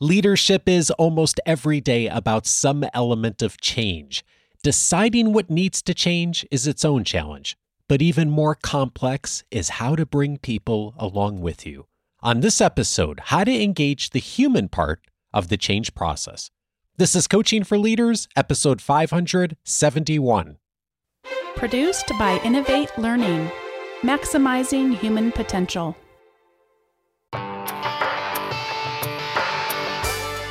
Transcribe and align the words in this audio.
Leadership 0.00 0.68
is 0.68 0.90
almost 0.90 1.40
every 1.46 1.80
day 1.80 2.06
about 2.06 2.44
some 2.44 2.84
element 2.92 3.40
of 3.40 3.58
change. 3.62 4.22
Deciding 4.62 5.32
what 5.32 5.48
needs 5.48 5.80
to 5.80 5.94
change 5.94 6.44
is 6.50 6.66
its 6.66 6.84
own 6.84 7.02
challenge, 7.02 7.56
but 7.88 8.02
even 8.02 8.28
more 8.28 8.54
complex 8.54 9.42
is 9.50 9.70
how 9.80 9.96
to 9.96 10.04
bring 10.04 10.36
people 10.36 10.94
along 10.98 11.40
with 11.40 11.64
you. 11.64 11.86
On 12.20 12.40
this 12.40 12.60
episode, 12.60 13.20
how 13.26 13.42
to 13.44 13.62
engage 13.62 14.10
the 14.10 14.18
human 14.18 14.68
part 14.68 15.00
of 15.32 15.48
the 15.48 15.56
change 15.56 15.94
process. 15.94 16.50
This 16.98 17.16
is 17.16 17.26
Coaching 17.26 17.64
for 17.64 17.78
Leaders, 17.78 18.28
episode 18.36 18.82
571. 18.82 20.58
Produced 21.54 22.12
by 22.18 22.38
Innovate 22.44 22.98
Learning, 22.98 23.50
maximizing 24.02 24.94
human 24.98 25.32
potential. 25.32 25.96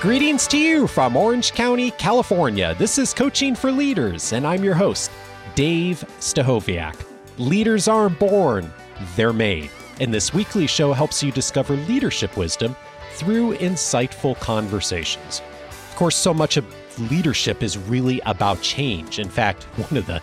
Greetings 0.05 0.45
to 0.49 0.59
you 0.59 0.85
from 0.85 1.17
Orange 1.17 1.51
County, 1.53 1.89
California. 1.89 2.75
This 2.77 2.99
is 2.99 3.11
Coaching 3.11 3.55
for 3.55 3.71
Leaders, 3.71 4.33
and 4.33 4.45
I'm 4.45 4.63
your 4.63 4.75
host, 4.75 5.09
Dave 5.55 6.05
Stachowiak. 6.19 6.95
Leaders 7.39 7.87
aren't 7.87 8.19
born, 8.19 8.71
they're 9.15 9.33
made. 9.33 9.71
And 9.99 10.13
this 10.13 10.31
weekly 10.31 10.67
show 10.67 10.93
helps 10.93 11.23
you 11.23 11.31
discover 11.31 11.75
leadership 11.75 12.37
wisdom 12.37 12.75
through 13.13 13.55
insightful 13.55 14.39
conversations. 14.39 15.41
Of 15.71 15.95
course, 15.95 16.15
so 16.15 16.35
much 16.35 16.57
of 16.57 17.09
leadership 17.09 17.63
is 17.63 17.75
really 17.75 18.21
about 18.27 18.61
change. 18.61 19.17
In 19.17 19.27
fact, 19.27 19.63
one 19.89 19.97
of 19.97 20.05
the 20.05 20.21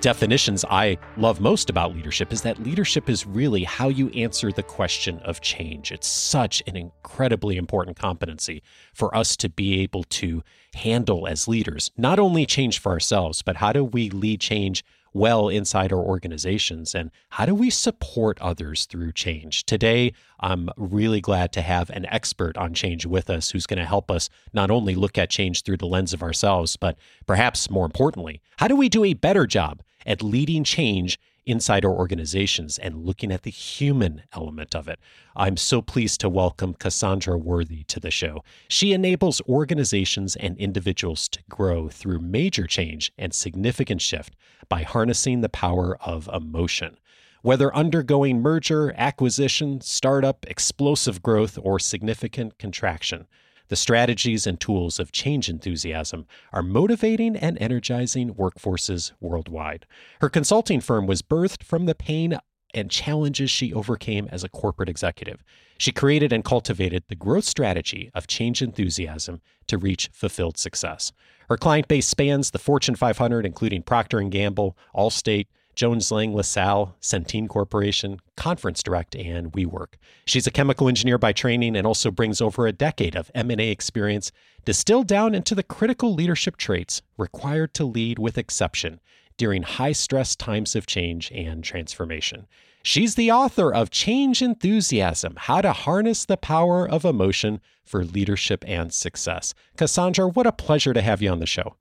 definitions 0.00 0.64
I 0.68 0.98
love 1.16 1.40
most 1.40 1.70
about 1.70 1.94
leadership 1.94 2.32
is 2.32 2.42
that 2.42 2.62
leadership 2.62 3.08
is 3.08 3.26
really 3.26 3.64
how 3.64 3.88
you 3.88 4.08
answer 4.10 4.52
the 4.52 4.62
question 4.62 5.18
of 5.20 5.40
change. 5.40 5.92
It's 5.92 6.06
such 6.06 6.62
an 6.66 6.76
incredibly 6.76 7.56
important 7.56 7.96
competency 7.98 8.62
for 8.94 9.14
us 9.16 9.36
to 9.38 9.48
be 9.48 9.80
able 9.80 10.04
to 10.04 10.42
handle 10.74 11.26
as 11.26 11.48
leaders, 11.48 11.90
not 11.96 12.18
only 12.18 12.46
change 12.46 12.78
for 12.78 12.92
ourselves, 12.92 13.42
but 13.42 13.56
how 13.56 13.72
do 13.72 13.84
we 13.84 14.10
lead 14.10 14.40
change 14.40 14.84
well 15.12 15.48
inside 15.48 15.92
our 15.92 15.98
organizations 15.98 16.94
and 16.94 17.10
how 17.30 17.44
do 17.46 17.54
we 17.54 17.70
support 17.70 18.40
others 18.40 18.86
through 18.86 19.12
change? 19.12 19.64
Today 19.64 20.12
i'm 20.40 20.68
really 20.76 21.20
glad 21.20 21.52
to 21.52 21.62
have 21.62 21.90
an 21.90 22.06
expert 22.06 22.56
on 22.56 22.74
change 22.74 23.06
with 23.06 23.30
us 23.30 23.50
who's 23.50 23.66
going 23.66 23.78
to 23.78 23.84
help 23.84 24.10
us 24.10 24.28
not 24.52 24.70
only 24.70 24.94
look 24.94 25.18
at 25.18 25.30
change 25.30 25.62
through 25.62 25.76
the 25.76 25.86
lens 25.86 26.12
of 26.12 26.22
ourselves 26.22 26.76
but 26.76 26.96
perhaps 27.26 27.70
more 27.70 27.84
importantly 27.84 28.40
how 28.56 28.66
do 28.66 28.74
we 28.74 28.88
do 28.88 29.04
a 29.04 29.14
better 29.14 29.46
job 29.46 29.82
at 30.06 30.22
leading 30.22 30.64
change 30.64 31.18
inside 31.46 31.84
our 31.84 31.92
organizations 31.92 32.78
and 32.78 33.04
looking 33.04 33.32
at 33.32 33.42
the 33.42 33.50
human 33.50 34.22
element 34.32 34.74
of 34.74 34.88
it. 34.88 34.98
I'm 35.34 35.56
so 35.56 35.80
pleased 35.82 36.20
to 36.20 36.28
welcome 36.28 36.74
Cassandra 36.74 37.38
Worthy 37.38 37.84
to 37.84 38.00
the 38.00 38.10
show. 38.10 38.42
She 38.68 38.92
enables 38.92 39.40
organizations 39.48 40.36
and 40.36 40.56
individuals 40.58 41.28
to 41.28 41.40
grow 41.48 41.88
through 41.88 42.20
major 42.20 42.66
change 42.66 43.12
and 43.18 43.34
significant 43.34 44.02
shift 44.02 44.36
by 44.68 44.82
harnessing 44.82 45.40
the 45.40 45.48
power 45.48 45.96
of 46.00 46.28
emotion. 46.32 46.96
Whether 47.42 47.74
undergoing 47.74 48.42
merger, 48.42 48.92
acquisition, 48.96 49.80
startup, 49.80 50.44
explosive 50.46 51.22
growth, 51.22 51.58
or 51.62 51.78
significant 51.78 52.58
contraction, 52.58 53.26
the 53.70 53.76
strategies 53.76 54.48
and 54.48 54.60
tools 54.60 54.98
of 54.98 55.12
change 55.12 55.48
enthusiasm 55.48 56.26
are 56.52 56.62
motivating 56.62 57.36
and 57.36 57.56
energizing 57.62 58.34
workforces 58.34 59.12
worldwide. 59.20 59.86
Her 60.20 60.28
consulting 60.28 60.80
firm 60.80 61.06
was 61.06 61.22
birthed 61.22 61.62
from 61.62 61.86
the 61.86 61.94
pain 61.94 62.36
and 62.74 62.90
challenges 62.90 63.48
she 63.48 63.72
overcame 63.72 64.28
as 64.30 64.42
a 64.42 64.48
corporate 64.48 64.88
executive. 64.88 65.44
She 65.78 65.92
created 65.92 66.32
and 66.32 66.44
cultivated 66.44 67.04
the 67.08 67.14
growth 67.14 67.44
strategy 67.44 68.10
of 68.12 68.26
change 68.26 68.60
enthusiasm 68.60 69.40
to 69.68 69.78
reach 69.78 70.10
fulfilled 70.12 70.58
success. 70.58 71.12
Her 71.48 71.56
client 71.56 71.86
base 71.86 72.08
spans 72.08 72.50
the 72.50 72.58
Fortune 72.58 72.96
500 72.96 73.46
including 73.46 73.82
Procter 73.82 74.20
& 74.20 74.30
Gamble, 74.30 74.76
Allstate, 74.94 75.46
Jones 75.80 76.12
Lang 76.12 76.34
LaSalle, 76.34 76.94
Centene 77.00 77.48
Corporation, 77.48 78.20
Conference 78.36 78.82
Direct, 78.82 79.16
and 79.16 79.50
WeWork. 79.52 79.94
She's 80.26 80.46
a 80.46 80.50
chemical 80.50 80.90
engineer 80.90 81.16
by 81.16 81.32
training 81.32 81.74
and 81.74 81.86
also 81.86 82.10
brings 82.10 82.42
over 82.42 82.66
a 82.66 82.72
decade 82.72 83.16
of 83.16 83.30
M&A 83.34 83.70
experience 83.70 84.30
distilled 84.66 85.06
down 85.06 85.34
into 85.34 85.54
the 85.54 85.62
critical 85.62 86.12
leadership 86.12 86.58
traits 86.58 87.00
required 87.16 87.72
to 87.72 87.86
lead 87.86 88.18
with 88.18 88.36
exception 88.36 89.00
during 89.38 89.62
high-stress 89.62 90.36
times 90.36 90.76
of 90.76 90.84
change 90.84 91.32
and 91.32 91.64
transformation. 91.64 92.46
She's 92.82 93.14
the 93.14 93.32
author 93.32 93.72
of 93.72 93.88
Change 93.88 94.42
Enthusiasm 94.42 95.36
How 95.38 95.62
to 95.62 95.72
Harness 95.72 96.26
the 96.26 96.36
Power 96.36 96.86
of 96.86 97.06
Emotion 97.06 97.58
for 97.86 98.04
Leadership 98.04 98.66
and 98.68 98.92
Success. 98.92 99.54
Cassandra, 99.78 100.28
what 100.28 100.46
a 100.46 100.52
pleasure 100.52 100.92
to 100.92 101.00
have 101.00 101.22
you 101.22 101.30
on 101.30 101.38
the 101.38 101.46
show. 101.46 101.76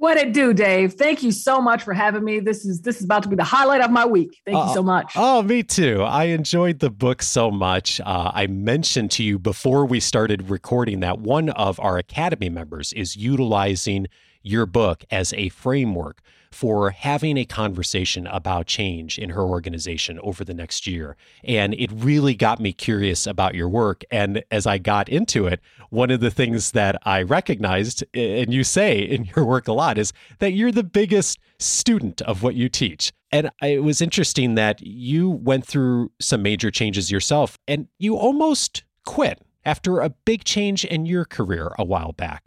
What 0.00 0.16
it 0.16 0.32
do, 0.32 0.54
Dave? 0.54 0.94
Thank 0.94 1.22
you 1.22 1.30
so 1.30 1.60
much 1.60 1.82
for 1.82 1.92
having 1.92 2.24
me. 2.24 2.40
This 2.40 2.64
is 2.64 2.80
this 2.80 2.96
is 2.96 3.04
about 3.04 3.22
to 3.24 3.28
be 3.28 3.36
the 3.36 3.44
highlight 3.44 3.82
of 3.82 3.90
my 3.90 4.06
week. 4.06 4.40
Thank 4.46 4.56
uh, 4.56 4.68
you 4.68 4.72
so 4.72 4.82
much. 4.82 5.12
Oh, 5.14 5.42
me 5.42 5.62
too. 5.62 6.02
I 6.02 6.24
enjoyed 6.24 6.78
the 6.78 6.88
book 6.88 7.20
so 7.20 7.50
much. 7.50 8.00
Uh, 8.00 8.30
I 8.32 8.46
mentioned 8.46 9.10
to 9.10 9.22
you 9.22 9.38
before 9.38 9.84
we 9.84 10.00
started 10.00 10.48
recording 10.48 11.00
that 11.00 11.18
one 11.18 11.50
of 11.50 11.78
our 11.80 11.98
academy 11.98 12.48
members 12.48 12.94
is 12.94 13.14
utilizing 13.14 14.06
your 14.42 14.64
book 14.64 15.04
as 15.10 15.34
a 15.34 15.50
framework 15.50 16.22
for 16.52 16.90
having 16.90 17.36
a 17.36 17.44
conversation 17.44 18.26
about 18.26 18.66
change 18.66 19.18
in 19.18 19.30
her 19.30 19.42
organization 19.42 20.18
over 20.20 20.44
the 20.44 20.54
next 20.54 20.86
year. 20.86 21.16
And 21.44 21.74
it 21.74 21.90
really 21.92 22.34
got 22.34 22.60
me 22.60 22.72
curious 22.72 23.26
about 23.26 23.54
your 23.54 23.68
work. 23.68 24.04
And 24.10 24.42
as 24.50 24.66
I 24.66 24.78
got 24.78 25.08
into 25.08 25.46
it, 25.46 25.60
one 25.90 26.10
of 26.10 26.20
the 26.20 26.30
things 26.30 26.72
that 26.72 27.00
I 27.04 27.22
recognized, 27.22 28.04
and 28.14 28.52
you 28.52 28.64
say 28.64 29.00
in 29.00 29.26
your 29.36 29.44
work 29.44 29.68
a 29.68 29.72
lot, 29.72 29.96
is 29.96 30.12
that 30.38 30.52
you're 30.52 30.72
the 30.72 30.82
biggest 30.82 31.38
student 31.58 32.20
of 32.22 32.42
what 32.42 32.54
you 32.54 32.68
teach. 32.68 33.12
And 33.32 33.50
it 33.62 33.84
was 33.84 34.00
interesting 34.00 34.56
that 34.56 34.80
you 34.80 35.30
went 35.30 35.64
through 35.64 36.10
some 36.20 36.42
major 36.42 36.70
changes 36.70 37.10
yourself 37.12 37.58
and 37.68 37.86
you 37.98 38.16
almost 38.16 38.82
quit 39.06 39.40
after 39.64 40.00
a 40.00 40.10
big 40.10 40.42
change 40.44 40.84
in 40.84 41.06
your 41.06 41.24
career 41.24 41.72
a 41.78 41.84
while 41.84 42.12
back. 42.12 42.46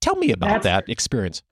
Tell 0.00 0.16
me 0.16 0.32
about 0.32 0.62
That's, 0.62 0.64
that 0.64 0.88
experience. 0.88 1.42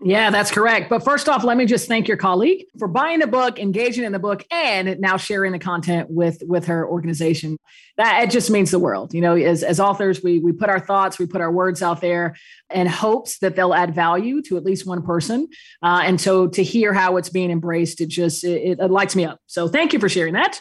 Yeah, 0.00 0.30
that's 0.30 0.52
correct. 0.52 0.88
But 0.88 1.02
first 1.02 1.28
off, 1.28 1.42
let 1.42 1.56
me 1.56 1.66
just 1.66 1.88
thank 1.88 2.06
your 2.06 2.16
colleague 2.16 2.66
for 2.78 2.86
buying 2.86 3.18
the 3.18 3.26
book, 3.26 3.58
engaging 3.58 4.04
in 4.04 4.12
the 4.12 4.20
book, 4.20 4.44
and 4.48 4.96
now 5.00 5.16
sharing 5.16 5.50
the 5.50 5.58
content 5.58 6.08
with 6.08 6.40
with 6.46 6.66
her 6.66 6.88
organization. 6.88 7.58
That 7.96 8.22
it 8.22 8.30
just 8.30 8.48
means 8.48 8.70
the 8.70 8.78
world. 8.78 9.12
You 9.12 9.20
know, 9.20 9.34
as 9.34 9.64
as 9.64 9.80
authors, 9.80 10.22
we 10.22 10.38
we 10.38 10.52
put 10.52 10.68
our 10.68 10.78
thoughts, 10.78 11.18
we 11.18 11.26
put 11.26 11.40
our 11.40 11.50
words 11.50 11.82
out 11.82 12.00
there, 12.00 12.36
in 12.72 12.86
hopes 12.86 13.38
that 13.40 13.56
they'll 13.56 13.74
add 13.74 13.92
value 13.92 14.40
to 14.42 14.56
at 14.56 14.64
least 14.64 14.86
one 14.86 15.02
person. 15.02 15.48
Uh, 15.82 16.02
and 16.04 16.20
so 16.20 16.46
to 16.46 16.62
hear 16.62 16.92
how 16.94 17.16
it's 17.16 17.28
being 17.28 17.50
embraced, 17.50 18.00
it 18.00 18.08
just 18.08 18.44
it, 18.44 18.78
it 18.78 18.90
lights 18.92 19.16
me 19.16 19.24
up. 19.24 19.40
So 19.46 19.66
thank 19.66 19.92
you 19.92 19.98
for 19.98 20.08
sharing 20.08 20.34
that. 20.34 20.60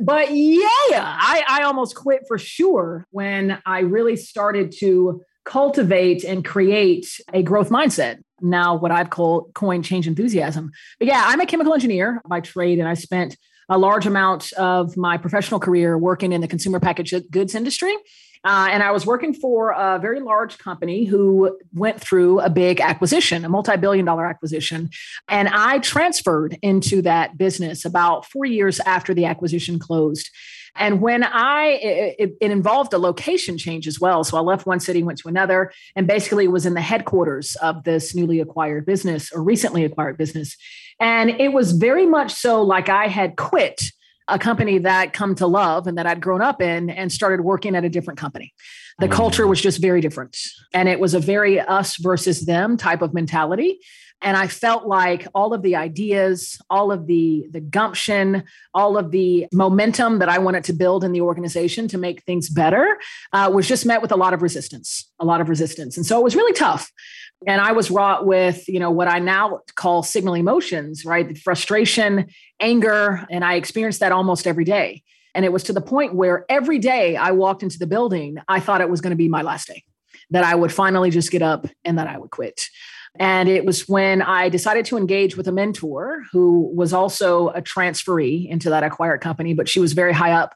But 0.00 0.30
yeah, 0.30 0.62
I 0.62 1.42
I 1.48 1.62
almost 1.64 1.96
quit 1.96 2.22
for 2.28 2.38
sure 2.38 3.04
when 3.10 3.58
I 3.66 3.80
really 3.80 4.14
started 4.14 4.72
to 4.78 5.22
cultivate 5.44 6.22
and 6.22 6.44
create 6.44 7.20
a 7.32 7.42
growth 7.42 7.70
mindset. 7.70 8.18
Now, 8.40 8.74
what 8.76 8.90
I've 8.90 9.10
called 9.10 9.52
coin 9.54 9.82
change 9.82 10.06
enthusiasm. 10.06 10.72
But 10.98 11.08
yeah, 11.08 11.22
I'm 11.26 11.40
a 11.40 11.46
chemical 11.46 11.74
engineer 11.74 12.20
by 12.28 12.40
trade, 12.40 12.78
and 12.78 12.88
I 12.88 12.94
spent 12.94 13.36
a 13.68 13.78
large 13.78 14.06
amount 14.06 14.52
of 14.52 14.96
my 14.96 15.16
professional 15.16 15.58
career 15.58 15.98
working 15.98 16.32
in 16.32 16.40
the 16.40 16.48
consumer 16.48 16.78
packaged 16.78 17.30
goods 17.30 17.54
industry. 17.54 17.94
Uh, 18.44 18.68
and 18.70 18.82
I 18.82 18.92
was 18.92 19.04
working 19.04 19.34
for 19.34 19.70
a 19.70 19.98
very 20.00 20.20
large 20.20 20.58
company 20.58 21.04
who 21.04 21.58
went 21.74 22.00
through 22.00 22.38
a 22.40 22.48
big 22.48 22.80
acquisition, 22.80 23.44
a 23.44 23.48
multi 23.48 23.76
billion 23.76 24.04
dollar 24.04 24.24
acquisition. 24.24 24.90
And 25.28 25.48
I 25.48 25.80
transferred 25.80 26.56
into 26.62 27.02
that 27.02 27.36
business 27.36 27.84
about 27.84 28.24
four 28.24 28.44
years 28.44 28.78
after 28.80 29.14
the 29.14 29.24
acquisition 29.24 29.80
closed. 29.80 30.30
And 30.78 31.00
when 31.00 31.22
I, 31.24 31.66
it, 31.82 32.36
it, 32.40 32.50
involved 32.50 32.92
a 32.92 32.98
location 32.98 33.58
change 33.58 33.86
as 33.86 34.00
well. 34.00 34.24
So 34.24 34.36
I 34.36 34.40
left 34.40 34.66
one 34.66 34.80
city, 34.80 35.02
went 35.02 35.18
to 35.20 35.28
another, 35.28 35.72
and 35.94 36.06
basically 36.06 36.48
was 36.48 36.66
in 36.66 36.74
the 36.74 36.80
headquarters 36.80 37.56
of 37.56 37.84
this 37.84 38.14
newly 38.14 38.40
acquired 38.40 38.86
business 38.86 39.32
or 39.32 39.42
recently 39.42 39.84
acquired 39.84 40.16
business. 40.16 40.56
And 41.00 41.30
it 41.30 41.52
was 41.52 41.72
very 41.72 42.06
much 42.06 42.32
so 42.32 42.62
like 42.62 42.88
I 42.88 43.08
had 43.08 43.36
quit 43.36 43.82
a 44.28 44.38
company 44.38 44.78
that 44.78 45.00
I'd 45.00 45.12
come 45.12 45.34
to 45.36 45.46
love 45.46 45.86
and 45.86 45.96
that 45.98 46.06
I'd 46.06 46.20
grown 46.20 46.42
up 46.42 46.60
in 46.60 46.90
and 46.90 47.12
started 47.12 47.42
working 47.42 47.76
at 47.76 47.84
a 47.84 47.88
different 47.88 48.18
company. 48.18 48.52
The 48.98 49.08
culture 49.08 49.44
mm. 49.44 49.50
was 49.50 49.60
just 49.60 49.80
very 49.80 50.00
different. 50.00 50.36
And 50.72 50.88
it 50.88 50.98
was 50.98 51.14
a 51.14 51.20
very 51.20 51.60
us 51.60 51.96
versus 51.96 52.46
them 52.46 52.76
type 52.76 53.02
of 53.02 53.14
mentality. 53.14 53.78
And 54.22 54.36
I 54.36 54.46
felt 54.46 54.86
like 54.86 55.26
all 55.34 55.52
of 55.52 55.62
the 55.62 55.76
ideas, 55.76 56.58
all 56.70 56.90
of 56.90 57.06
the, 57.06 57.46
the 57.50 57.60
gumption, 57.60 58.44
all 58.72 58.96
of 58.96 59.10
the 59.10 59.46
momentum 59.52 60.20
that 60.20 60.28
I 60.28 60.38
wanted 60.38 60.64
to 60.64 60.72
build 60.72 61.04
in 61.04 61.12
the 61.12 61.20
organization 61.20 61.86
to 61.88 61.98
make 61.98 62.22
things 62.22 62.48
better 62.48 62.98
uh, 63.32 63.50
was 63.52 63.68
just 63.68 63.84
met 63.84 64.00
with 64.00 64.12
a 64.12 64.16
lot 64.16 64.32
of 64.32 64.40
resistance, 64.40 65.10
a 65.20 65.24
lot 65.24 65.40
of 65.40 65.48
resistance. 65.48 65.96
And 65.96 66.06
so 66.06 66.18
it 66.18 66.24
was 66.24 66.34
really 66.34 66.54
tough. 66.54 66.90
And 67.46 67.60
I 67.60 67.72
was 67.72 67.90
wrought 67.90 68.26
with, 68.26 68.66
you 68.68 68.80
know, 68.80 68.90
what 68.90 69.08
I 69.08 69.18
now 69.18 69.60
call 69.74 70.02
signal 70.02 70.34
emotions, 70.34 71.04
right? 71.04 71.28
The 71.28 71.34
frustration, 71.34 72.26
anger. 72.58 73.26
And 73.30 73.44
I 73.44 73.54
experienced 73.54 74.00
that 74.00 74.12
almost 74.12 74.46
every 74.46 74.64
day. 74.64 75.02
And 75.34 75.44
it 75.44 75.52
was 75.52 75.64
to 75.64 75.74
the 75.74 75.82
point 75.82 76.14
where 76.14 76.46
every 76.48 76.78
day 76.78 77.16
I 77.16 77.32
walked 77.32 77.62
into 77.62 77.78
the 77.78 77.86
building, 77.86 78.38
I 78.48 78.58
thought 78.60 78.80
it 78.80 78.88
was 78.88 79.02
going 79.02 79.10
to 79.10 79.16
be 79.16 79.28
my 79.28 79.42
last 79.42 79.68
day 79.68 79.84
that 80.30 80.44
I 80.44 80.54
would 80.54 80.72
finally 80.72 81.10
just 81.10 81.30
get 81.30 81.42
up 81.42 81.66
and 81.84 81.98
that 81.98 82.08
I 82.08 82.16
would 82.16 82.30
quit. 82.30 82.68
And 83.18 83.48
it 83.48 83.64
was 83.64 83.88
when 83.88 84.22
I 84.22 84.48
decided 84.48 84.84
to 84.86 84.96
engage 84.96 85.36
with 85.36 85.48
a 85.48 85.52
mentor 85.52 86.22
who 86.32 86.70
was 86.74 86.92
also 86.92 87.48
a 87.48 87.62
transferee 87.62 88.48
into 88.48 88.70
that 88.70 88.82
acquired 88.82 89.20
company, 89.20 89.54
but 89.54 89.68
she 89.68 89.80
was 89.80 89.92
very 89.92 90.12
high 90.12 90.32
up 90.32 90.54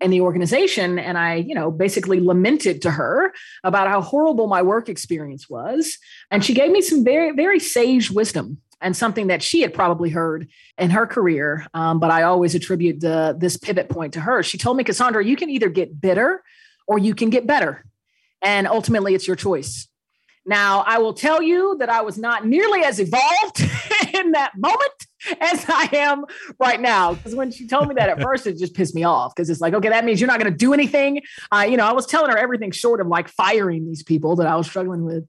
in 0.00 0.10
the 0.10 0.20
organization. 0.20 0.98
And 0.98 1.16
I, 1.16 1.36
you 1.36 1.54
know, 1.54 1.70
basically 1.70 2.20
lamented 2.20 2.82
to 2.82 2.90
her 2.90 3.32
about 3.64 3.88
how 3.88 4.00
horrible 4.00 4.48
my 4.48 4.60
work 4.60 4.88
experience 4.88 5.48
was. 5.48 5.96
And 6.30 6.44
she 6.44 6.54
gave 6.54 6.70
me 6.70 6.80
some 6.80 7.04
very, 7.04 7.30
very 7.32 7.60
sage 7.60 8.10
wisdom 8.10 8.58
and 8.80 8.96
something 8.96 9.28
that 9.28 9.42
she 9.42 9.60
had 9.60 9.72
probably 9.72 10.10
heard 10.10 10.48
in 10.76 10.90
her 10.90 11.06
career. 11.06 11.66
Um, 11.72 12.00
but 12.00 12.10
I 12.10 12.24
always 12.24 12.54
attribute 12.54 13.00
the 13.00 13.36
this 13.38 13.56
pivot 13.56 13.88
point 13.88 14.12
to 14.14 14.20
her. 14.20 14.42
She 14.42 14.58
told 14.58 14.76
me, 14.76 14.84
Cassandra, 14.84 15.24
you 15.24 15.36
can 15.36 15.48
either 15.48 15.68
get 15.68 16.00
bitter 16.00 16.42
or 16.86 16.98
you 16.98 17.14
can 17.14 17.30
get 17.30 17.46
better. 17.46 17.84
And 18.42 18.66
ultimately, 18.66 19.14
it's 19.14 19.26
your 19.26 19.36
choice. 19.36 19.86
Now, 20.44 20.82
I 20.86 20.98
will 20.98 21.14
tell 21.14 21.40
you 21.40 21.76
that 21.78 21.88
I 21.88 22.02
was 22.02 22.18
not 22.18 22.46
nearly 22.46 22.82
as 22.82 22.98
evolved 22.98 23.60
in 24.14 24.32
that 24.32 24.52
moment 24.56 25.06
as 25.40 25.64
I 25.68 25.88
am 25.92 26.24
right 26.58 26.80
now. 26.80 27.14
Because 27.14 27.34
when 27.34 27.50
she 27.52 27.66
told 27.66 27.88
me 27.88 27.94
that 27.94 28.08
at 28.08 28.20
first, 28.22 28.46
it 28.46 28.58
just 28.58 28.74
pissed 28.74 28.94
me 28.94 29.04
off 29.04 29.34
because 29.34 29.48
it's 29.50 29.60
like, 29.60 29.74
okay, 29.74 29.88
that 29.88 30.04
means 30.04 30.20
you're 30.20 30.28
not 30.28 30.40
going 30.40 30.50
to 30.50 30.56
do 30.56 30.72
anything. 30.72 31.22
Uh, 31.52 31.66
you 31.68 31.76
know, 31.76 31.86
I 31.86 31.92
was 31.92 32.06
telling 32.06 32.30
her 32.30 32.36
everything 32.36 32.72
short 32.72 33.00
of 33.00 33.06
like 33.06 33.28
firing 33.28 33.86
these 33.86 34.02
people 34.02 34.36
that 34.36 34.46
I 34.46 34.56
was 34.56 34.66
struggling 34.66 35.04
with. 35.04 35.24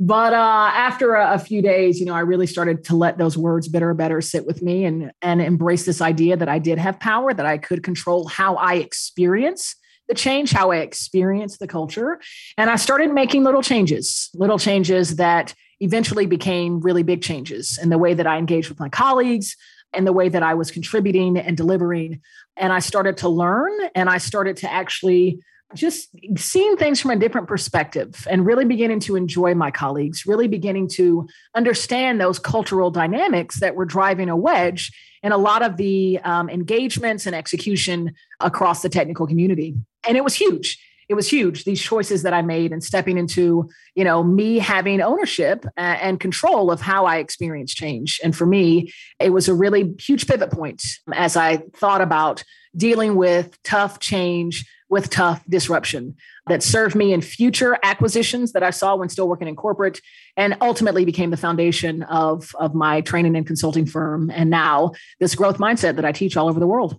But 0.00 0.32
uh, 0.32 0.70
after 0.74 1.14
a, 1.14 1.34
a, 1.34 1.38
few 1.40 1.60
days, 1.60 1.98
you 1.98 2.06
know, 2.06 2.14
I 2.14 2.20
really 2.20 2.46
started 2.46 2.84
to 2.84 2.94
let 2.94 3.18
those 3.18 3.36
words 3.36 3.66
"bitter, 3.66 3.92
better" 3.94 4.20
sit 4.20 4.46
with 4.46 4.62
me, 4.62 4.84
and 4.84 5.10
and 5.22 5.42
embrace 5.42 5.86
this 5.86 6.00
idea 6.00 6.36
that 6.36 6.48
I 6.48 6.60
did 6.60 6.78
have 6.78 7.00
power, 7.00 7.34
that 7.34 7.46
I 7.46 7.58
could 7.58 7.82
control 7.82 8.28
how 8.28 8.54
I 8.54 8.74
experience 8.74 9.74
the 10.08 10.14
change, 10.14 10.50
how 10.52 10.70
I 10.70 10.78
experienced 10.78 11.58
the 11.58 11.68
culture, 11.68 12.20
and 12.56 12.70
I 12.70 12.76
started 12.76 13.12
making 13.12 13.44
little 13.44 13.62
changes, 13.62 14.30
little 14.34 14.58
changes 14.58 15.16
that 15.16 15.54
eventually 15.80 16.26
became 16.26 16.80
really 16.80 17.02
big 17.02 17.22
changes 17.22 17.78
in 17.80 17.88
the 17.88 17.98
way 17.98 18.14
that 18.14 18.26
I 18.26 18.38
engaged 18.38 18.68
with 18.68 18.80
my 18.80 18.88
colleagues, 18.88 19.56
and 19.94 20.06
the 20.06 20.12
way 20.12 20.28
that 20.28 20.42
I 20.42 20.54
was 20.54 20.70
contributing 20.70 21.38
and 21.38 21.56
delivering. 21.56 22.20
And 22.56 22.72
I 22.72 22.80
started 22.80 23.16
to 23.18 23.28
learn, 23.28 23.72
and 23.94 24.08
I 24.10 24.18
started 24.18 24.58
to 24.58 24.70
actually 24.70 25.40
just 25.74 26.08
seeing 26.36 26.76
things 26.76 27.00
from 27.00 27.10
a 27.10 27.16
different 27.16 27.46
perspective 27.46 28.26
and 28.30 28.46
really 28.46 28.64
beginning 28.64 29.00
to 29.00 29.16
enjoy 29.16 29.54
my 29.54 29.70
colleagues, 29.70 30.26
really 30.26 30.48
beginning 30.48 30.88
to 30.88 31.28
understand 31.54 32.20
those 32.20 32.38
cultural 32.38 32.90
dynamics 32.90 33.60
that 33.60 33.74
were 33.74 33.84
driving 33.84 34.28
a 34.28 34.36
wedge 34.36 34.90
in 35.22 35.32
a 35.32 35.36
lot 35.36 35.62
of 35.62 35.76
the 35.76 36.18
um, 36.20 36.48
engagements 36.48 37.26
and 37.26 37.34
execution 37.34 38.14
across 38.40 38.82
the 38.82 38.88
technical 38.88 39.26
community. 39.26 39.74
And 40.06 40.16
it 40.16 40.24
was 40.24 40.34
huge. 40.34 40.82
It 41.08 41.14
was 41.14 41.28
huge. 41.28 41.64
These 41.64 41.80
choices 41.80 42.22
that 42.22 42.34
I 42.34 42.42
made 42.42 42.70
and 42.70 42.84
stepping 42.84 43.16
into, 43.16 43.68
you 43.94 44.04
know, 44.04 44.22
me 44.22 44.58
having 44.58 45.00
ownership 45.00 45.64
and 45.76 46.20
control 46.20 46.70
of 46.70 46.82
how 46.82 47.06
I 47.06 47.16
experience 47.16 47.74
change. 47.74 48.20
And 48.22 48.36
for 48.36 48.44
me, 48.44 48.92
it 49.18 49.30
was 49.30 49.48
a 49.48 49.54
really 49.54 49.94
huge 49.98 50.26
pivot 50.26 50.50
point 50.50 50.82
as 51.14 51.36
I 51.36 51.58
thought 51.74 52.02
about 52.02 52.44
dealing 52.76 53.16
with 53.16 53.58
tough 53.64 53.98
change 53.98 54.66
with 54.88 55.10
tough 55.10 55.42
disruption 55.48 56.16
that 56.46 56.62
served 56.62 56.94
me 56.94 57.12
in 57.12 57.20
future 57.20 57.78
acquisitions 57.82 58.52
that 58.52 58.62
I 58.62 58.70
saw 58.70 58.96
when 58.96 59.08
still 59.08 59.28
working 59.28 59.48
in 59.48 59.56
corporate 59.56 60.00
and 60.36 60.56
ultimately 60.60 61.04
became 61.04 61.30
the 61.30 61.36
foundation 61.36 62.02
of, 62.04 62.54
of 62.58 62.74
my 62.74 63.00
training 63.02 63.36
and 63.36 63.46
consulting 63.46 63.86
firm. 63.86 64.30
And 64.30 64.48
now 64.48 64.92
this 65.20 65.34
growth 65.34 65.58
mindset 65.58 65.96
that 65.96 66.04
I 66.04 66.12
teach 66.12 66.36
all 66.36 66.48
over 66.48 66.60
the 66.60 66.66
world. 66.66 66.98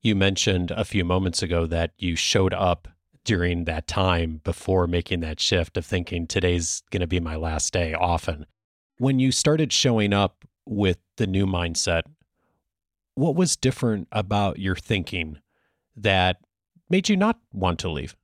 You 0.00 0.16
mentioned 0.16 0.70
a 0.70 0.84
few 0.84 1.04
moments 1.04 1.42
ago 1.42 1.66
that 1.66 1.92
you 1.98 2.16
showed 2.16 2.54
up 2.54 2.88
during 3.24 3.64
that 3.64 3.86
time 3.86 4.40
before 4.42 4.86
making 4.86 5.20
that 5.20 5.38
shift 5.38 5.76
of 5.76 5.86
thinking 5.86 6.26
today's 6.26 6.82
going 6.90 7.00
to 7.02 7.06
be 7.06 7.20
my 7.20 7.36
last 7.36 7.72
day 7.72 7.94
often. 7.94 8.46
When 8.98 9.18
you 9.18 9.30
started 9.30 9.72
showing 9.72 10.12
up 10.12 10.44
with 10.66 10.98
the 11.18 11.26
new 11.26 11.46
mindset, 11.46 12.02
what 13.14 13.36
was 13.36 13.56
different 13.56 14.08
about 14.10 14.58
your 14.58 14.74
thinking 14.74 15.38
that 15.96 16.38
made 16.92 17.08
you 17.08 17.16
not 17.16 17.38
want 17.52 17.80
to 17.80 17.90
leave? 17.90 18.14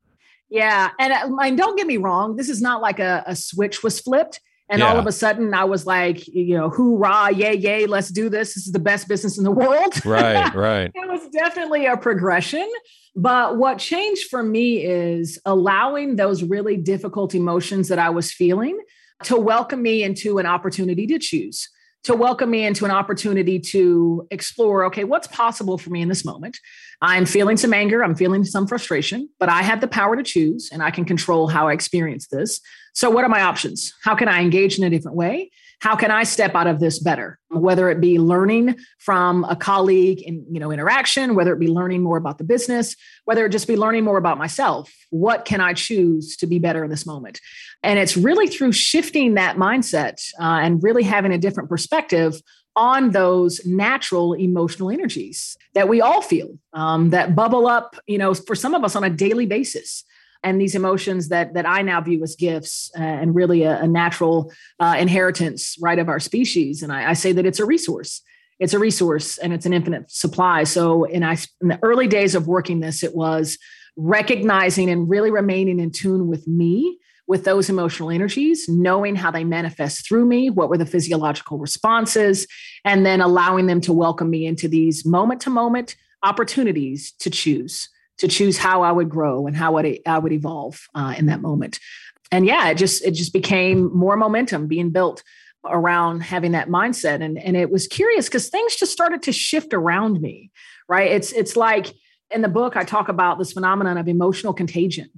Yeah. 0.50 0.90
And, 1.00 1.12
uh, 1.12 1.36
and 1.42 1.58
don't 1.58 1.76
get 1.76 1.86
me 1.86 1.96
wrong, 1.96 2.36
this 2.36 2.48
is 2.48 2.62
not 2.62 2.80
like 2.80 3.00
a, 3.00 3.24
a 3.26 3.34
switch 3.34 3.82
was 3.82 3.98
flipped. 3.98 4.40
And 4.70 4.80
yeah. 4.80 4.90
all 4.90 4.98
of 4.98 5.06
a 5.06 5.12
sudden, 5.12 5.54
I 5.54 5.64
was 5.64 5.86
like, 5.86 6.28
you 6.28 6.54
know, 6.54 6.68
hoorah, 6.68 7.32
yay, 7.32 7.56
yay, 7.56 7.86
let's 7.86 8.10
do 8.10 8.28
this. 8.28 8.52
This 8.54 8.66
is 8.66 8.72
the 8.72 8.78
best 8.78 9.08
business 9.08 9.38
in 9.38 9.44
the 9.44 9.50
world. 9.50 9.94
Right, 10.04 10.54
right. 10.54 10.90
it 10.94 11.08
was 11.08 11.26
definitely 11.30 11.86
a 11.86 11.96
progression. 11.96 12.68
But 13.16 13.56
what 13.56 13.78
changed 13.78 14.28
for 14.28 14.42
me 14.42 14.84
is 14.84 15.40
allowing 15.46 16.16
those 16.16 16.42
really 16.42 16.76
difficult 16.76 17.34
emotions 17.34 17.88
that 17.88 17.98
I 17.98 18.10
was 18.10 18.30
feeling 18.30 18.78
to 19.24 19.36
welcome 19.36 19.80
me 19.80 20.02
into 20.02 20.36
an 20.38 20.44
opportunity 20.44 21.06
to 21.06 21.18
choose 21.18 21.68
to 22.04 22.14
welcome 22.14 22.50
me 22.50 22.64
into 22.64 22.84
an 22.84 22.90
opportunity 22.90 23.58
to 23.58 24.26
explore 24.30 24.84
okay, 24.86 25.04
what's 25.04 25.26
possible 25.26 25.78
for 25.78 25.90
me 25.90 26.00
in 26.00 26.08
this 26.08 26.24
moment? 26.24 26.58
I'm 27.00 27.26
feeling 27.26 27.56
some 27.56 27.72
anger, 27.72 28.02
I'm 28.02 28.16
feeling 28.16 28.44
some 28.44 28.66
frustration, 28.66 29.28
but 29.38 29.48
I 29.48 29.62
have 29.62 29.80
the 29.80 29.88
power 29.88 30.16
to 30.16 30.22
choose 30.22 30.70
and 30.72 30.82
I 30.82 30.90
can 30.90 31.04
control 31.04 31.46
how 31.46 31.68
I 31.68 31.72
experience 31.72 32.26
this. 32.28 32.60
So, 32.94 33.08
what 33.10 33.24
are 33.24 33.28
my 33.28 33.42
options? 33.42 33.94
How 34.02 34.14
can 34.14 34.28
I 34.28 34.40
engage 34.40 34.78
in 34.78 34.84
a 34.84 34.90
different 34.90 35.16
way? 35.16 35.50
how 35.80 35.94
can 35.94 36.10
i 36.10 36.22
step 36.22 36.54
out 36.54 36.66
of 36.66 36.80
this 36.80 36.98
better 36.98 37.38
whether 37.50 37.90
it 37.90 38.00
be 38.00 38.18
learning 38.18 38.76
from 38.98 39.44
a 39.44 39.56
colleague 39.56 40.20
in 40.22 40.44
you 40.50 40.60
know 40.60 40.70
interaction 40.70 41.34
whether 41.34 41.52
it 41.52 41.58
be 41.58 41.68
learning 41.68 42.02
more 42.02 42.16
about 42.16 42.38
the 42.38 42.44
business 42.44 42.96
whether 43.24 43.46
it 43.46 43.50
just 43.50 43.68
be 43.68 43.76
learning 43.76 44.04
more 44.04 44.18
about 44.18 44.38
myself 44.38 44.92
what 45.10 45.44
can 45.44 45.60
i 45.60 45.72
choose 45.72 46.36
to 46.36 46.46
be 46.46 46.58
better 46.58 46.84
in 46.84 46.90
this 46.90 47.06
moment 47.06 47.40
and 47.82 47.98
it's 47.98 48.16
really 48.16 48.48
through 48.48 48.72
shifting 48.72 49.34
that 49.34 49.56
mindset 49.56 50.20
uh, 50.40 50.60
and 50.62 50.82
really 50.82 51.02
having 51.02 51.32
a 51.32 51.38
different 51.38 51.68
perspective 51.68 52.40
on 52.78 53.10
those 53.10 53.66
natural 53.66 54.34
emotional 54.34 54.88
energies 54.88 55.56
that 55.74 55.88
we 55.88 56.00
all 56.00 56.22
feel 56.22 56.56
um, 56.72 57.10
that 57.10 57.34
bubble 57.34 57.66
up 57.66 57.96
you 58.06 58.16
know 58.16 58.32
for 58.32 58.54
some 58.54 58.72
of 58.72 58.84
us 58.84 58.94
on 58.94 59.02
a 59.02 59.10
daily 59.10 59.46
basis 59.46 60.04
and 60.44 60.60
these 60.60 60.74
emotions 60.74 61.28
that 61.28 61.54
that 61.54 61.66
I 61.66 61.82
now 61.82 62.00
view 62.00 62.22
as 62.22 62.36
gifts 62.36 62.90
uh, 62.96 63.02
and 63.02 63.34
really 63.34 63.64
a, 63.64 63.80
a 63.80 63.88
natural 63.88 64.52
uh, 64.78 64.96
inheritance, 64.98 65.76
right, 65.80 65.98
of 65.98 66.08
our 66.08 66.20
species. 66.20 66.82
And 66.82 66.92
I, 66.92 67.10
I, 67.10 67.12
say 67.14 67.32
that 67.32 67.44
it's 67.44 67.58
a 67.58 67.64
resource. 67.64 68.22
It's 68.60 68.72
a 68.72 68.78
resource, 68.78 69.38
and 69.38 69.52
it's 69.52 69.66
an 69.66 69.72
infinite 69.72 70.10
supply. 70.10 70.64
So, 70.64 71.04
in, 71.04 71.22
I, 71.22 71.36
in 71.60 71.68
the 71.68 71.78
early 71.82 72.06
days 72.06 72.34
of 72.34 72.46
working 72.46 72.80
this, 72.80 73.02
it 73.02 73.14
was 73.14 73.58
recognizing 73.96 74.90
and 74.90 75.08
really 75.08 75.30
remaining 75.30 75.80
in 75.80 75.90
tune 75.90 76.28
with 76.28 76.46
me 76.46 76.98
with 77.28 77.44
those 77.44 77.68
emotional 77.68 78.10
energies, 78.10 78.68
knowing 78.68 79.14
how 79.14 79.30
they 79.30 79.44
manifest 79.44 80.08
through 80.08 80.24
me, 80.24 80.50
what 80.50 80.68
were 80.68 80.78
the 80.78 80.86
physiological 80.86 81.58
responses, 81.58 82.46
and 82.84 83.06
then 83.06 83.20
allowing 83.20 83.66
them 83.66 83.80
to 83.82 83.92
welcome 83.92 84.30
me 84.30 84.46
into 84.46 84.66
these 84.66 85.04
moment 85.04 85.40
to 85.42 85.50
moment 85.50 85.94
opportunities 86.24 87.12
to 87.20 87.30
choose 87.30 87.88
to 88.18 88.28
choose 88.28 88.58
how 88.58 88.82
I 88.82 88.92
would 88.92 89.08
grow 89.08 89.46
and 89.46 89.56
how 89.56 89.78
I, 89.78 90.18
would 90.18 90.32
evolve 90.32 90.88
uh, 90.94 91.14
in 91.16 91.26
that 91.26 91.40
moment. 91.40 91.78
And 92.30 92.44
yeah, 92.44 92.68
it 92.68 92.74
just 92.74 93.04
it 93.04 93.12
just 93.12 93.32
became 93.32 93.96
more 93.96 94.16
momentum 94.16 94.66
being 94.66 94.90
built 94.90 95.22
around 95.64 96.22
having 96.22 96.52
that 96.52 96.68
mindset. 96.68 97.22
And 97.22 97.38
and 97.38 97.56
it 97.56 97.70
was 97.70 97.86
curious 97.86 98.26
because 98.26 98.48
things 98.48 98.76
just 98.76 98.92
started 98.92 99.22
to 99.22 99.32
shift 99.32 99.72
around 99.72 100.20
me. 100.20 100.50
Right? 100.88 101.12
It's 101.12 101.32
it's 101.32 101.56
like 101.56 101.94
in 102.30 102.42
the 102.42 102.48
book 102.48 102.76
I 102.76 102.84
talk 102.84 103.08
about 103.08 103.38
this 103.38 103.52
phenomenon 103.52 103.96
of 103.96 104.08
emotional 104.08 104.52
contagion. 104.52 105.08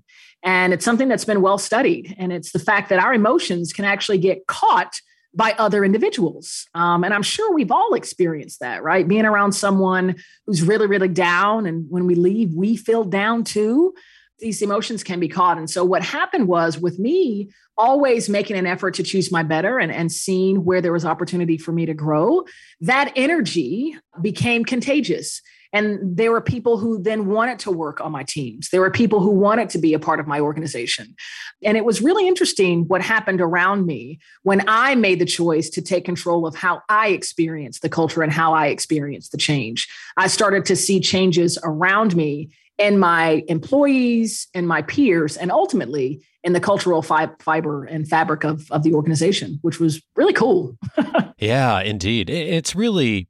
And 0.42 0.72
it's 0.72 0.84
something 0.84 1.08
that's 1.08 1.24
been 1.24 1.42
well 1.42 1.58
studied. 1.58 2.14
And 2.18 2.32
it's 2.32 2.52
the 2.52 2.58
fact 2.58 2.88
that 2.88 2.98
our 2.98 3.12
emotions 3.12 3.72
can 3.72 3.84
actually 3.84 4.18
get 4.18 4.46
caught 4.46 5.00
by 5.34 5.54
other 5.58 5.84
individuals. 5.84 6.66
Um, 6.74 7.04
and 7.04 7.14
I'm 7.14 7.22
sure 7.22 7.54
we've 7.54 7.70
all 7.70 7.94
experienced 7.94 8.60
that, 8.60 8.82
right? 8.82 9.06
Being 9.06 9.26
around 9.26 9.52
someone 9.52 10.16
who's 10.46 10.62
really, 10.62 10.86
really 10.86 11.08
down. 11.08 11.66
And 11.66 11.86
when 11.88 12.06
we 12.06 12.14
leave, 12.14 12.52
we 12.54 12.76
feel 12.76 13.04
down 13.04 13.44
too. 13.44 13.94
These 14.40 14.62
emotions 14.62 15.04
can 15.04 15.20
be 15.20 15.28
caught. 15.28 15.58
And 15.58 15.68
so 15.68 15.84
what 15.84 16.02
happened 16.02 16.48
was 16.48 16.78
with 16.78 16.98
me 16.98 17.50
always 17.76 18.28
making 18.28 18.56
an 18.56 18.66
effort 18.66 18.94
to 18.94 19.02
choose 19.02 19.30
my 19.30 19.42
better 19.42 19.78
and, 19.78 19.92
and 19.92 20.10
seeing 20.10 20.64
where 20.64 20.80
there 20.80 20.92
was 20.92 21.04
opportunity 21.04 21.58
for 21.58 21.72
me 21.72 21.86
to 21.86 21.94
grow, 21.94 22.44
that 22.80 23.12
energy 23.16 23.96
became 24.20 24.64
contagious. 24.64 25.42
And 25.72 25.98
there 26.02 26.32
were 26.32 26.40
people 26.40 26.78
who 26.78 27.00
then 27.00 27.26
wanted 27.26 27.58
to 27.60 27.70
work 27.70 28.00
on 28.00 28.10
my 28.12 28.24
teams. 28.24 28.70
There 28.70 28.80
were 28.80 28.90
people 28.90 29.20
who 29.20 29.30
wanted 29.30 29.70
to 29.70 29.78
be 29.78 29.94
a 29.94 29.98
part 29.98 30.20
of 30.20 30.26
my 30.26 30.40
organization. 30.40 31.14
And 31.62 31.76
it 31.76 31.84
was 31.84 32.02
really 32.02 32.26
interesting 32.26 32.88
what 32.88 33.02
happened 33.02 33.40
around 33.40 33.86
me 33.86 34.18
when 34.42 34.64
I 34.66 34.94
made 34.94 35.20
the 35.20 35.26
choice 35.26 35.70
to 35.70 35.82
take 35.82 36.04
control 36.04 36.46
of 36.46 36.56
how 36.56 36.82
I 36.88 37.08
experienced 37.08 37.82
the 37.82 37.88
culture 37.88 38.22
and 38.22 38.32
how 38.32 38.52
I 38.52 38.66
experienced 38.66 39.32
the 39.32 39.38
change. 39.38 39.88
I 40.16 40.26
started 40.26 40.64
to 40.66 40.76
see 40.76 41.00
changes 41.00 41.58
around 41.62 42.16
me 42.16 42.50
in 42.78 42.98
my 42.98 43.44
employees 43.46 44.48
and 44.54 44.66
my 44.66 44.80
peers, 44.82 45.36
and 45.36 45.52
ultimately 45.52 46.22
in 46.42 46.54
the 46.54 46.60
cultural 46.60 47.02
fi- 47.02 47.30
fiber 47.38 47.84
and 47.84 48.08
fabric 48.08 48.42
of, 48.42 48.70
of 48.72 48.82
the 48.82 48.94
organization, 48.94 49.58
which 49.60 49.78
was 49.78 50.00
really 50.16 50.32
cool. 50.32 50.76
yeah, 51.38 51.80
indeed. 51.82 52.30
It's 52.30 52.74
really 52.74 53.28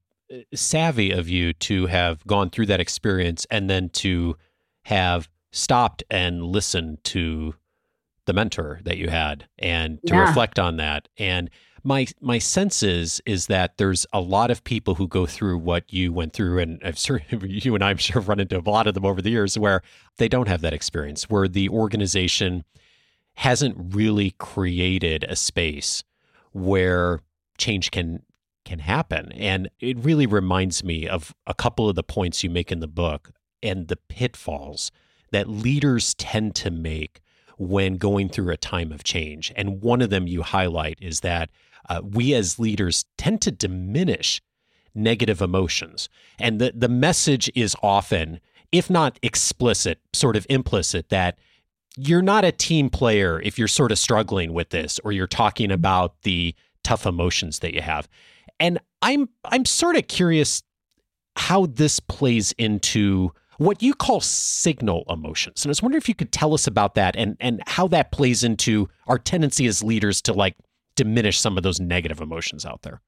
savvy 0.55 1.11
of 1.11 1.29
you 1.29 1.53
to 1.53 1.87
have 1.87 2.25
gone 2.27 2.51
through 2.51 2.67
that 2.67 2.81
experience 2.81 3.47
and 3.51 3.69
then 3.69 3.89
to 3.91 4.37
have 4.85 5.29
stopped 5.53 6.03
and 6.11 6.45
listened 6.45 7.03
to 7.05 7.55
the 8.27 8.33
mentor 8.33 8.81
that 8.85 8.97
you 8.97 9.09
had 9.09 9.49
and 9.59 9.99
to 10.07 10.15
yeah. 10.15 10.21
reflect 10.21 10.59
on 10.59 10.77
that. 10.77 11.09
And 11.19 11.51
my 11.83 12.07
my 12.21 12.39
sense 12.39 12.83
is 12.83 13.23
is 13.25 13.47
that 13.47 13.79
there's 13.79 14.07
a 14.13 14.21
lot 14.21 14.51
of 14.51 14.63
people 14.65 14.95
who 14.95 15.09
go 15.09 15.27
through 15.27 15.59
what 15.59 15.93
you 15.93 16.13
went 16.13 16.33
through, 16.33 16.59
and 16.59 16.81
I've 16.85 16.99
sure 16.99 17.23
you 17.31 17.75
and 17.75 17.83
I'm 17.83 17.97
sure 17.97 18.21
have 18.21 18.29
run 18.29 18.41
into 18.41 18.59
a 18.59 18.61
lot 18.61 18.87
of 18.87 18.95
them 18.95 19.07
over 19.07 19.23
the 19.23 19.31
years 19.31 19.59
where 19.59 19.83
they 20.19 20.29
don't 20.29 20.49
have 20.49 20.61
that 20.61 20.75
experience, 20.75 21.31
where 21.31 21.49
the 21.49 21.69
organization 21.69 22.65
hasn't 23.35 23.95
really 23.95 24.33
created 24.33 25.25
a 25.25 25.37
space 25.37 26.05
where 26.53 27.21
change 27.57 27.91
can 27.91 28.23
can 28.71 28.79
happen. 28.79 29.33
And 29.33 29.69
it 29.81 29.99
really 29.99 30.27
reminds 30.27 30.85
me 30.85 31.09
of 31.09 31.35
a 31.45 31.55
couple 31.55 31.89
of 31.89 31.97
the 31.97 32.05
points 32.05 32.45
you 32.45 32.51
make 32.51 32.71
in 32.71 32.79
the 32.79 32.87
book 32.87 33.33
and 33.65 33.89
the 33.89 33.97
pitfalls 33.97 34.93
that 35.33 35.49
leaders 35.49 36.15
tend 36.15 36.55
to 36.55 36.71
make 36.71 37.21
when 37.59 37.97
going 37.97 38.29
through 38.29 38.53
a 38.53 38.57
time 38.57 38.93
of 38.93 39.03
change. 39.03 39.53
And 39.57 39.83
one 39.83 40.01
of 40.01 40.11
them 40.11 40.29
you 40.29 40.43
highlight 40.43 40.99
is 41.03 41.19
that 41.21 41.51
uh, 41.89 42.01
we 42.05 42.33
as 42.33 42.61
leaders 42.61 43.07
tend 43.19 43.43
to 43.43 43.51
diminish 43.51 44.41
negative 44.95 45.43
emotions. 45.43 46.09
And 46.39 46.61
the, 46.61 46.73
the 46.73 46.89
message 46.89 47.51
is 47.57 47.75
often, 47.83 48.39
if 48.71 48.89
not 48.89 49.19
explicit, 49.21 49.99
sort 50.13 50.37
of 50.37 50.47
implicit, 50.49 51.09
that 51.09 51.37
you're 51.97 52.23
not 52.23 52.45
a 52.45 52.53
team 52.53 52.89
player 52.89 53.41
if 53.43 53.59
you're 53.59 53.67
sort 53.67 53.91
of 53.91 53.99
struggling 53.99 54.53
with 54.53 54.71
this 54.71 55.01
or 55.03 55.11
you're 55.11 55.27
talking 55.27 55.73
about 55.73 56.23
the 56.23 56.55
tough 56.85 57.05
emotions 57.05 57.59
that 57.59 57.75
you 57.75 57.81
have. 57.81 58.09
And 58.61 58.79
I'm 59.03 59.29
I'm 59.45 59.65
sort 59.65 59.97
of 59.97 60.07
curious 60.07 60.63
how 61.37 61.67
this 61.67 61.99
plays 61.99 62.53
into 62.53 63.33
what 63.59 63.83
you 63.83 63.95
call 63.95 64.21
signal 64.21 65.05
emotions. 65.09 65.65
And 65.65 65.71
I 65.71 65.73
was 65.73 65.83
wondering 65.83 66.01
if 66.01 66.09
you 66.09 66.15
could 66.15 66.33
tell 66.33 66.55
us 66.55 66.67
about 66.67 66.95
that 66.95 67.17
and 67.17 67.37
and 67.41 67.63
how 67.67 67.89
that 67.89 68.13
plays 68.13 68.45
into 68.45 68.89
our 69.07 69.19
tendency 69.19 69.67
as 69.67 69.83
leaders 69.83 70.23
to 70.23 70.33
like 70.33 70.57
diminish 70.95 71.41
some 71.41 71.57
of 71.57 71.63
those 71.63 71.81
negative 71.81 72.21
emotions 72.21 72.65
out 72.65 72.83
there. 72.83 73.01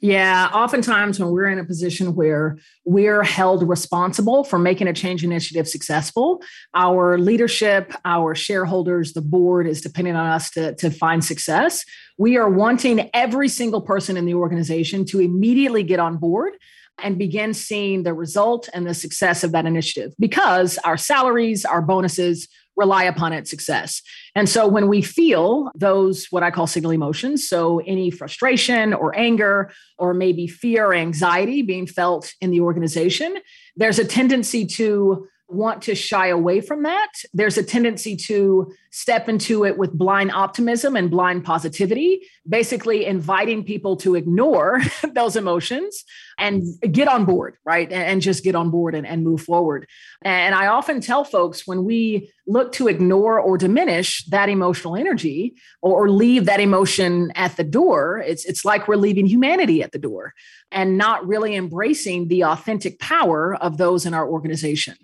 Yeah, 0.00 0.48
oftentimes 0.52 1.18
when 1.18 1.30
we're 1.30 1.48
in 1.48 1.58
a 1.58 1.64
position 1.64 2.14
where 2.14 2.58
we're 2.84 3.22
held 3.22 3.68
responsible 3.68 4.44
for 4.44 4.58
making 4.58 4.88
a 4.88 4.92
change 4.92 5.24
initiative 5.24 5.68
successful, 5.68 6.42
our 6.74 7.18
leadership, 7.18 7.92
our 8.04 8.34
shareholders, 8.34 9.12
the 9.12 9.22
board 9.22 9.66
is 9.66 9.80
depending 9.80 10.16
on 10.16 10.26
us 10.26 10.50
to, 10.50 10.74
to 10.76 10.90
find 10.90 11.24
success. 11.24 11.84
We 12.18 12.36
are 12.36 12.48
wanting 12.48 13.10
every 13.14 13.48
single 13.48 13.80
person 13.80 14.16
in 14.16 14.24
the 14.24 14.34
organization 14.34 15.04
to 15.06 15.20
immediately 15.20 15.82
get 15.82 16.00
on 16.00 16.16
board 16.16 16.54
and 17.02 17.18
begin 17.18 17.52
seeing 17.52 18.02
the 18.02 18.14
result 18.14 18.68
and 18.72 18.86
the 18.86 18.94
success 18.94 19.44
of 19.44 19.52
that 19.52 19.66
initiative 19.66 20.14
because 20.18 20.78
our 20.78 20.96
salaries, 20.96 21.64
our 21.64 21.82
bonuses 21.82 22.48
rely 22.76 23.04
upon 23.04 23.32
its 23.32 23.50
success. 23.50 24.02
And 24.34 24.48
so 24.48 24.66
when 24.66 24.88
we 24.88 25.02
feel 25.02 25.70
those, 25.74 26.26
what 26.30 26.42
I 26.42 26.50
call 26.50 26.66
signal 26.66 26.92
emotions, 26.92 27.48
so 27.48 27.80
any 27.86 28.10
frustration 28.10 28.92
or 28.92 29.16
anger 29.18 29.70
or 29.98 30.12
maybe 30.14 30.46
fear 30.46 30.86
or 30.86 30.94
anxiety 30.94 31.62
being 31.62 31.86
felt 31.86 32.32
in 32.40 32.50
the 32.50 32.60
organization, 32.60 33.36
there's 33.76 33.98
a 33.98 34.04
tendency 34.04 34.66
to 34.66 35.26
want 35.48 35.82
to 35.82 35.94
shy 35.94 36.28
away 36.28 36.60
from 36.60 36.82
that. 36.82 37.12
There's 37.32 37.56
a 37.56 37.62
tendency 37.62 38.16
to 38.16 38.72
step 38.90 39.28
into 39.28 39.64
it 39.64 39.78
with 39.78 39.92
blind 39.92 40.32
optimism 40.32 40.96
and 40.96 41.10
blind 41.10 41.44
positivity, 41.44 42.22
basically 42.48 43.04
inviting 43.04 43.62
people 43.62 43.96
to 43.96 44.14
ignore 44.14 44.80
those 45.14 45.36
emotions 45.36 46.04
and 46.38 46.64
get 46.90 47.08
on 47.08 47.24
board, 47.24 47.56
right? 47.64 47.90
And 47.92 48.20
just 48.20 48.42
get 48.42 48.54
on 48.54 48.70
board 48.70 48.94
and, 48.94 49.06
and 49.06 49.22
move 49.22 49.40
forward. 49.40 49.86
And 50.22 50.54
I 50.54 50.66
often 50.66 51.00
tell 51.00 51.24
folks 51.24 51.66
when 51.66 51.84
we 51.84 52.32
look 52.46 52.72
to 52.72 52.88
ignore 52.88 53.38
or 53.38 53.58
diminish 53.58 54.24
that 54.26 54.48
emotional 54.48 54.96
energy 54.96 55.54
or, 55.82 56.06
leave 56.06 56.46
that 56.46 56.60
emotion 56.60 57.32
at 57.34 57.56
the 57.56 57.64
door, 57.64 58.22
it's, 58.24 58.44
it's 58.44 58.64
like 58.64 58.86
we're 58.86 58.96
leaving 58.96 59.26
humanity 59.26 59.82
at 59.82 59.92
the 59.92 59.98
door 59.98 60.32
and 60.70 60.96
not 60.96 61.26
really 61.26 61.54
embracing 61.54 62.28
the 62.28 62.44
authentic 62.44 62.98
power 63.00 63.54
of 63.56 63.76
those 63.76 64.06
in 64.06 64.14
our 64.14 64.28
organization. 64.28 64.96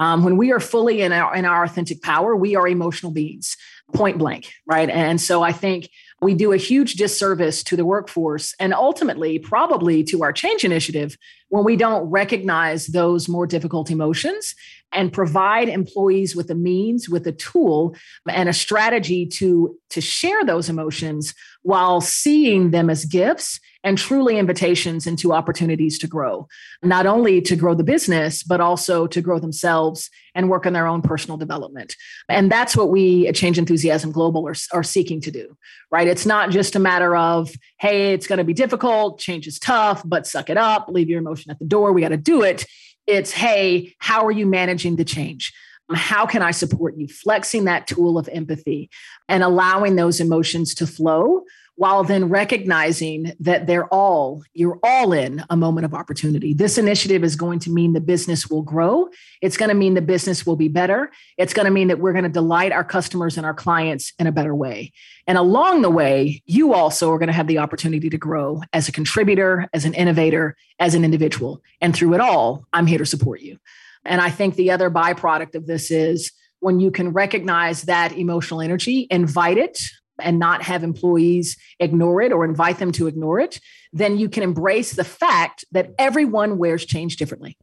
Um, 0.00 0.24
when 0.24 0.38
we 0.38 0.50
are 0.50 0.60
fully 0.60 1.02
in 1.02 1.12
our, 1.12 1.36
in 1.36 1.44
our 1.44 1.62
authentic 1.62 2.00
power, 2.00 2.34
we 2.34 2.56
are 2.56 2.66
emotional 2.66 3.12
beings, 3.12 3.54
point 3.92 4.16
blank, 4.16 4.50
right? 4.66 4.88
And 4.88 5.20
so 5.20 5.42
I 5.42 5.52
think 5.52 5.90
we 6.22 6.34
do 6.34 6.52
a 6.52 6.56
huge 6.56 6.94
disservice 6.94 7.62
to 7.64 7.76
the 7.76 7.84
workforce 7.84 8.54
and 8.58 8.72
ultimately 8.72 9.38
probably 9.38 10.02
to 10.04 10.22
our 10.22 10.32
change 10.32 10.64
initiative 10.64 11.18
when 11.48 11.64
we 11.64 11.76
don't 11.76 12.08
recognize 12.10 12.86
those 12.86 13.28
more 13.28 13.46
difficult 13.46 13.90
emotions 13.90 14.54
and 14.92 15.12
provide 15.12 15.68
employees 15.68 16.34
with 16.34 16.50
a 16.50 16.54
means 16.54 17.08
with 17.08 17.26
a 17.26 17.32
tool 17.32 17.94
and 18.28 18.48
a 18.48 18.54
strategy 18.54 19.26
to 19.26 19.76
to 19.90 20.00
share 20.00 20.44
those 20.44 20.68
emotions 20.68 21.34
while 21.62 22.00
seeing 22.00 22.70
them 22.70 22.88
as 22.90 23.04
gifts 23.04 23.60
and 23.82 23.96
truly 23.96 24.38
invitations 24.38 25.06
into 25.06 25.32
opportunities 25.32 25.98
to 25.98 26.06
grow, 26.06 26.46
not 26.82 27.06
only 27.06 27.40
to 27.40 27.56
grow 27.56 27.74
the 27.74 27.84
business, 27.84 28.42
but 28.42 28.60
also 28.60 29.06
to 29.06 29.20
grow 29.20 29.38
themselves 29.38 30.10
and 30.34 30.50
work 30.50 30.66
on 30.66 30.72
their 30.72 30.86
own 30.86 31.02
personal 31.02 31.38
development. 31.38 31.96
And 32.28 32.52
that's 32.52 32.76
what 32.76 32.90
we 32.90 33.26
at 33.26 33.34
Change 33.34 33.58
Enthusiasm 33.58 34.12
Global 34.12 34.46
are, 34.46 34.54
are 34.72 34.82
seeking 34.82 35.20
to 35.22 35.30
do, 35.30 35.56
right? 35.90 36.06
It's 36.06 36.26
not 36.26 36.50
just 36.50 36.76
a 36.76 36.80
matter 36.80 37.16
of, 37.16 37.50
hey, 37.78 38.12
it's 38.12 38.26
going 38.26 38.38
to 38.38 38.44
be 38.44 38.52
difficult, 38.52 39.18
change 39.18 39.46
is 39.46 39.58
tough, 39.58 40.02
but 40.04 40.26
suck 40.26 40.50
it 40.50 40.56
up, 40.56 40.88
leave 40.88 41.08
your 41.08 41.18
emotion 41.18 41.50
at 41.50 41.58
the 41.58 41.64
door, 41.64 41.92
we 41.92 42.02
got 42.02 42.08
to 42.08 42.16
do 42.16 42.42
it. 42.42 42.66
It's, 43.06 43.32
hey, 43.32 43.94
how 43.98 44.26
are 44.26 44.30
you 44.30 44.46
managing 44.46 44.96
the 44.96 45.04
change? 45.04 45.52
How 45.92 46.26
can 46.26 46.42
I 46.42 46.52
support 46.52 46.96
you? 46.96 47.08
Flexing 47.08 47.64
that 47.64 47.88
tool 47.88 48.18
of 48.18 48.28
empathy 48.28 48.90
and 49.28 49.42
allowing 49.42 49.96
those 49.96 50.20
emotions 50.20 50.74
to 50.76 50.86
flow 50.86 51.42
while 51.80 52.04
then 52.04 52.28
recognizing 52.28 53.32
that 53.40 53.66
they're 53.66 53.86
all, 53.86 54.44
you're 54.52 54.78
all 54.82 55.14
in 55.14 55.42
a 55.48 55.56
moment 55.56 55.86
of 55.86 55.94
opportunity. 55.94 56.52
This 56.52 56.76
initiative 56.76 57.24
is 57.24 57.36
going 57.36 57.58
to 57.60 57.70
mean 57.70 57.94
the 57.94 58.02
business 58.02 58.50
will 58.50 58.60
grow. 58.60 59.08
It's 59.40 59.56
going 59.56 59.70
to 59.70 59.74
mean 59.74 59.94
the 59.94 60.02
business 60.02 60.44
will 60.44 60.56
be 60.56 60.68
better. 60.68 61.10
It's 61.38 61.54
going 61.54 61.64
to 61.64 61.72
mean 61.72 61.88
that 61.88 61.98
we're 61.98 62.12
going 62.12 62.24
to 62.24 62.28
delight 62.28 62.72
our 62.72 62.84
customers 62.84 63.38
and 63.38 63.46
our 63.46 63.54
clients 63.54 64.12
in 64.18 64.26
a 64.26 64.32
better 64.32 64.54
way. 64.54 64.92
And 65.26 65.38
along 65.38 65.80
the 65.80 65.88
way, 65.88 66.42
you 66.44 66.74
also 66.74 67.10
are 67.12 67.18
going 67.18 67.28
to 67.28 67.32
have 67.32 67.46
the 67.46 67.56
opportunity 67.56 68.10
to 68.10 68.18
grow 68.18 68.60
as 68.74 68.86
a 68.86 68.92
contributor, 68.92 69.66
as 69.72 69.86
an 69.86 69.94
innovator, 69.94 70.56
as 70.80 70.94
an 70.94 71.02
individual. 71.02 71.62
And 71.80 71.96
through 71.96 72.12
it 72.12 72.20
all, 72.20 72.66
I'm 72.74 72.86
here 72.86 72.98
to 72.98 73.06
support 73.06 73.40
you. 73.40 73.56
And 74.04 74.20
I 74.20 74.28
think 74.28 74.56
the 74.56 74.70
other 74.70 74.90
byproduct 74.90 75.54
of 75.54 75.66
this 75.66 75.90
is 75.90 76.30
when 76.58 76.78
you 76.78 76.90
can 76.90 77.14
recognize 77.14 77.84
that 77.84 78.12
emotional 78.12 78.60
energy, 78.60 79.06
invite 79.10 79.56
it, 79.56 79.80
and 80.22 80.38
not 80.38 80.62
have 80.62 80.84
employees 80.84 81.56
ignore 81.78 82.22
it 82.22 82.32
or 82.32 82.44
invite 82.44 82.78
them 82.78 82.92
to 82.92 83.06
ignore 83.06 83.40
it, 83.40 83.60
then 83.92 84.18
you 84.18 84.28
can 84.28 84.42
embrace 84.42 84.92
the 84.92 85.04
fact 85.04 85.64
that 85.72 85.90
everyone 85.98 86.58
wears 86.58 86.84
change 86.84 87.16
differently. 87.16 87.56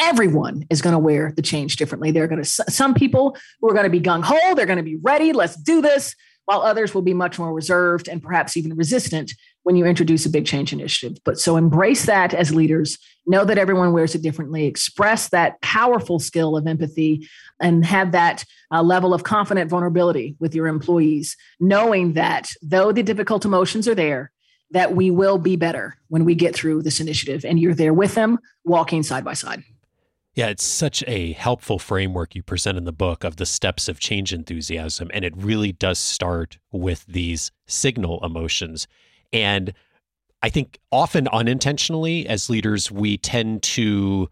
Everyone 0.00 0.64
is 0.70 0.80
going 0.80 0.92
to 0.92 0.98
wear 0.98 1.32
the 1.34 1.42
change 1.42 1.76
differently. 1.76 2.10
They're 2.10 2.28
going 2.28 2.42
to, 2.42 2.48
some 2.48 2.94
people 2.94 3.36
who 3.60 3.68
are 3.68 3.74
going 3.74 3.84
to 3.84 3.90
be 3.90 4.00
gung 4.00 4.22
ho, 4.22 4.54
they're 4.54 4.66
going 4.66 4.78
to 4.78 4.82
be 4.82 4.98
ready, 5.02 5.32
let's 5.32 5.56
do 5.56 5.82
this, 5.82 6.14
while 6.44 6.62
others 6.62 6.94
will 6.94 7.02
be 7.02 7.14
much 7.14 7.38
more 7.38 7.52
reserved 7.52 8.08
and 8.08 8.22
perhaps 8.22 8.56
even 8.56 8.74
resistant 8.74 9.34
when 9.62 9.76
you 9.76 9.84
introduce 9.84 10.24
a 10.24 10.30
big 10.30 10.46
change 10.46 10.72
initiative. 10.72 11.18
But 11.24 11.38
so 11.38 11.56
embrace 11.56 12.06
that 12.06 12.34
as 12.34 12.54
leaders, 12.54 12.98
know 13.26 13.44
that 13.44 13.58
everyone 13.58 13.92
wears 13.92 14.14
it 14.14 14.22
differently, 14.22 14.66
express 14.66 15.28
that 15.28 15.60
powerful 15.60 16.18
skill 16.18 16.56
of 16.56 16.66
empathy, 16.66 17.28
and 17.60 17.84
have 17.84 18.12
that 18.12 18.44
uh, 18.72 18.82
level 18.82 19.12
of 19.12 19.24
confident 19.24 19.70
vulnerability 19.70 20.36
with 20.38 20.54
your 20.54 20.66
employees, 20.66 21.36
knowing 21.60 22.14
that 22.14 22.50
though 22.62 22.92
the 22.92 23.02
difficult 23.02 23.44
emotions 23.44 23.86
are 23.86 23.94
there, 23.94 24.32
that 24.70 24.94
we 24.94 25.10
will 25.10 25.38
be 25.38 25.56
better 25.56 25.96
when 26.08 26.24
we 26.24 26.34
get 26.34 26.54
through 26.54 26.82
this 26.82 27.00
initiative 27.00 27.44
and 27.44 27.58
you're 27.58 27.74
there 27.74 27.94
with 27.94 28.14
them 28.14 28.38
walking 28.64 29.02
side 29.02 29.24
by 29.24 29.32
side. 29.32 29.62
Yeah, 30.34 30.48
it's 30.48 30.64
such 30.64 31.02
a 31.08 31.32
helpful 31.32 31.78
framework 31.78 32.34
you 32.34 32.42
present 32.42 32.78
in 32.78 32.84
the 32.84 32.92
book 32.92 33.24
of 33.24 33.36
the 33.36 33.46
steps 33.46 33.88
of 33.88 33.98
change 33.98 34.32
enthusiasm. 34.32 35.10
And 35.12 35.24
it 35.24 35.36
really 35.36 35.72
does 35.72 35.98
start 35.98 36.58
with 36.70 37.04
these 37.06 37.50
signal 37.66 38.24
emotions. 38.24 38.86
And 39.32 39.72
I 40.42 40.50
think 40.50 40.78
often 40.92 41.28
unintentionally, 41.28 42.26
as 42.26 42.48
leaders, 42.48 42.90
we 42.90 43.18
tend 43.18 43.62
to 43.64 44.28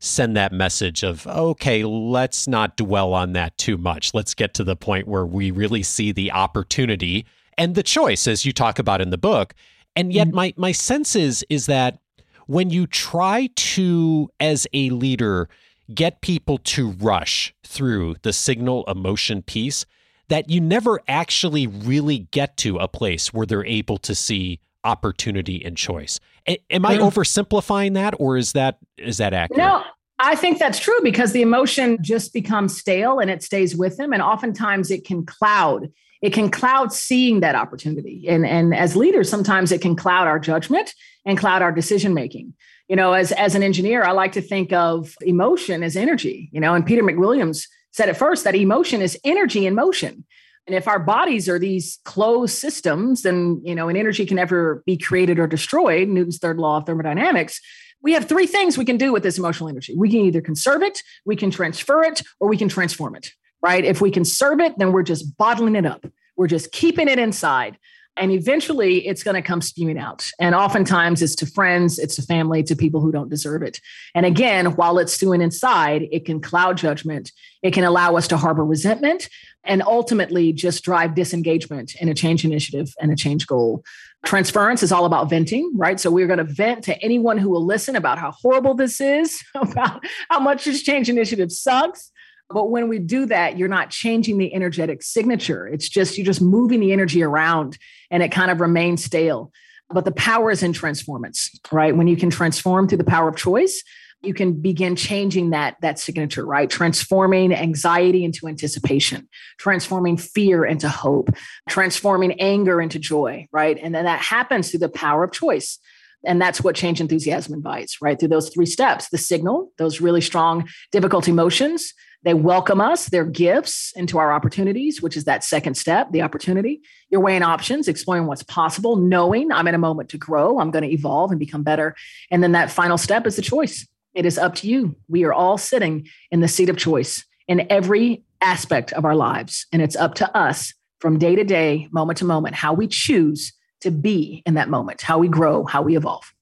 send 0.00 0.36
that 0.36 0.52
message 0.52 1.02
of, 1.02 1.26
okay, 1.26 1.84
let's 1.84 2.46
not 2.46 2.76
dwell 2.76 3.14
on 3.14 3.32
that 3.32 3.56
too 3.58 3.76
much. 3.76 4.14
Let's 4.14 4.34
get 4.34 4.54
to 4.54 4.64
the 4.64 4.76
point 4.76 5.08
where 5.08 5.26
we 5.26 5.50
really 5.50 5.82
see 5.82 6.12
the 6.12 6.32
opportunity 6.32 7.26
and 7.56 7.74
the 7.74 7.82
choice, 7.82 8.28
as 8.28 8.44
you 8.44 8.52
talk 8.52 8.78
about 8.78 9.00
in 9.00 9.10
the 9.10 9.18
book. 9.18 9.54
And 9.96 10.12
yet, 10.12 10.28
mm-hmm. 10.28 10.36
my, 10.36 10.54
my 10.56 10.72
sense 10.72 11.16
is, 11.16 11.44
is 11.50 11.66
that 11.66 11.98
when 12.46 12.70
you 12.70 12.86
try 12.86 13.48
to, 13.54 14.30
as 14.38 14.66
a 14.72 14.90
leader, 14.90 15.48
get 15.92 16.20
people 16.20 16.58
to 16.58 16.90
rush 16.90 17.52
through 17.64 18.16
the 18.22 18.32
signal 18.32 18.84
emotion 18.86 19.42
piece, 19.42 19.84
that 20.28 20.50
you 20.50 20.60
never 20.60 21.00
actually 21.08 21.66
really 21.66 22.28
get 22.30 22.56
to 22.58 22.76
a 22.78 22.88
place 22.88 23.32
where 23.32 23.46
they're 23.46 23.64
able 23.64 23.98
to 23.98 24.14
see 24.14 24.60
opportunity 24.84 25.64
and 25.64 25.76
choice. 25.76 26.20
A- 26.48 26.62
am 26.70 26.86
I 26.86 26.96
oversimplifying 26.96 27.94
that, 27.94 28.14
or 28.18 28.36
is 28.36 28.52
that 28.52 28.78
is 28.96 29.18
that 29.18 29.34
accurate? 29.34 29.58
No, 29.58 29.82
I 30.18 30.34
think 30.34 30.58
that's 30.58 30.78
true 30.78 30.98
because 31.02 31.32
the 31.32 31.42
emotion 31.42 31.98
just 32.00 32.32
becomes 32.32 32.76
stale 32.76 33.20
and 33.20 33.30
it 33.30 33.42
stays 33.42 33.76
with 33.76 33.96
them. 33.96 34.12
And 34.12 34.20
oftentimes 34.20 34.90
it 34.90 35.04
can 35.04 35.24
cloud. 35.24 35.92
It 36.20 36.32
can 36.32 36.50
cloud 36.50 36.92
seeing 36.92 37.40
that 37.40 37.54
opportunity. 37.54 38.26
And, 38.28 38.44
and 38.44 38.74
as 38.74 38.96
leaders, 38.96 39.30
sometimes 39.30 39.70
it 39.70 39.80
can 39.80 39.94
cloud 39.94 40.26
our 40.26 40.40
judgment 40.40 40.92
and 41.24 41.38
cloud 41.38 41.62
our 41.62 41.70
decision 41.70 42.14
making. 42.14 42.54
You 42.88 42.96
know, 42.96 43.12
as, 43.12 43.30
as 43.32 43.54
an 43.54 43.62
engineer, 43.62 44.02
I 44.02 44.10
like 44.10 44.32
to 44.32 44.40
think 44.40 44.72
of 44.72 45.14
emotion 45.20 45.84
as 45.84 45.96
energy, 45.96 46.48
you 46.50 46.60
know, 46.60 46.74
and 46.74 46.84
Peter 46.84 47.02
McWilliams 47.02 47.66
said 47.92 48.08
at 48.08 48.16
first 48.16 48.44
that 48.44 48.54
emotion 48.54 49.02
is 49.02 49.18
energy 49.24 49.66
in 49.66 49.74
motion. 49.74 50.24
And 50.66 50.76
if 50.76 50.86
our 50.86 50.98
bodies 50.98 51.48
are 51.48 51.58
these 51.58 51.98
closed 52.04 52.58
systems, 52.58 53.22
then, 53.22 53.62
you 53.64 53.74
know, 53.74 53.88
an 53.88 53.96
energy 53.96 54.26
can 54.26 54.36
never 54.36 54.82
be 54.84 54.98
created 54.98 55.38
or 55.38 55.46
destroyed, 55.46 56.08
Newton's 56.08 56.38
third 56.38 56.58
law 56.58 56.76
of 56.76 56.86
thermodynamics 56.86 57.60
we 58.02 58.12
have 58.12 58.26
three 58.26 58.46
things 58.46 58.78
we 58.78 58.84
can 58.84 58.96
do 58.96 59.12
with 59.12 59.22
this 59.22 59.38
emotional 59.38 59.68
energy. 59.68 59.94
We 59.96 60.10
can 60.10 60.20
either 60.20 60.40
conserve 60.40 60.82
it, 60.82 61.02
we 61.24 61.36
can 61.36 61.50
transfer 61.50 62.02
it, 62.02 62.22
or 62.40 62.48
we 62.48 62.56
can 62.56 62.68
transform 62.68 63.16
it, 63.16 63.32
right? 63.60 63.84
If 63.84 64.00
we 64.00 64.10
conserve 64.10 64.60
it, 64.60 64.78
then 64.78 64.92
we're 64.92 65.02
just 65.02 65.36
bottling 65.36 65.76
it 65.76 65.86
up. 65.86 66.06
We're 66.36 66.46
just 66.46 66.70
keeping 66.70 67.08
it 67.08 67.18
inside. 67.18 67.78
And 68.18 68.32
eventually 68.32 69.06
it's 69.06 69.22
going 69.22 69.34
to 69.34 69.42
come 69.42 69.60
spewing 69.60 69.98
out. 69.98 70.28
And 70.38 70.54
oftentimes 70.54 71.22
it's 71.22 71.34
to 71.36 71.46
friends, 71.46 71.98
it's 71.98 72.16
to 72.16 72.22
family, 72.22 72.62
to 72.64 72.74
people 72.76 73.00
who 73.00 73.12
don't 73.12 73.30
deserve 73.30 73.62
it. 73.62 73.80
And 74.14 74.26
again, 74.26 74.76
while 74.76 74.98
it's 74.98 75.12
stewing 75.12 75.40
inside, 75.40 76.08
it 76.10 76.24
can 76.24 76.40
cloud 76.40 76.76
judgment. 76.76 77.32
It 77.62 77.72
can 77.72 77.84
allow 77.84 78.16
us 78.16 78.28
to 78.28 78.36
harbor 78.36 78.64
resentment 78.64 79.28
and 79.64 79.82
ultimately 79.82 80.52
just 80.52 80.84
drive 80.84 81.14
disengagement 81.14 81.94
in 81.96 82.08
a 82.08 82.14
change 82.14 82.44
initiative 82.44 82.92
and 83.00 83.12
a 83.12 83.16
change 83.16 83.46
goal. 83.46 83.84
Transference 84.24 84.82
is 84.82 84.90
all 84.90 85.04
about 85.04 85.30
venting, 85.30 85.70
right? 85.76 86.00
So 86.00 86.10
we're 86.10 86.26
going 86.26 86.38
to 86.38 86.44
vent 86.44 86.84
to 86.84 87.00
anyone 87.02 87.38
who 87.38 87.50
will 87.50 87.64
listen 87.64 87.94
about 87.94 88.18
how 88.18 88.32
horrible 88.32 88.74
this 88.74 89.00
is, 89.00 89.42
about 89.54 90.04
how 90.28 90.40
much 90.40 90.64
this 90.64 90.82
change 90.82 91.08
initiative 91.08 91.52
sucks. 91.52 92.10
But 92.50 92.70
when 92.70 92.88
we 92.88 92.98
do 92.98 93.26
that, 93.26 93.58
you're 93.58 93.68
not 93.68 93.90
changing 93.90 94.38
the 94.38 94.54
energetic 94.54 95.02
signature. 95.02 95.66
It's 95.68 95.88
just 95.88 96.16
you're 96.16 96.24
just 96.24 96.40
moving 96.40 96.80
the 96.80 96.92
energy 96.92 97.22
around 97.22 97.78
and 98.10 98.22
it 98.22 98.32
kind 98.32 98.50
of 98.50 98.60
remains 98.60 99.04
stale. 99.04 99.52
But 99.90 100.04
the 100.04 100.12
power 100.12 100.50
is 100.50 100.62
in 100.62 100.72
transformance, 100.72 101.50
right? 101.70 101.96
When 101.96 102.08
you 102.08 102.16
can 102.16 102.30
transform 102.30 102.88
through 102.88 102.98
the 102.98 103.04
power 103.04 103.28
of 103.28 103.36
choice, 103.36 103.82
you 104.22 104.34
can 104.34 104.52
begin 104.52 104.96
changing 104.96 105.50
that 105.50 105.76
that 105.80 105.98
signature 105.98 106.44
right 106.44 106.68
transforming 106.68 107.52
anxiety 107.52 108.24
into 108.24 108.48
anticipation 108.48 109.28
transforming 109.58 110.16
fear 110.16 110.64
into 110.64 110.88
hope 110.88 111.30
transforming 111.68 112.32
anger 112.40 112.80
into 112.80 112.98
joy 112.98 113.46
right 113.52 113.78
and 113.80 113.94
then 113.94 114.04
that 114.04 114.20
happens 114.20 114.70
through 114.70 114.80
the 114.80 114.88
power 114.88 115.24
of 115.24 115.32
choice 115.32 115.78
and 116.24 116.40
that's 116.40 116.62
what 116.62 116.74
change 116.74 117.00
enthusiasm 117.00 117.54
invites 117.54 118.00
right 118.02 118.18
through 118.18 118.28
those 118.28 118.50
three 118.50 118.66
steps 118.66 119.08
the 119.10 119.18
signal 119.18 119.72
those 119.78 120.00
really 120.00 120.20
strong 120.20 120.68
difficult 120.92 121.28
emotions 121.28 121.92
they 122.24 122.34
welcome 122.34 122.80
us 122.80 123.06
they're 123.06 123.24
gifts 123.24 123.92
into 123.96 124.18
our 124.18 124.32
opportunities 124.32 125.00
which 125.00 125.16
is 125.16 125.24
that 125.24 125.44
second 125.44 125.76
step 125.76 126.10
the 126.12 126.22
opportunity 126.22 126.80
you're 127.10 127.20
weighing 127.20 127.42
options 127.42 127.88
exploring 127.88 128.26
what's 128.26 128.42
possible 128.42 128.96
knowing 128.96 129.52
i'm 129.52 129.68
in 129.68 129.74
a 129.74 129.78
moment 129.78 130.08
to 130.08 130.18
grow 130.18 130.58
i'm 130.58 130.70
going 130.70 130.84
to 130.84 130.92
evolve 130.92 131.30
and 131.30 131.40
become 131.40 131.62
better 131.62 131.94
and 132.30 132.42
then 132.42 132.52
that 132.52 132.70
final 132.70 132.98
step 132.98 133.26
is 133.26 133.36
the 133.36 133.42
choice 133.42 133.86
it 134.18 134.26
is 134.26 134.36
up 134.36 134.56
to 134.56 134.68
you. 134.68 134.96
We 135.06 135.24
are 135.24 135.32
all 135.32 135.58
sitting 135.58 136.08
in 136.32 136.40
the 136.40 136.48
seat 136.48 136.68
of 136.68 136.76
choice 136.76 137.24
in 137.46 137.66
every 137.70 138.24
aspect 138.40 138.92
of 138.92 139.04
our 139.04 139.14
lives. 139.14 139.66
And 139.72 139.80
it's 139.80 139.94
up 139.94 140.14
to 140.16 140.36
us 140.36 140.74
from 141.00 141.18
day 141.20 141.36
to 141.36 141.44
day, 141.44 141.88
moment 141.92 142.18
to 142.18 142.24
moment, 142.24 142.56
how 142.56 142.72
we 142.72 142.88
choose 142.88 143.52
to 143.80 143.90
be 143.90 144.42
in 144.46 144.54
that 144.54 144.68
moment, 144.68 145.02
how 145.02 145.18
we 145.18 145.28
grow, 145.28 145.64
how 145.64 145.82
we 145.82 145.96
evolve. 145.96 146.34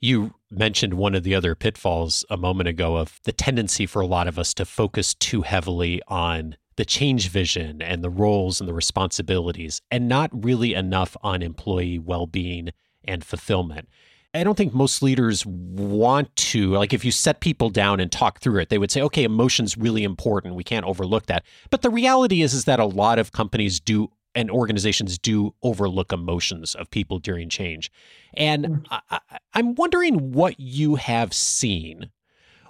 You 0.00 0.34
mentioned 0.50 0.94
one 0.94 1.14
of 1.14 1.22
the 1.22 1.34
other 1.34 1.54
pitfalls 1.54 2.24
a 2.28 2.36
moment 2.36 2.68
ago 2.68 2.96
of 2.96 3.20
the 3.24 3.32
tendency 3.32 3.86
for 3.86 4.02
a 4.02 4.06
lot 4.06 4.26
of 4.26 4.38
us 4.38 4.52
to 4.54 4.64
focus 4.64 5.14
too 5.14 5.42
heavily 5.42 6.02
on 6.08 6.56
the 6.76 6.84
change 6.84 7.28
vision 7.28 7.80
and 7.80 8.02
the 8.02 8.10
roles 8.10 8.60
and 8.60 8.68
the 8.68 8.74
responsibilities, 8.74 9.80
and 9.90 10.08
not 10.08 10.30
really 10.32 10.74
enough 10.74 11.16
on 11.22 11.42
employee 11.42 11.98
well 11.98 12.26
being 12.26 12.70
and 13.04 13.24
fulfillment. 13.24 13.88
I 14.34 14.44
don't 14.44 14.56
think 14.56 14.72
most 14.72 15.02
leaders 15.02 15.44
want 15.44 16.34
to. 16.36 16.72
Like, 16.72 16.94
if 16.94 17.04
you 17.04 17.12
set 17.12 17.40
people 17.40 17.68
down 17.68 18.00
and 18.00 18.10
talk 18.10 18.40
through 18.40 18.60
it, 18.60 18.70
they 18.70 18.78
would 18.78 18.90
say, 18.90 19.02
okay, 19.02 19.24
emotion's 19.24 19.76
really 19.76 20.04
important. 20.04 20.54
We 20.54 20.64
can't 20.64 20.86
overlook 20.86 21.26
that. 21.26 21.44
But 21.68 21.82
the 21.82 21.90
reality 21.90 22.40
is, 22.40 22.54
is 22.54 22.64
that 22.64 22.80
a 22.80 22.86
lot 22.86 23.18
of 23.18 23.32
companies 23.32 23.78
do 23.78 24.10
and 24.34 24.50
organizations 24.50 25.18
do 25.18 25.54
overlook 25.62 26.12
emotions 26.12 26.74
of 26.74 26.90
people 26.90 27.18
during 27.18 27.48
change. 27.48 27.90
And 28.34 28.66
mm. 28.66 29.00
I, 29.10 29.20
I'm 29.54 29.74
wondering 29.74 30.32
what 30.32 30.58
you 30.58 30.96
have 30.96 31.32
seen 31.34 32.10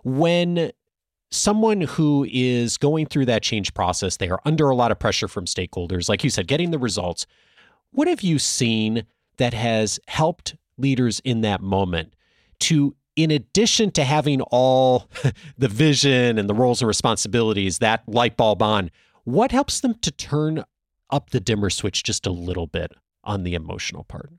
when 0.05 0.73
someone 1.31 1.81
who 1.83 2.27
is 2.31 2.77
going 2.77 3.07
through 3.07 3.27
that 3.27 3.43
change 3.43 3.73
process, 3.75 4.17
they 4.17 4.29
are 4.29 4.41
under 4.45 4.69
a 4.69 4.77
lot 4.77 4.91
of 4.93 4.99
pressure 4.99 5.29
from 5.29 5.47
stakeholders, 5.47 6.09
like 6.09 6.23
you 6.23 6.31
said, 6.31 6.47
getting 6.47 6.71
the 6.71 6.79
results. 6.79 7.27
What 7.91 8.09
have 8.09 8.23
you 8.23 8.39
seen 8.39 9.05
that 9.39 9.55
has 9.55 9.99
helped 10.09 10.57
leaders 10.77 11.21
in 11.21 11.41
that 11.43 11.61
moment 11.61 12.15
to 12.61 12.95
in 13.15 13.31
addition 13.31 13.91
to 13.91 14.05
having 14.05 14.41
all 14.41 15.09
the 15.59 15.69
vision 15.69 16.39
and 16.39 16.49
the 16.49 16.55
roles 16.55 16.81
and 16.81 16.89
responsibilities 16.89 17.79
that 17.79 18.03
light 18.09 18.37
bulb 18.37 18.63
on 18.63 18.91
what 19.25 19.53
helps 19.53 19.81
them 19.81 19.95
to 20.01 20.11
turn 20.11 20.65
up 21.13 21.31
the 21.31 21.41
dimmer 21.41 21.71
switch 21.71 22.03
just 22.03 22.27
a 22.27 22.33
little 22.33 22.67
bit 22.67 22.93
on 23.23 23.45
the 23.45 23.55
emotional 23.55 24.03
part. 24.05 24.31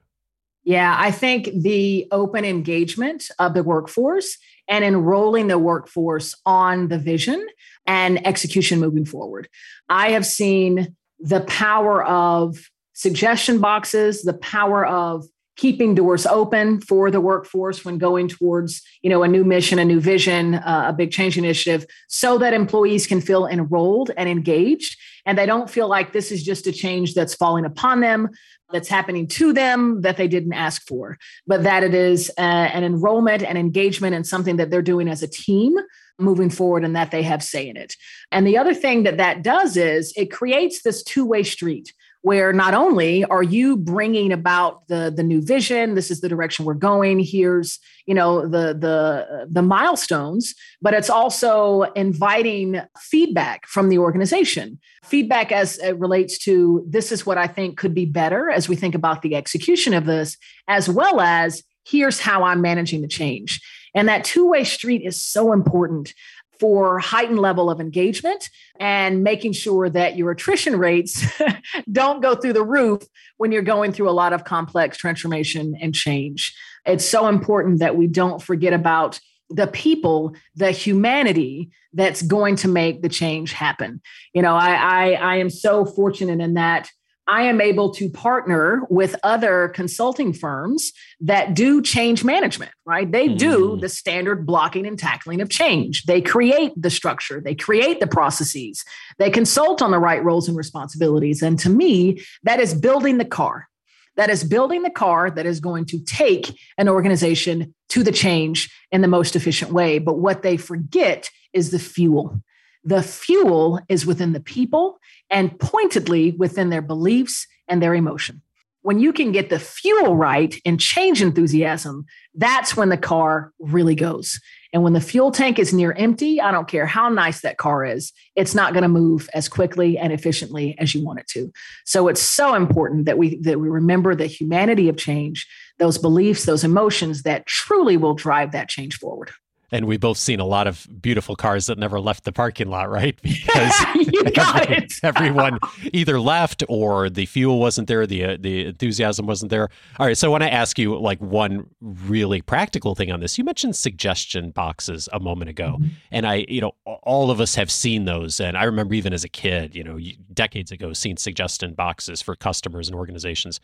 Yeah 0.65 0.95
i 0.97 1.11
think 1.11 1.49
the 1.53 2.07
open 2.11 2.45
engagement 2.45 3.29
of 3.39 3.53
the 3.53 3.63
workforce 3.63 4.37
and 4.67 4.83
enrolling 4.83 5.47
the 5.47 5.59
workforce 5.59 6.35
on 6.45 6.87
the 6.87 6.97
vision 6.97 7.45
and 7.85 8.25
execution 8.25 8.79
moving 8.79 9.05
forward. 9.05 9.49
I 9.89 10.11
have 10.11 10.25
seen 10.25 10.95
the 11.19 11.41
power 11.41 12.03
of 12.03 12.57
suggestion 12.93 13.59
boxes 13.59 14.21
the 14.21 14.33
power 14.33 14.85
of 14.85 15.25
keeping 15.55 15.95
doors 15.95 16.25
open 16.25 16.81
for 16.81 17.09
the 17.11 17.21
workforce 17.21 17.83
when 17.83 17.97
going 17.97 18.27
towards 18.27 18.81
you 19.01 19.09
know 19.09 19.23
a 19.23 19.27
new 19.27 19.43
mission 19.43 19.79
a 19.79 19.85
new 19.85 19.99
vision 19.99 20.55
uh, 20.55 20.85
a 20.89 20.93
big 20.93 21.11
change 21.11 21.37
initiative 21.37 21.85
so 22.07 22.37
that 22.37 22.53
employees 22.53 23.07
can 23.07 23.19
feel 23.19 23.47
enrolled 23.47 24.11
and 24.15 24.29
engaged 24.29 24.97
and 25.25 25.37
they 25.37 25.45
don't 25.45 25.69
feel 25.69 25.87
like 25.87 26.11
this 26.11 26.31
is 26.31 26.43
just 26.43 26.67
a 26.67 26.71
change 26.71 27.13
that's 27.13 27.35
falling 27.35 27.65
upon 27.65 27.99
them 28.01 28.29
that's 28.71 28.89
happening 28.89 29.27
to 29.27 29.53
them 29.53 30.01
that 30.01 30.17
they 30.17 30.27
didn't 30.27 30.53
ask 30.53 30.85
for 30.87 31.17
but 31.45 31.63
that 31.63 31.83
it 31.83 31.93
is 31.93 32.31
uh, 32.37 32.41
an 32.41 32.83
enrollment 32.83 33.43
and 33.43 33.57
engagement 33.57 34.15
and 34.15 34.25
something 34.25 34.57
that 34.57 34.71
they're 34.71 34.81
doing 34.81 35.07
as 35.07 35.21
a 35.21 35.27
team 35.27 35.75
moving 36.19 36.49
forward 36.49 36.83
and 36.83 36.95
that 36.95 37.11
they 37.11 37.23
have 37.23 37.43
say 37.43 37.67
in 37.67 37.77
it. 37.77 37.95
And 38.31 38.45
the 38.45 38.57
other 38.57 38.73
thing 38.73 39.03
that 39.03 39.17
that 39.17 39.43
does 39.43 39.77
is 39.77 40.13
it 40.15 40.31
creates 40.31 40.81
this 40.81 41.03
two-way 41.03 41.43
street 41.43 41.93
where 42.23 42.51
not 42.53 42.73
only 42.73 43.23
are 43.25 43.43
you 43.43 43.77
bringing 43.77 44.31
about 44.31 44.87
the 44.87 45.13
the 45.15 45.23
new 45.23 45.41
vision 45.41 45.93
this 45.93 46.09
is 46.09 46.21
the 46.21 46.29
direction 46.29 46.65
we're 46.65 46.73
going 46.73 47.19
here's 47.19 47.79
you 48.07 48.15
know 48.15 48.41
the 48.41 48.73
the 48.73 49.47
the 49.51 49.61
milestones 49.61 50.55
but 50.81 50.93
it's 50.93 51.09
also 51.09 51.83
inviting 51.95 52.81
feedback 52.99 53.65
from 53.67 53.89
the 53.89 53.97
organization. 53.97 54.79
Feedback 55.03 55.51
as 55.51 55.77
it 55.79 55.97
relates 55.99 56.37
to 56.39 56.83
this 56.87 57.11
is 57.11 57.25
what 57.25 57.37
i 57.37 57.47
think 57.47 57.77
could 57.77 57.93
be 57.93 58.05
better 58.05 58.49
as 58.49 58.67
we 58.67 58.75
think 58.75 58.95
about 58.95 59.21
the 59.21 59.35
execution 59.35 59.93
of 59.93 60.05
this 60.05 60.37
as 60.67 60.89
well 60.89 61.21
as 61.21 61.63
here's 61.85 62.19
how 62.19 62.43
i'm 62.43 62.61
managing 62.61 63.01
the 63.01 63.07
change. 63.07 63.61
And 63.95 64.07
that 64.09 64.23
two-way 64.23 64.63
street 64.63 65.03
is 65.03 65.21
so 65.21 65.53
important 65.53 66.13
for 66.59 66.99
heightened 66.99 67.39
level 67.39 67.69
of 67.69 67.79
engagement 67.79 68.49
and 68.79 69.23
making 69.23 69.53
sure 69.53 69.89
that 69.89 70.17
your 70.17 70.31
attrition 70.31 70.77
rates 70.77 71.25
don't 71.91 72.21
go 72.21 72.35
through 72.35 72.53
the 72.53 72.63
roof 72.63 73.03
when 73.37 73.51
you're 73.51 73.61
going 73.61 73.91
through 73.91 74.09
a 74.09 74.11
lot 74.11 74.33
of 74.33 74.43
complex 74.43 74.97
transformation 74.97 75.75
and 75.81 75.93
change. 75.93 76.55
It's 76.85 77.05
so 77.05 77.27
important 77.27 77.79
that 77.79 77.95
we 77.95 78.07
don't 78.07 78.41
forget 78.41 78.73
about 78.73 79.19
the 79.49 79.67
people, 79.67 80.35
the 80.55 80.71
humanity 80.71 81.71
that's 81.93 82.21
going 82.21 82.55
to 82.57 82.67
make 82.67 83.01
the 83.01 83.09
change 83.09 83.53
happen. 83.53 84.01
You 84.33 84.41
know, 84.41 84.55
I 84.55 84.73
I, 84.73 85.11
I 85.11 85.35
am 85.37 85.49
so 85.49 85.85
fortunate 85.85 86.41
in 86.41 86.55
that 86.55 86.89
I 87.27 87.43
am 87.43 87.61
able 87.61 87.89
to 87.91 88.09
partner 88.09 88.81
with 88.89 89.15
other 89.23 89.69
consulting 89.69 90.33
firms 90.33 90.91
that 91.21 91.53
do 91.53 91.81
change 91.81 92.23
management, 92.23 92.71
right? 92.85 93.09
They 93.09 93.29
do 93.29 93.71
mm. 93.71 93.81
the 93.81 93.87
standard 93.87 94.45
blocking 94.45 94.85
and 94.85 94.99
tackling 94.99 95.39
of 95.39 95.49
change. 95.49 96.03
They 96.03 96.21
create 96.21 96.73
the 96.75 96.89
structure, 96.89 97.39
they 97.39 97.55
create 97.55 97.99
the 98.01 98.07
processes, 98.07 98.83
they 99.19 99.29
consult 99.29 99.81
on 99.81 99.91
the 99.91 99.99
right 99.99 100.23
roles 100.23 100.49
and 100.49 100.57
responsibilities. 100.57 101.41
And 101.41 101.57
to 101.59 101.69
me, 101.69 102.21
that 102.43 102.59
is 102.59 102.73
building 102.73 103.17
the 103.17 103.25
car. 103.25 103.67
That 104.15 104.29
is 104.29 104.43
building 104.43 104.83
the 104.83 104.91
car 104.91 105.31
that 105.31 105.45
is 105.45 105.59
going 105.59 105.85
to 105.85 105.99
take 106.03 106.55
an 106.77 106.87
organization 106.87 107.73
to 107.89 108.03
the 108.03 108.11
change 108.11 108.69
in 108.91 109.01
the 109.01 109.07
most 109.07 109.35
efficient 109.35 109.71
way. 109.71 109.97
But 109.97 110.19
what 110.19 110.43
they 110.43 110.57
forget 110.57 111.31
is 111.51 111.71
the 111.71 111.79
fuel. 111.79 112.41
The 112.83 113.03
fuel 113.03 113.79
is 113.87 114.05
within 114.05 114.33
the 114.33 114.39
people 114.39 114.99
and 115.29 115.57
pointedly 115.59 116.31
within 116.31 116.69
their 116.69 116.81
beliefs 116.81 117.47
and 117.67 117.81
their 117.81 117.95
emotion. 117.95 118.41
When 118.81 118.99
you 118.99 119.13
can 119.13 119.31
get 119.31 119.49
the 119.49 119.59
fuel 119.59 120.17
right 120.17 120.53
and 120.65 120.77
change 120.77 121.21
enthusiasm, 121.21 122.05
that's 122.35 122.75
when 122.75 122.89
the 122.89 122.97
car 122.97 123.53
really 123.57 123.95
goes. 123.95 124.41
And 124.73 124.83
when 124.83 124.91
the 124.91 124.99
fuel 124.99 125.31
tank 125.31 125.57
is 125.57 125.73
near 125.73 125.93
empty, 125.93 126.41
I 126.41 126.51
don't 126.51 126.67
care 126.67 126.85
how 126.85 127.07
nice 127.07 127.41
that 127.41 127.57
car 127.57 127.85
is, 127.85 128.11
it's 128.35 128.55
not 128.55 128.73
going 128.73 128.81
to 128.81 128.89
move 128.89 129.29
as 129.33 129.47
quickly 129.47 129.97
and 129.97 130.11
efficiently 130.11 130.75
as 130.79 130.93
you 130.93 131.05
want 131.05 131.19
it 131.19 131.27
to. 131.27 131.53
So 131.85 132.09
it's 132.09 132.21
so 132.21 132.55
important 132.55 133.05
that 133.05 133.17
we 133.17 133.37
that 133.41 133.59
we 133.59 133.69
remember 133.69 134.15
the 134.15 134.25
humanity 134.25 134.89
of 134.89 134.97
change, 134.97 135.47
those 135.77 135.97
beliefs, 135.97 136.45
those 136.45 136.63
emotions 136.63 137.23
that 137.23 137.45
truly 137.45 137.95
will 137.95 138.15
drive 138.15 138.51
that 138.51 138.67
change 138.67 138.97
forward 138.97 139.31
and 139.73 139.87
we 139.87 139.97
both 139.97 140.19
seen 140.19 140.39
a 140.39 140.45
lot 140.45 140.67
of 140.67 140.87
beautiful 141.01 141.35
cars 141.35 141.65
that 141.65 141.79
never 141.79 141.99
left 141.99 142.25
the 142.25 142.31
parking 142.31 142.69
lot, 142.69 142.89
right? 142.89 143.19
Because 143.43 143.73
you 143.95 144.23
got 144.35 144.63
every, 144.63 144.77
it. 144.77 144.93
everyone 145.03 145.59
either 145.91 146.19
left 146.19 146.63
or 146.69 147.09
the 147.09 147.25
fuel 147.25 147.59
wasn't 147.59 147.87
there, 147.87 148.05
the 148.05 148.23
uh, 148.23 148.37
the 148.39 148.67
enthusiasm 148.67 149.25
wasn't 149.25 149.49
there. 149.49 149.69
All 149.99 150.05
right, 150.05 150.17
so 150.17 150.27
I 150.27 150.31
want 150.31 150.43
to 150.43 150.53
ask 150.53 150.77
you 150.77 150.97
like 150.97 151.19
one 151.19 151.67
really 151.81 152.41
practical 152.41 152.93
thing 152.93 153.11
on 153.11 153.19
this. 153.19 153.37
You 153.37 153.43
mentioned 153.43 153.75
suggestion 153.75 154.51
boxes 154.51 155.09
a 155.11 155.19
moment 155.19 155.49
ago, 155.49 155.77
mm-hmm. 155.79 155.87
and 156.11 156.27
I, 156.27 156.45
you 156.47 156.61
know, 156.61 156.73
all 156.85 157.31
of 157.31 157.41
us 157.41 157.55
have 157.55 157.71
seen 157.71 158.05
those, 158.05 158.39
and 158.39 158.55
I 158.55 158.65
remember 158.65 158.93
even 158.93 159.13
as 159.13 159.23
a 159.23 159.29
kid, 159.29 159.75
you 159.75 159.83
know, 159.83 159.97
decades 160.33 160.71
ago, 160.71 160.93
seeing 160.93 161.17
suggestion 161.17 161.73
boxes 161.73 162.21
for 162.21 162.35
customers 162.35 162.87
and 162.87 162.95
organizations. 162.95 163.59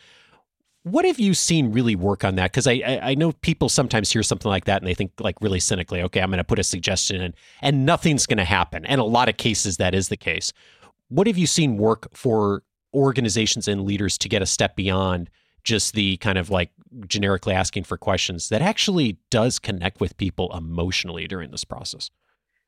What 0.84 1.06
have 1.06 1.20
you 1.20 1.34
seen 1.34 1.72
really 1.72 1.96
work 1.96 2.24
on 2.24 2.36
that? 2.36 2.52
Because 2.52 2.66
I, 2.66 2.82
I, 2.86 3.00
I 3.12 3.16
know 3.16 3.34
people 3.34 3.70
sometimes 3.70 4.12
hear 4.12 4.24
something 4.24 4.50
like 4.50 4.66
that 4.66 4.82
and 4.82 4.88
they 4.88 4.94
think 4.94 5.12
like 5.20 5.36
really 5.42 5.60
cynically, 5.60 6.02
okay, 6.04 6.22
I'm 6.22 6.30
going 6.30 6.38
to 6.38 6.44
put 6.44 6.60
a 6.60 6.64
suggestion 6.64 7.22
in 7.22 7.34
and 7.62 7.86
nothing's 7.86 8.26
going 8.26 8.38
to 8.38 8.46
happen. 8.46 8.86
And 8.86 9.02
a 9.02 9.04
lot 9.04 9.30
of 9.30 9.38
cases 9.38 9.78
that 9.78 9.94
is 9.94 10.08
the 10.08 10.18
case. 10.18 10.54
What 11.10 11.28
have 11.28 11.38
you 11.38 11.48
seen 11.48 11.78
work 11.78 12.08
for 12.16 12.64
organizations 12.94 13.68
and 13.68 13.84
leaders 13.84 14.18
to 14.20 14.30
get 14.30 14.42
a 14.42 14.46
step 14.46 14.76
beyond 14.76 15.30
just 15.64 15.94
the 15.94 16.18
kind 16.18 16.38
of 16.38 16.50
like 16.50 16.72
generically 17.08 17.54
asking 17.54 17.84
for 17.84 17.98
questions 17.98 18.50
that 18.50 18.62
actually 18.62 19.18
does 19.30 19.60
connect 19.60 20.00
with 20.00 20.18
people 20.18 20.56
emotionally 20.56 21.28
during 21.28 21.52
this 21.52 21.66
process? 21.66 22.10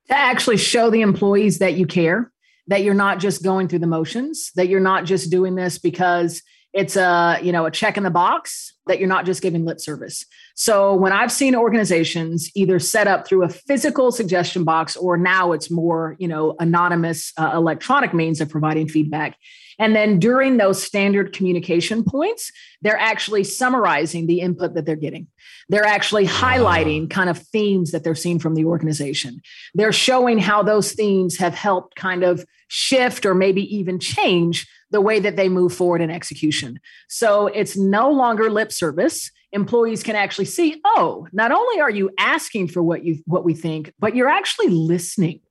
To 0.08 0.18
actually 0.18 0.58
show 0.58 0.90
the 0.90 1.02
employees 1.02 1.60
that 1.60 1.76
you 1.76 1.88
care, 1.88 2.32
that 2.68 2.84
you're 2.84 2.94
not 2.94 3.20
just 3.20 3.44
going 3.44 3.68
through 3.68 3.80
the 3.80 3.88
motions, 3.88 4.52
that 4.56 4.68
you're 4.68 4.80
not 4.80 5.06
just 5.06 5.32
doing 5.32 5.56
this 5.56 5.78
because 5.78 6.42
it's 6.74 6.96
a 6.96 7.40
you 7.42 7.52
know 7.52 7.66
a 7.66 7.72
check 7.72 7.98
in 7.98 8.04
the 8.04 8.10
box 8.10 8.74
that 8.88 9.00
you're 9.00 9.08
not 9.08 9.26
just 9.26 9.42
giving 9.42 9.66
lip 9.66 9.80
service. 9.80 10.26
So 10.56 10.94
when 10.96 11.12
i've 11.12 11.32
seen 11.32 11.56
organizations 11.56 12.50
either 12.56 12.80
set 12.80 13.08
up 13.08 13.28
through 13.28 13.44
a 13.44 13.50
physical 13.50 14.12
suggestion 14.12 14.64
box 14.64 14.96
or 14.96 15.18
now 15.18 15.52
it's 15.52 15.70
more 15.70 16.16
you 16.20 16.28
know 16.28 16.56
anonymous 16.60 17.34
uh, 17.38 17.52
electronic 17.54 18.14
means 18.14 18.42
of 18.42 18.50
providing 18.50 18.88
feedback. 18.88 19.38
And 19.80 19.96
then 19.96 20.20
during 20.20 20.58
those 20.58 20.82
standard 20.82 21.34
communication 21.34 22.04
points 22.04 22.52
they're 22.82 23.00
actually 23.00 23.44
summarizing 23.44 24.28
the 24.28 24.40
input 24.42 24.74
that 24.74 24.86
they're 24.86 24.96
getting. 24.96 25.28
They're 25.70 25.86
actually 25.86 26.26
highlighting 26.26 27.10
kind 27.10 27.30
of 27.30 27.38
themes 27.38 27.92
that 27.92 28.04
they're 28.04 28.16
seeing 28.16 28.40
from 28.40 28.56
the 28.56 28.66
organization. 28.66 29.42
They're 29.74 29.92
showing 29.92 30.40
how 30.40 30.64
those 30.64 30.94
themes 30.94 31.38
have 31.38 31.54
helped 31.54 31.96
kind 31.96 32.24
of 32.24 32.46
shift 32.70 33.26
or 33.26 33.36
maybe 33.36 33.76
even 33.76 34.00
change 34.00 34.68
the 34.92 35.02
way 35.02 35.20
that 35.20 35.36
they 35.36 35.50
move 35.50 35.74
forward 35.74 36.02
in 36.02 36.12
execution. 36.12 36.80
So 37.08 37.48
it's 37.48 37.78
no 37.78 38.12
longer 38.12 38.50
lip 38.50 38.72
service. 38.72 39.32
Employees 39.54 40.04
can 40.04 40.16
actually 40.16 40.46
see, 40.46 40.82
oh, 40.86 41.28
not 41.34 41.52
only 41.52 41.82
are 41.82 41.90
you 41.90 42.12
asking 42.18 42.68
for 42.68 42.84
what 42.84 43.04
you 43.04 43.20
what 43.26 43.44
we 43.44 43.54
think, 43.54 43.94
but 44.00 44.16
you're 44.16 44.30
actually 44.30 44.70
listening. 44.70 45.42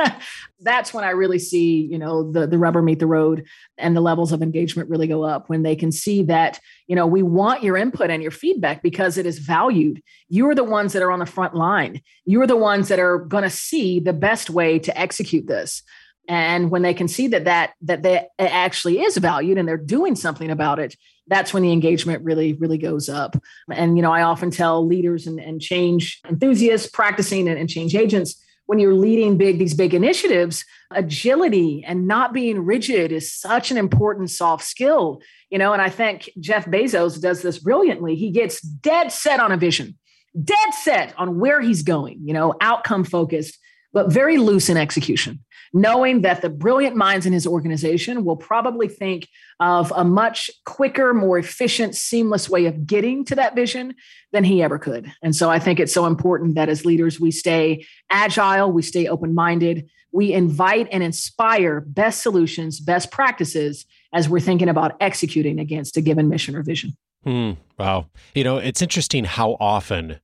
That's 0.60 0.92
when 0.92 1.04
I 1.04 1.10
really 1.10 1.38
see, 1.38 1.82
you 1.82 1.98
know, 1.98 2.30
the 2.30 2.46
the 2.46 2.58
rubber 2.58 2.82
meet 2.82 2.98
the 2.98 3.06
road 3.06 3.44
and 3.78 3.96
the 3.96 4.00
levels 4.00 4.32
of 4.32 4.42
engagement 4.42 4.88
really 4.88 5.06
go 5.06 5.22
up 5.22 5.48
when 5.48 5.62
they 5.62 5.76
can 5.76 5.92
see 5.92 6.22
that, 6.24 6.58
you 6.86 6.96
know, 6.96 7.06
we 7.06 7.22
want 7.22 7.62
your 7.62 7.76
input 7.76 8.10
and 8.10 8.22
your 8.22 8.32
feedback 8.32 8.82
because 8.82 9.18
it 9.18 9.26
is 9.26 9.38
valued. 9.38 10.02
You 10.28 10.48
are 10.48 10.54
the 10.54 10.64
ones 10.64 10.92
that 10.92 11.02
are 11.02 11.12
on 11.12 11.20
the 11.20 11.26
front 11.26 11.54
line. 11.54 12.00
You 12.24 12.42
are 12.42 12.46
the 12.46 12.56
ones 12.56 12.88
that 12.88 12.98
are 12.98 13.18
going 13.18 13.44
to 13.44 13.50
see 13.50 14.00
the 14.00 14.12
best 14.12 14.50
way 14.50 14.78
to 14.80 14.98
execute 14.98 15.46
this 15.46 15.82
and 16.28 16.70
when 16.70 16.82
they 16.82 16.94
can 16.94 17.08
see 17.08 17.28
that 17.28 17.44
that 17.44 17.74
that 17.82 18.02
they 18.02 18.28
actually 18.38 19.00
is 19.00 19.16
valued 19.16 19.58
and 19.58 19.68
they're 19.68 19.76
doing 19.76 20.14
something 20.14 20.50
about 20.50 20.78
it 20.78 20.96
that's 21.28 21.54
when 21.54 21.62
the 21.62 21.72
engagement 21.72 22.24
really 22.24 22.52
really 22.54 22.78
goes 22.78 23.08
up. 23.08 23.36
And 23.70 23.96
you 23.96 24.02
know 24.02 24.12
i 24.12 24.22
often 24.22 24.50
tell 24.50 24.86
leaders 24.86 25.26
and, 25.26 25.38
and 25.38 25.60
change 25.60 26.20
enthusiasts 26.28 26.88
practicing 26.88 27.48
and, 27.48 27.58
and 27.58 27.68
change 27.68 27.94
agents 27.94 28.42
when 28.66 28.78
you're 28.78 28.94
leading 28.94 29.36
big 29.36 29.58
these 29.58 29.74
big 29.74 29.94
initiatives 29.94 30.64
agility 30.92 31.84
and 31.86 32.06
not 32.06 32.32
being 32.32 32.64
rigid 32.64 33.12
is 33.12 33.32
such 33.32 33.70
an 33.70 33.76
important 33.76 34.30
soft 34.30 34.64
skill 34.64 35.20
you 35.50 35.58
know 35.58 35.72
and 35.72 35.82
i 35.82 35.88
think 35.88 36.30
jeff 36.40 36.66
bezos 36.66 37.20
does 37.20 37.42
this 37.42 37.58
brilliantly. 37.58 38.14
He 38.14 38.30
gets 38.30 38.60
dead 38.60 39.10
set 39.12 39.40
on 39.40 39.52
a 39.52 39.56
vision 39.56 39.98
dead 40.42 40.74
set 40.82 41.14
on 41.18 41.38
where 41.38 41.60
he's 41.60 41.82
going 41.82 42.20
you 42.24 42.32
know 42.32 42.54
outcome 42.60 43.04
focused 43.04 43.58
but 43.92 44.10
very 44.10 44.38
loose 44.38 44.68
in 44.68 44.76
execution 44.76 45.40
knowing 45.72 46.22
that 46.22 46.42
the 46.42 46.50
brilliant 46.50 46.96
minds 46.96 47.24
in 47.24 47.32
his 47.32 47.46
organization 47.46 48.24
will 48.24 48.36
probably 48.36 48.88
think 48.88 49.28
of 49.60 49.92
a 49.96 50.04
much 50.04 50.50
quicker, 50.64 51.14
more 51.14 51.38
efficient, 51.38 51.94
seamless 51.94 52.48
way 52.48 52.66
of 52.66 52.86
getting 52.86 53.24
to 53.24 53.34
that 53.34 53.54
vision 53.54 53.94
than 54.32 54.44
he 54.44 54.62
ever 54.62 54.78
could. 54.78 55.10
And 55.22 55.34
so 55.34 55.50
I 55.50 55.58
think 55.58 55.80
it's 55.80 55.92
so 55.92 56.06
important 56.06 56.54
that 56.56 56.68
as 56.68 56.84
leaders, 56.84 57.18
we 57.18 57.30
stay 57.30 57.86
agile, 58.10 58.70
we 58.70 58.82
stay 58.82 59.06
open 59.06 59.34
minded, 59.34 59.88
we 60.12 60.32
invite 60.32 60.88
and 60.92 61.02
inspire 61.02 61.80
best 61.80 62.22
solutions, 62.22 62.78
best 62.78 63.10
practices 63.10 63.86
as 64.12 64.28
we're 64.28 64.40
thinking 64.40 64.68
about 64.68 64.96
executing 65.00 65.58
against 65.58 65.96
a 65.96 66.02
given 66.02 66.28
mission 66.28 66.54
or 66.54 66.62
vision. 66.62 66.96
Hmm. 67.24 67.52
Wow. 67.78 68.10
You 68.34 68.44
know, 68.44 68.58
it's 68.58 68.82
interesting 68.82 69.24
how 69.24 69.56
often 69.58 70.20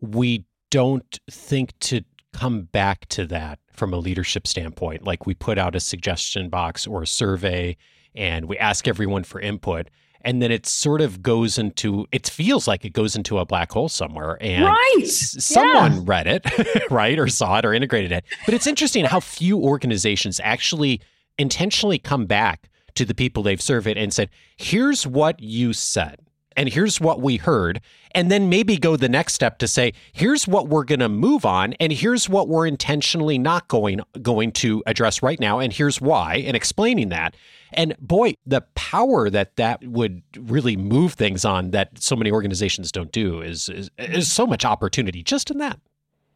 we 0.00 0.44
don't 0.70 1.18
think 1.30 1.76
to 1.80 2.02
come 2.32 2.62
back 2.62 3.06
to 3.08 3.26
that 3.26 3.58
from 3.76 3.92
a 3.92 3.96
leadership 3.96 4.46
standpoint. 4.46 5.04
Like 5.04 5.26
we 5.26 5.34
put 5.34 5.58
out 5.58 5.76
a 5.76 5.80
suggestion 5.80 6.48
box 6.48 6.86
or 6.86 7.02
a 7.02 7.06
survey 7.06 7.76
and 8.14 8.46
we 8.46 8.58
ask 8.58 8.88
everyone 8.88 9.24
for 9.24 9.40
input. 9.40 9.88
And 10.22 10.42
then 10.42 10.50
it 10.50 10.66
sort 10.66 11.00
of 11.00 11.22
goes 11.22 11.56
into, 11.56 12.06
it 12.10 12.28
feels 12.28 12.66
like 12.66 12.84
it 12.84 12.90
goes 12.90 13.14
into 13.14 13.38
a 13.38 13.46
black 13.46 13.70
hole 13.70 13.88
somewhere. 13.88 14.38
And 14.40 14.64
right. 14.64 15.06
someone 15.06 15.92
yeah. 15.92 16.02
read 16.04 16.26
it, 16.26 16.44
right? 16.90 17.18
Or 17.18 17.28
saw 17.28 17.58
it 17.58 17.64
or 17.64 17.72
integrated 17.72 18.10
it. 18.10 18.24
But 18.44 18.54
it's 18.54 18.66
interesting 18.66 19.04
how 19.04 19.20
few 19.20 19.58
organizations 19.58 20.40
actually 20.42 21.00
intentionally 21.38 21.98
come 21.98 22.26
back 22.26 22.68
to 22.94 23.04
the 23.04 23.14
people 23.14 23.42
they've 23.42 23.62
surveyed 23.62 23.96
and 23.96 24.12
said, 24.12 24.30
here's 24.56 25.06
what 25.06 25.38
you 25.38 25.72
said 25.72 26.25
and 26.56 26.68
here's 26.68 27.00
what 27.00 27.20
we 27.20 27.36
heard 27.36 27.80
and 28.16 28.30
then 28.30 28.48
maybe 28.48 28.78
go 28.78 28.96
the 28.96 29.08
next 29.08 29.34
step 29.34 29.58
to 29.58 29.68
say 29.68 29.92
here's 30.12 30.48
what 30.48 30.68
we're 30.68 30.84
going 30.84 31.00
to 31.00 31.08
move 31.08 31.44
on 31.44 31.74
and 31.74 31.92
here's 31.92 32.28
what 32.28 32.48
we're 32.48 32.66
intentionally 32.66 33.38
not 33.38 33.68
going 33.68 34.00
going 34.22 34.50
to 34.50 34.82
address 34.86 35.22
right 35.22 35.38
now 35.38 35.58
and 35.58 35.72
here's 35.72 36.00
why 36.00 36.36
and 36.36 36.56
explaining 36.56 37.10
that. 37.10 37.36
And 37.72 37.94
boy 38.00 38.34
the 38.46 38.62
power 38.74 39.28
that 39.30 39.56
that 39.56 39.84
would 39.84 40.22
really 40.36 40.76
move 40.76 41.12
things 41.12 41.44
on 41.44 41.72
that 41.72 42.02
so 42.02 42.16
many 42.16 42.32
organizations 42.32 42.90
don't 42.90 43.12
do 43.12 43.42
is 43.42 43.68
is, 43.68 43.90
is 43.98 44.32
so 44.32 44.46
much 44.46 44.64
opportunity 44.64 45.22
just 45.22 45.50
in 45.50 45.58
that. 45.58 45.78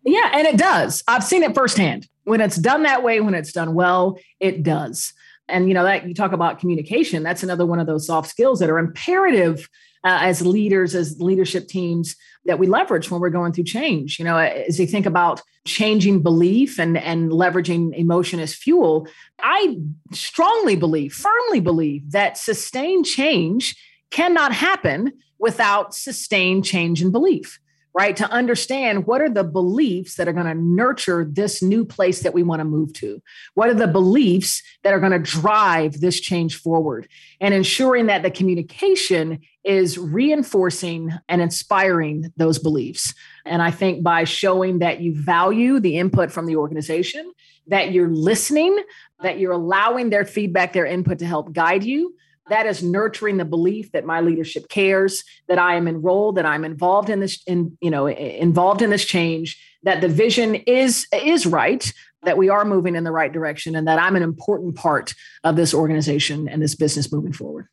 Yeah 0.04 0.30
and 0.34 0.46
it 0.46 0.58
does. 0.58 1.02
I've 1.08 1.24
seen 1.24 1.42
it 1.42 1.54
firsthand. 1.54 2.08
When 2.24 2.40
it's 2.40 2.56
done 2.56 2.82
that 2.82 3.02
way 3.02 3.20
when 3.20 3.34
it's 3.34 3.52
done 3.52 3.74
well 3.74 4.18
it 4.38 4.62
does. 4.62 5.14
And 5.48 5.66
you 5.66 5.74
know 5.74 5.84
that 5.84 6.06
you 6.06 6.14
talk 6.14 6.32
about 6.32 6.58
communication 6.58 7.22
that's 7.22 7.42
another 7.42 7.64
one 7.64 7.80
of 7.80 7.86
those 7.86 8.06
soft 8.06 8.28
skills 8.28 8.58
that 8.58 8.68
are 8.68 8.78
imperative 8.78 9.66
uh, 10.04 10.18
as 10.22 10.44
leaders, 10.44 10.94
as 10.94 11.20
leadership 11.20 11.68
teams 11.68 12.16
that 12.44 12.58
we 12.58 12.66
leverage 12.66 13.10
when 13.10 13.20
we're 13.20 13.30
going 13.30 13.52
through 13.52 13.64
change. 13.64 14.18
You 14.18 14.24
know, 14.24 14.38
as 14.38 14.80
you 14.80 14.86
think 14.86 15.06
about 15.06 15.42
changing 15.66 16.22
belief 16.22 16.78
and, 16.78 16.96
and 16.96 17.30
leveraging 17.30 17.94
emotion 17.94 18.40
as 18.40 18.54
fuel, 18.54 19.06
I 19.40 19.78
strongly 20.12 20.76
believe, 20.76 21.12
firmly 21.12 21.60
believe 21.60 22.12
that 22.12 22.38
sustained 22.38 23.04
change 23.04 23.76
cannot 24.10 24.52
happen 24.52 25.12
without 25.38 25.94
sustained 25.94 26.64
change 26.64 27.02
in 27.02 27.10
belief 27.10 27.58
right? 27.92 28.16
To 28.16 28.30
understand 28.30 29.06
what 29.06 29.20
are 29.20 29.28
the 29.28 29.44
beliefs 29.44 30.14
that 30.16 30.28
are 30.28 30.32
going 30.32 30.46
to 30.46 30.54
nurture 30.54 31.26
this 31.28 31.62
new 31.62 31.84
place 31.84 32.20
that 32.20 32.34
we 32.34 32.42
want 32.42 32.60
to 32.60 32.64
move 32.64 32.92
to? 32.94 33.20
What 33.54 33.68
are 33.68 33.74
the 33.74 33.88
beliefs 33.88 34.62
that 34.84 34.92
are 34.92 35.00
going 35.00 35.12
to 35.12 35.18
drive 35.18 36.00
this 36.00 36.20
change 36.20 36.56
forward? 36.56 37.08
And 37.40 37.52
ensuring 37.52 38.06
that 38.06 38.22
the 38.22 38.30
communication 38.30 39.40
is 39.64 39.98
reinforcing 39.98 41.12
and 41.28 41.42
inspiring 41.42 42.32
those 42.36 42.58
beliefs. 42.58 43.12
And 43.44 43.60
I 43.60 43.70
think 43.70 44.02
by 44.02 44.24
showing 44.24 44.78
that 44.78 45.00
you 45.00 45.14
value 45.14 45.80
the 45.80 45.98
input 45.98 46.30
from 46.30 46.46
the 46.46 46.56
organization, 46.56 47.32
that 47.66 47.92
you're 47.92 48.08
listening, 48.08 48.82
that 49.22 49.38
you're 49.38 49.52
allowing 49.52 50.10
their 50.10 50.24
feedback, 50.24 50.72
their 50.72 50.86
input 50.86 51.18
to 51.18 51.26
help 51.26 51.52
guide 51.52 51.84
you, 51.84 52.14
that 52.50 52.66
is 52.66 52.82
nurturing 52.82 53.36
the 53.36 53.44
belief 53.44 53.90
that 53.92 54.04
my 54.04 54.20
leadership 54.20 54.68
cares 54.68 55.24
that 55.48 55.58
i 55.58 55.74
am 55.74 55.88
enrolled 55.88 56.36
that 56.36 56.46
i'm 56.46 56.64
involved 56.64 57.08
in 57.10 57.20
this 57.20 57.42
in 57.46 57.76
you 57.80 57.90
know 57.90 58.06
involved 58.08 58.82
in 58.82 58.90
this 58.90 59.04
change 59.04 59.58
that 59.82 60.00
the 60.00 60.08
vision 60.08 60.54
is 60.54 61.06
is 61.12 61.46
right 61.46 61.92
that 62.22 62.36
we 62.36 62.50
are 62.50 62.66
moving 62.66 62.94
in 62.94 63.04
the 63.04 63.12
right 63.12 63.32
direction 63.32 63.74
and 63.74 63.88
that 63.88 63.98
i'm 63.98 64.16
an 64.16 64.22
important 64.22 64.74
part 64.76 65.14
of 65.44 65.56
this 65.56 65.72
organization 65.72 66.48
and 66.48 66.62
this 66.62 66.74
business 66.74 67.12
moving 67.12 67.32
forward 67.32 67.66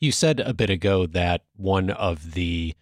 you 0.00 0.12
said 0.12 0.40
a 0.40 0.54
bit 0.54 0.70
ago 0.70 1.06
that 1.06 1.42
one 1.56 1.90
of 1.90 2.32
the 2.32 2.74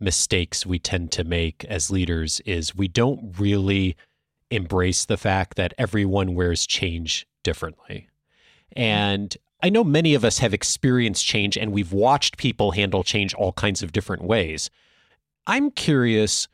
mistakes 0.00 0.66
we 0.66 0.78
tend 0.78 1.10
to 1.12 1.24
make 1.24 1.64
as 1.64 1.90
leaders 1.90 2.40
is 2.44 2.74
we 2.74 2.88
don't 2.88 3.38
really 3.38 3.96
embrace 4.50 5.04
the 5.04 5.16
fact 5.16 5.56
that 5.56 5.74
everyone 5.78 6.34
wears 6.34 6.66
change 6.66 7.26
differently. 7.42 8.08
Mm-hmm. 8.76 8.82
And 8.82 9.36
I 9.64 9.70
know 9.70 9.82
many 9.82 10.12
of 10.12 10.26
us 10.26 10.40
have 10.40 10.52
experienced 10.52 11.24
change 11.24 11.56
and 11.56 11.72
we've 11.72 11.90
watched 11.90 12.36
people 12.36 12.72
handle 12.72 13.02
change 13.02 13.32
all 13.32 13.54
kinds 13.54 13.82
of 13.82 13.92
different 13.92 14.22
ways. 14.22 14.68
I'm 15.46 15.70
curious 15.70 16.48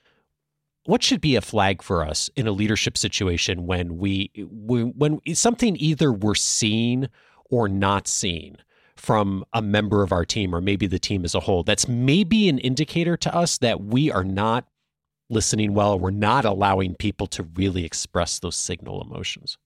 what 0.84 1.02
should 1.02 1.20
be 1.20 1.34
a 1.34 1.40
flag 1.40 1.82
for 1.82 2.06
us 2.06 2.30
in 2.36 2.46
a 2.46 2.52
leadership 2.52 2.96
situation 2.96 3.66
when 3.66 3.98
we 3.98 4.30
when, 4.36 5.18
something 5.34 5.76
either 5.80 6.12
we're 6.12 6.36
seeing 6.36 7.08
or 7.50 7.68
not 7.68 8.06
seen 8.06 8.58
from 8.94 9.44
a 9.52 9.60
member 9.60 10.04
of 10.04 10.12
our 10.12 10.24
team 10.24 10.54
or 10.54 10.60
maybe 10.60 10.86
the 10.86 11.00
team 11.00 11.24
as 11.24 11.34
a 11.34 11.40
whole 11.40 11.64
that's 11.64 11.88
maybe 11.88 12.48
an 12.48 12.60
indicator 12.60 13.16
to 13.16 13.34
us 13.34 13.58
that 13.58 13.82
we 13.82 14.08
are 14.08 14.22
not 14.22 14.68
listening 15.28 15.74
well 15.74 15.98
we're 15.98 16.10
not 16.10 16.44
allowing 16.44 16.94
people 16.94 17.26
to 17.26 17.42
really 17.42 17.84
express 17.84 18.38
those 18.38 18.54
signal 18.54 19.02
emotions 19.02 19.58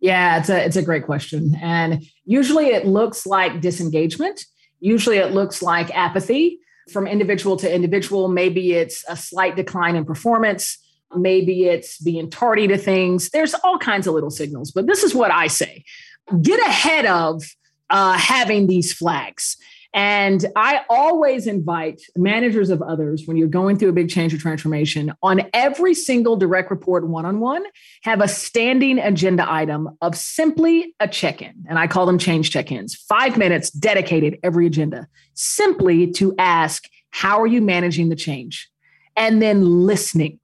yeah 0.00 0.38
it's 0.38 0.48
a 0.48 0.64
it's 0.64 0.76
a 0.76 0.82
great 0.82 1.04
question. 1.04 1.54
And 1.60 2.04
usually 2.24 2.66
it 2.66 2.86
looks 2.86 3.26
like 3.26 3.60
disengagement. 3.60 4.44
Usually 4.80 5.16
it 5.16 5.32
looks 5.32 5.62
like 5.62 5.94
apathy 5.96 6.60
from 6.92 7.06
individual 7.06 7.56
to 7.58 7.72
individual. 7.72 8.28
Maybe 8.28 8.72
it's 8.72 9.04
a 9.08 9.16
slight 9.16 9.56
decline 9.56 9.96
in 9.96 10.04
performance. 10.04 10.78
Maybe 11.14 11.64
it's 11.64 11.98
being 11.98 12.30
tardy 12.30 12.68
to 12.68 12.78
things. 12.78 13.30
There's 13.30 13.54
all 13.64 13.78
kinds 13.78 14.06
of 14.06 14.14
little 14.14 14.30
signals 14.30 14.70
but 14.70 14.86
this 14.86 15.02
is 15.02 15.14
what 15.14 15.30
i 15.30 15.46
say. 15.46 15.84
Get 16.42 16.60
ahead 16.60 17.06
of 17.06 17.42
uh, 17.90 18.18
having 18.18 18.66
these 18.66 18.92
flags. 18.92 19.56
And 19.94 20.44
I 20.54 20.82
always 20.90 21.46
invite 21.46 22.02
managers 22.14 22.68
of 22.68 22.82
others 22.82 23.22
when 23.24 23.36
you're 23.36 23.48
going 23.48 23.78
through 23.78 23.88
a 23.88 23.94
big 23.94 24.10
change 24.10 24.34
or 24.34 24.38
transformation 24.38 25.12
on 25.22 25.48
every 25.54 25.94
single 25.94 26.36
direct 26.36 26.70
report 26.70 27.08
one 27.08 27.24
on 27.24 27.40
one, 27.40 27.64
have 28.02 28.20
a 28.20 28.28
standing 28.28 28.98
agenda 28.98 29.50
item 29.50 29.88
of 30.02 30.14
simply 30.14 30.94
a 31.00 31.08
check 31.08 31.40
in. 31.40 31.54
And 31.68 31.78
I 31.78 31.86
call 31.86 32.04
them 32.04 32.18
change 32.18 32.50
check 32.50 32.70
ins, 32.70 32.94
five 32.94 33.38
minutes 33.38 33.70
dedicated 33.70 34.38
every 34.42 34.66
agenda, 34.66 35.08
simply 35.34 36.10
to 36.12 36.34
ask, 36.38 36.84
how 37.10 37.40
are 37.40 37.46
you 37.46 37.62
managing 37.62 38.10
the 38.10 38.16
change? 38.16 38.68
And 39.16 39.40
then 39.40 39.86
listening, 39.86 40.38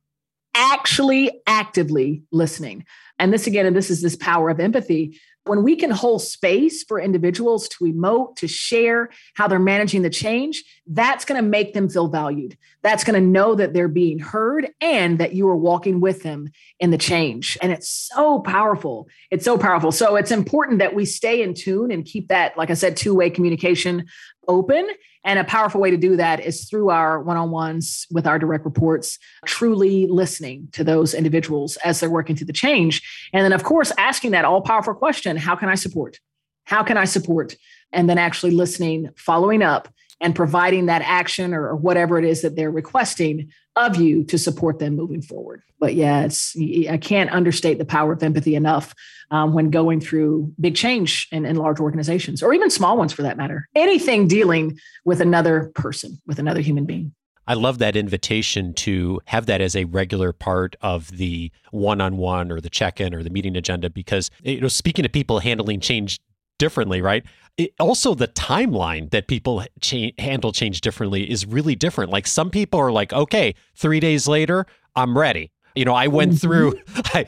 actually 0.54 1.42
actively 1.46 2.22
listening. 2.32 2.86
And 3.18 3.32
this 3.32 3.46
again, 3.46 3.66
and 3.66 3.76
this 3.76 3.90
is 3.90 4.02
this 4.02 4.16
power 4.16 4.48
of 4.48 4.58
empathy 4.58 5.20
when 5.44 5.62
we 5.62 5.76
can 5.76 5.90
hold 5.90 6.22
space 6.22 6.82
for 6.84 6.98
individuals 7.00 7.68
to 7.68 7.84
emote, 7.84 8.36
to 8.36 8.48
share 8.48 9.10
how 9.34 9.46
they're 9.46 9.58
managing 9.58 10.02
the 10.02 10.10
change, 10.10 10.64
that's 10.86 11.24
going 11.24 11.42
to 11.42 11.46
make 11.46 11.74
them 11.74 11.88
feel 11.88 12.08
valued. 12.08 12.56
That's 12.82 13.04
going 13.04 13.20
to 13.20 13.26
know 13.26 13.54
that 13.54 13.72
they're 13.72 13.88
being 13.88 14.18
heard 14.18 14.68
and 14.80 15.18
that 15.18 15.34
you 15.34 15.48
are 15.48 15.56
walking 15.56 16.00
with 16.00 16.22
them 16.22 16.50
in 16.80 16.90
the 16.90 16.98
change. 16.98 17.56
And 17.62 17.72
it's 17.72 17.88
so 17.88 18.40
powerful. 18.40 19.08
It's 19.30 19.44
so 19.44 19.58
powerful. 19.58 19.92
So 19.92 20.16
it's 20.16 20.30
important 20.30 20.78
that 20.78 20.94
we 20.94 21.04
stay 21.04 21.42
in 21.42 21.54
tune 21.54 21.90
and 21.90 22.04
keep 22.04 22.28
that, 22.28 22.56
like 22.56 22.70
I 22.70 22.74
said, 22.74 22.96
two 22.96 23.14
way 23.14 23.30
communication 23.30 24.06
open 24.48 24.88
and 25.24 25.38
a 25.38 25.44
powerful 25.44 25.80
way 25.80 25.90
to 25.90 25.96
do 25.96 26.16
that 26.16 26.40
is 26.40 26.68
through 26.68 26.90
our 26.90 27.20
one 27.20 27.36
on 27.36 27.50
ones 27.50 28.06
with 28.10 28.26
our 28.26 28.38
direct 28.38 28.64
reports, 28.64 29.18
truly 29.46 30.06
listening 30.06 30.68
to 30.72 30.84
those 30.84 31.14
individuals 31.14 31.76
as 31.78 32.00
they're 32.00 32.10
working 32.10 32.36
through 32.36 32.46
the 32.46 32.52
change. 32.52 33.02
And 33.32 33.44
then, 33.44 33.52
of 33.52 33.64
course, 33.64 33.92
asking 33.96 34.32
that 34.32 34.44
all 34.44 34.60
powerful 34.60 34.94
question 34.94 35.36
how 35.36 35.56
can 35.56 35.68
I 35.68 35.74
support? 35.74 36.18
How 36.64 36.82
can 36.82 36.96
I 36.96 37.04
support? 37.04 37.56
And 37.92 38.08
then 38.08 38.18
actually 38.18 38.52
listening, 38.52 39.10
following 39.16 39.62
up, 39.62 39.88
and 40.20 40.34
providing 40.34 40.86
that 40.86 41.02
action 41.02 41.54
or, 41.54 41.68
or, 41.68 41.76
whatever 41.76 42.18
it 42.18 42.24
is 42.24 42.42
that 42.42 42.56
they're 42.56 42.70
requesting 42.70 43.50
of 43.76 43.96
you 43.96 44.24
to 44.24 44.38
support 44.38 44.78
them 44.78 44.94
moving 44.94 45.20
forward. 45.20 45.62
But 45.80 45.94
yeah, 45.94 46.24
it's 46.24 46.56
I 46.88 46.98
can't 46.98 47.30
understate 47.30 47.78
the 47.78 47.84
power 47.84 48.12
of 48.12 48.22
empathy 48.22 48.54
enough 48.54 48.94
um, 49.30 49.52
when 49.52 49.70
going 49.70 50.00
through 50.00 50.52
big 50.60 50.76
change 50.76 51.28
in, 51.32 51.44
in 51.44 51.56
large 51.56 51.80
organizations 51.80 52.42
or 52.42 52.54
even 52.54 52.70
small 52.70 52.96
ones 52.96 53.12
for 53.12 53.22
that 53.22 53.36
matter. 53.36 53.68
Anything 53.74 54.28
dealing 54.28 54.78
with 55.04 55.20
another 55.20 55.72
person, 55.74 56.20
with 56.26 56.38
another 56.38 56.60
human 56.60 56.84
being. 56.84 57.12
I 57.46 57.54
love 57.54 57.78
that 57.78 57.94
invitation 57.94 58.72
to 58.74 59.20
have 59.26 59.46
that 59.46 59.60
as 59.60 59.76
a 59.76 59.84
regular 59.84 60.32
part 60.32 60.76
of 60.80 61.10
the 61.10 61.52
one-on-one 61.72 62.50
or 62.50 62.60
the 62.60 62.70
check-in 62.70 63.14
or 63.14 63.22
the 63.22 63.30
meeting 63.30 63.56
agenda 63.56 63.90
because 63.90 64.30
you 64.42 64.60
know 64.60 64.68
speaking 64.68 65.02
to 65.02 65.10
people 65.10 65.40
handling 65.40 65.80
change 65.80 66.20
differently, 66.58 67.00
right? 67.00 67.24
It, 67.56 67.72
also, 67.78 68.14
the 68.14 68.28
timeline 68.28 69.10
that 69.10 69.28
people 69.28 69.64
cha- 69.80 70.10
handle 70.18 70.52
change 70.52 70.80
differently 70.80 71.30
is 71.30 71.46
really 71.46 71.76
different. 71.76 72.10
Like 72.10 72.26
some 72.26 72.50
people 72.50 72.80
are 72.80 72.90
like, 72.90 73.12
okay, 73.12 73.54
three 73.76 74.00
days 74.00 74.26
later, 74.26 74.66
I'm 74.96 75.16
ready. 75.16 75.52
You 75.74 75.84
know, 75.84 75.94
I 75.94 76.08
went 76.08 76.32
mm-hmm. 76.32 76.38
through, 76.38 76.80
I, 77.14 77.26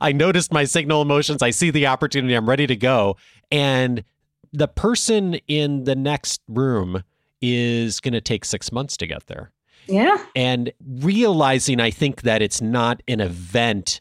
I 0.00 0.12
noticed 0.12 0.52
my 0.52 0.64
signal 0.64 1.02
emotions. 1.02 1.42
I 1.42 1.50
see 1.50 1.70
the 1.70 1.86
opportunity. 1.86 2.34
I'm 2.34 2.48
ready 2.48 2.66
to 2.66 2.76
go. 2.76 3.16
And 3.50 4.04
the 4.52 4.68
person 4.68 5.34
in 5.46 5.84
the 5.84 5.94
next 5.94 6.40
room 6.48 7.02
is 7.40 8.00
going 8.00 8.14
to 8.14 8.20
take 8.20 8.44
six 8.44 8.72
months 8.72 8.96
to 8.96 9.06
get 9.06 9.26
there. 9.26 9.52
Yeah. 9.86 10.18
And 10.34 10.72
realizing, 10.86 11.80
I 11.80 11.90
think 11.90 12.22
that 12.22 12.42
it's 12.42 12.60
not 12.60 13.02
an 13.08 13.20
event 13.20 14.00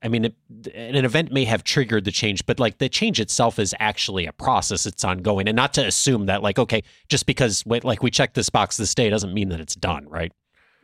I 0.00 0.08
mean, 0.08 0.26
an 0.26 1.04
event 1.04 1.32
may 1.32 1.44
have 1.44 1.64
triggered 1.64 2.04
the 2.04 2.12
change, 2.12 2.46
but 2.46 2.60
like 2.60 2.78
the 2.78 2.88
change 2.88 3.18
itself 3.18 3.58
is 3.58 3.74
actually 3.80 4.26
a 4.26 4.32
process. 4.32 4.86
It's 4.86 5.02
ongoing, 5.04 5.48
and 5.48 5.56
not 5.56 5.74
to 5.74 5.84
assume 5.84 6.26
that 6.26 6.42
like 6.42 6.58
okay, 6.58 6.82
just 7.08 7.26
because 7.26 7.64
like 7.66 8.02
we 8.02 8.10
check 8.10 8.34
this 8.34 8.48
box 8.48 8.76
this 8.76 8.94
day 8.94 9.10
doesn't 9.10 9.34
mean 9.34 9.48
that 9.48 9.60
it's 9.60 9.74
done, 9.74 10.08
right? 10.08 10.32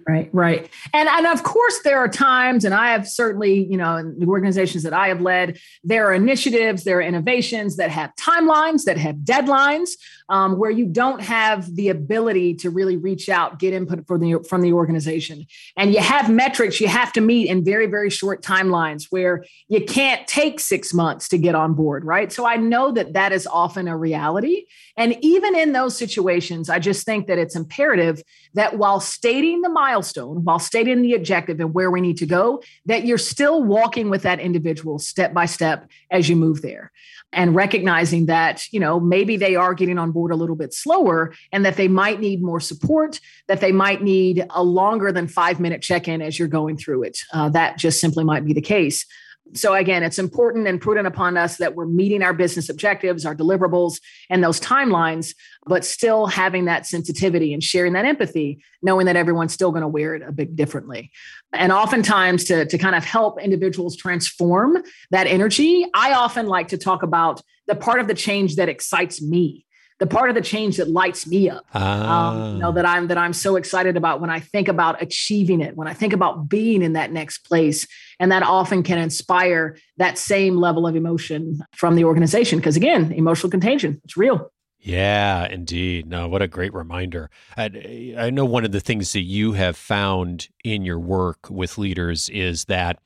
Right, 0.07 0.29
right. 0.35 0.69
And 0.93 1.09
and 1.09 1.27
of 1.27 1.43
course 1.45 1.81
there 1.83 1.97
are 1.97 2.09
times 2.09 2.67
and 2.67 2.75
I 2.75 2.91
have 2.91 3.09
certainly, 3.09 3.65
you 3.65 3.79
know, 3.79 3.97
in 3.97 4.19
the 4.19 4.27
organizations 4.27 4.83
that 4.83 4.93
I 4.93 5.09
have 5.09 5.23
led, 5.23 5.59
there 5.83 6.07
are 6.07 6.13
initiatives, 6.13 6.85
there 6.85 6.99
are 6.99 7.03
innovations 7.03 7.77
that 7.77 7.91
have 7.91 8.15
timelines, 8.17 8.85
that 8.85 8.99
have 8.99 9.17
deadlines, 9.17 9.91
um, 10.29 10.59
where 10.59 10.71
you 10.71 10.85
don't 10.85 11.23
have 11.23 11.75
the 11.75 11.89
ability 11.89 12.55
to 12.57 12.69
really 12.71 12.99
reach 12.99 13.31
out, 13.31 13.59
get 13.59 13.73
input 13.73 14.07
from 14.07 14.21
the 14.21 14.45
from 14.47 14.61
the 14.61 14.75
organization. 14.75 15.47
And 15.77 15.95
you 15.95 16.01
have 16.01 16.31
metrics 16.31 16.81
you 16.81 16.89
have 16.89 17.13
to 17.15 17.23
meet 17.23 17.49
in 17.49 17.65
very, 17.65 17.87
very 17.87 18.11
short 18.11 18.43
timelines 18.43 19.07
where 19.09 19.45
you 19.69 19.85
can't 19.87 20.27
take 20.27 20.61
six 20.61 20.93
months 20.93 21.29
to 21.29 21.39
get 21.39 21.55
on 21.55 21.73
board, 21.73 22.05
right? 22.05 22.31
So 22.31 22.47
I 22.47 22.57
know 22.57 22.93
that 22.93 23.15
that 23.15 23.33
is 23.33 23.47
often 23.47 23.89
a 23.89 23.97
reality. 23.97 24.67
And 24.99 25.17
even 25.23 25.57
in 25.57 25.73
those 25.73 25.97
situations, 25.97 26.69
I 26.69 26.79
just 26.79 27.07
think 27.07 27.27
that 27.27 27.39
it's 27.39 27.57
imperative 27.57 28.23
that 28.55 28.79
while 28.79 29.01
stating 29.01 29.63
the 29.63 29.69
milestone, 29.69 30.45
while 30.45 30.59
stating 30.59 31.03
the 31.03 31.15
objective 31.15 31.61
and 31.61 31.75
where 31.75 31.91
we 31.91 32.01
need 32.01 32.17
to 32.19 32.27
go, 32.27 32.63
that 32.87 33.05
you're 33.05 33.19
still 33.19 33.63
walking 33.63 34.11
with 34.11 34.23
that 34.23 34.41
individual 34.41 34.99
step 34.99 35.35
by 35.35 35.47
step 35.47 35.89
as 36.11 36.29
you 36.29 36.37
move 36.37 36.63
there. 36.63 36.91
And 37.33 37.55
recognizing 37.55 38.27
that 38.27 38.65
you 38.73 38.79
know 38.79 39.01
maybe 39.01 39.37
they 39.37 39.57
are 39.57 39.75
getting 39.75 39.99
on 39.99 40.13
board 40.13 40.31
a 40.31 40.37
little 40.37 40.57
bit 40.57 40.73
slower 40.73 41.35
and 41.53 41.65
that 41.65 41.77
they 41.77 41.89
might 41.89 42.21
need 42.21 42.43
more 42.43 42.61
support 42.61 43.21
that 43.49 43.61
they 43.61 43.73
might 43.73 44.03
need 44.03 44.47
a 44.51 44.63
longer 44.63 45.11
than 45.13 45.27
five 45.27 45.59
minute 45.59 45.83
check-in 45.83 46.23
as 46.23 46.39
you're 46.39 46.49
going 46.49 46.77
through 46.77 47.03
it. 47.03 47.19
Uh, 47.33 47.49
that 47.49 47.77
just 47.77 48.01
simply 48.01 48.25
might 48.25 48.45
be 48.45 48.53
the 48.53 48.61
case 48.61 49.05
so 49.53 49.75
again, 49.75 50.03
it's 50.03 50.19
important 50.19 50.67
and 50.67 50.81
prudent 50.81 51.07
upon 51.07 51.37
us 51.37 51.59
that 51.59 51.75
we're 51.75 51.87
meeting 51.87 52.23
our 52.23 52.33
business 52.33 52.69
objectives, 52.69 53.27
our 53.27 53.37
deliverables, 53.37 54.01
and 54.31 54.43
those 54.43 54.59
timelines, 54.59 55.35
but 55.67 55.85
still 55.85 56.27
having 56.27 56.65
that 56.65 56.87
sensitivity 56.87 57.53
and 57.53 57.63
sharing 57.63 57.93
that 57.93 58.07
empathy, 58.07 58.65
knowing 58.83 59.07
that 59.07 59.17
everyone's 59.17 59.53
still 59.53 59.71
going 59.71 59.83
to 59.83 59.89
wear 59.89 60.15
it 60.15 60.23
a 60.27 60.33
bit 60.33 60.57
differently. 60.57 61.13
And 61.53 61.73
oftentimes, 61.73 62.45
to, 62.45 62.65
to 62.65 62.79
kind 62.79 62.97
of 62.97 63.05
help 63.05 63.41
individuals 63.41 63.97
transform 63.97 64.83
that 65.11 65.27
energy, 65.27 65.87
I 65.95 66.15
often 66.15 66.47
like 66.47 66.69
to 66.69 66.79
talk 66.79 67.03
about 67.03 67.43
the 67.67 67.75
part 67.75 68.01
of 68.01 68.09
the 68.09 68.15
change 68.15 68.57
that 68.57 68.69
excites 68.69 69.21
me 69.21 69.67
the 70.01 70.07
part 70.07 70.29
of 70.29 70.35
the 70.35 70.43
change 70.43 70.77
that 70.77 70.89
lights 70.89 71.27
me 71.27 71.49
up 71.49 71.65
ah. 71.75 72.31
um, 72.31 72.55
you 72.55 72.59
know 72.61 72.73
that 72.73 72.87
i'm 72.87 73.09
that 73.09 73.19
i'm 73.19 73.33
so 73.33 73.57
excited 73.57 73.97
about 73.97 74.21
when 74.21 74.31
i 74.31 74.41
think 74.41 74.69
about 74.69 75.01
achieving 75.03 75.61
it 75.61 75.77
when 75.77 75.89
i 75.89 75.95
think 75.95 76.13
about 76.13 76.49
being 76.49 76.83
in 76.83 76.95
that 76.95 77.13
next 77.13 77.39
place 77.39 77.87
and 78.19 78.33
that 78.33 78.43
often 78.43 78.83
can 78.83 78.99
inspire 78.99 79.77
that 79.97 80.19
same 80.19 80.57
level 80.57 80.87
of 80.87 80.97
emotion 80.97 81.61
from 81.75 81.95
the 81.95 82.05
organization 82.05 82.59
because 82.59 82.77
again 82.77 83.13
emotional 83.13 83.51
contagion 83.51 84.01
it's 84.05 84.17
real 84.17 84.51
yeah, 84.87 85.47
indeed. 85.47 86.07
No, 86.07 86.29
what 86.29 86.43
a 86.43 86.47
great 86.47 86.75
reminder. 86.75 87.31
I, 87.57 88.15
I, 88.19 88.29
know 88.29 88.45
one 88.45 88.67
of 88.67 88.73
the 88.73 88.81
things 88.81 89.15
that 89.15 89.23
you 89.23 89.53
have 89.53 89.79
found 89.79 90.51
in 90.63 90.85
your 90.85 90.99
work 90.99 91.49
with 91.49 91.79
leaders 91.79 92.29
is 92.29 92.67
that 92.67 92.99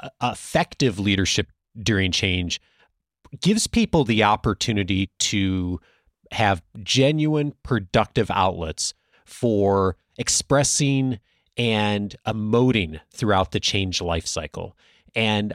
uh, 0.00 0.08
effective 0.20 0.98
leadership 0.98 1.46
during 1.80 2.10
change 2.10 2.60
gives 3.40 3.68
people 3.68 4.02
the 4.02 4.24
opportunity 4.24 5.10
to 5.20 5.80
have 6.32 6.62
genuine 6.82 7.54
productive 7.62 8.30
outlets 8.30 8.94
for 9.24 9.96
expressing 10.18 11.18
and 11.56 12.16
emoting 12.26 13.00
throughout 13.10 13.52
the 13.52 13.60
change 13.60 14.00
life 14.00 14.26
cycle. 14.26 14.76
And 15.14 15.54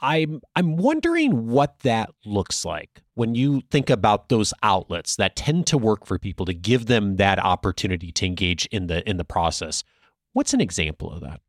I'm 0.00 0.40
I'm 0.54 0.76
wondering 0.76 1.48
what 1.48 1.80
that 1.80 2.10
looks 2.24 2.64
like 2.64 3.02
when 3.14 3.34
you 3.34 3.62
think 3.70 3.90
about 3.90 4.28
those 4.28 4.54
outlets 4.62 5.16
that 5.16 5.36
tend 5.36 5.66
to 5.66 5.76
work 5.76 6.06
for 6.06 6.18
people 6.18 6.46
to 6.46 6.54
give 6.54 6.86
them 6.86 7.16
that 7.16 7.38
opportunity 7.38 8.10
to 8.12 8.26
engage 8.26 8.66
in 8.66 8.86
the 8.86 9.06
in 9.08 9.16
the 9.18 9.24
process. 9.24 9.84
What's 10.32 10.54
an 10.54 10.60
example 10.60 11.12
of 11.12 11.20
that? 11.20 11.40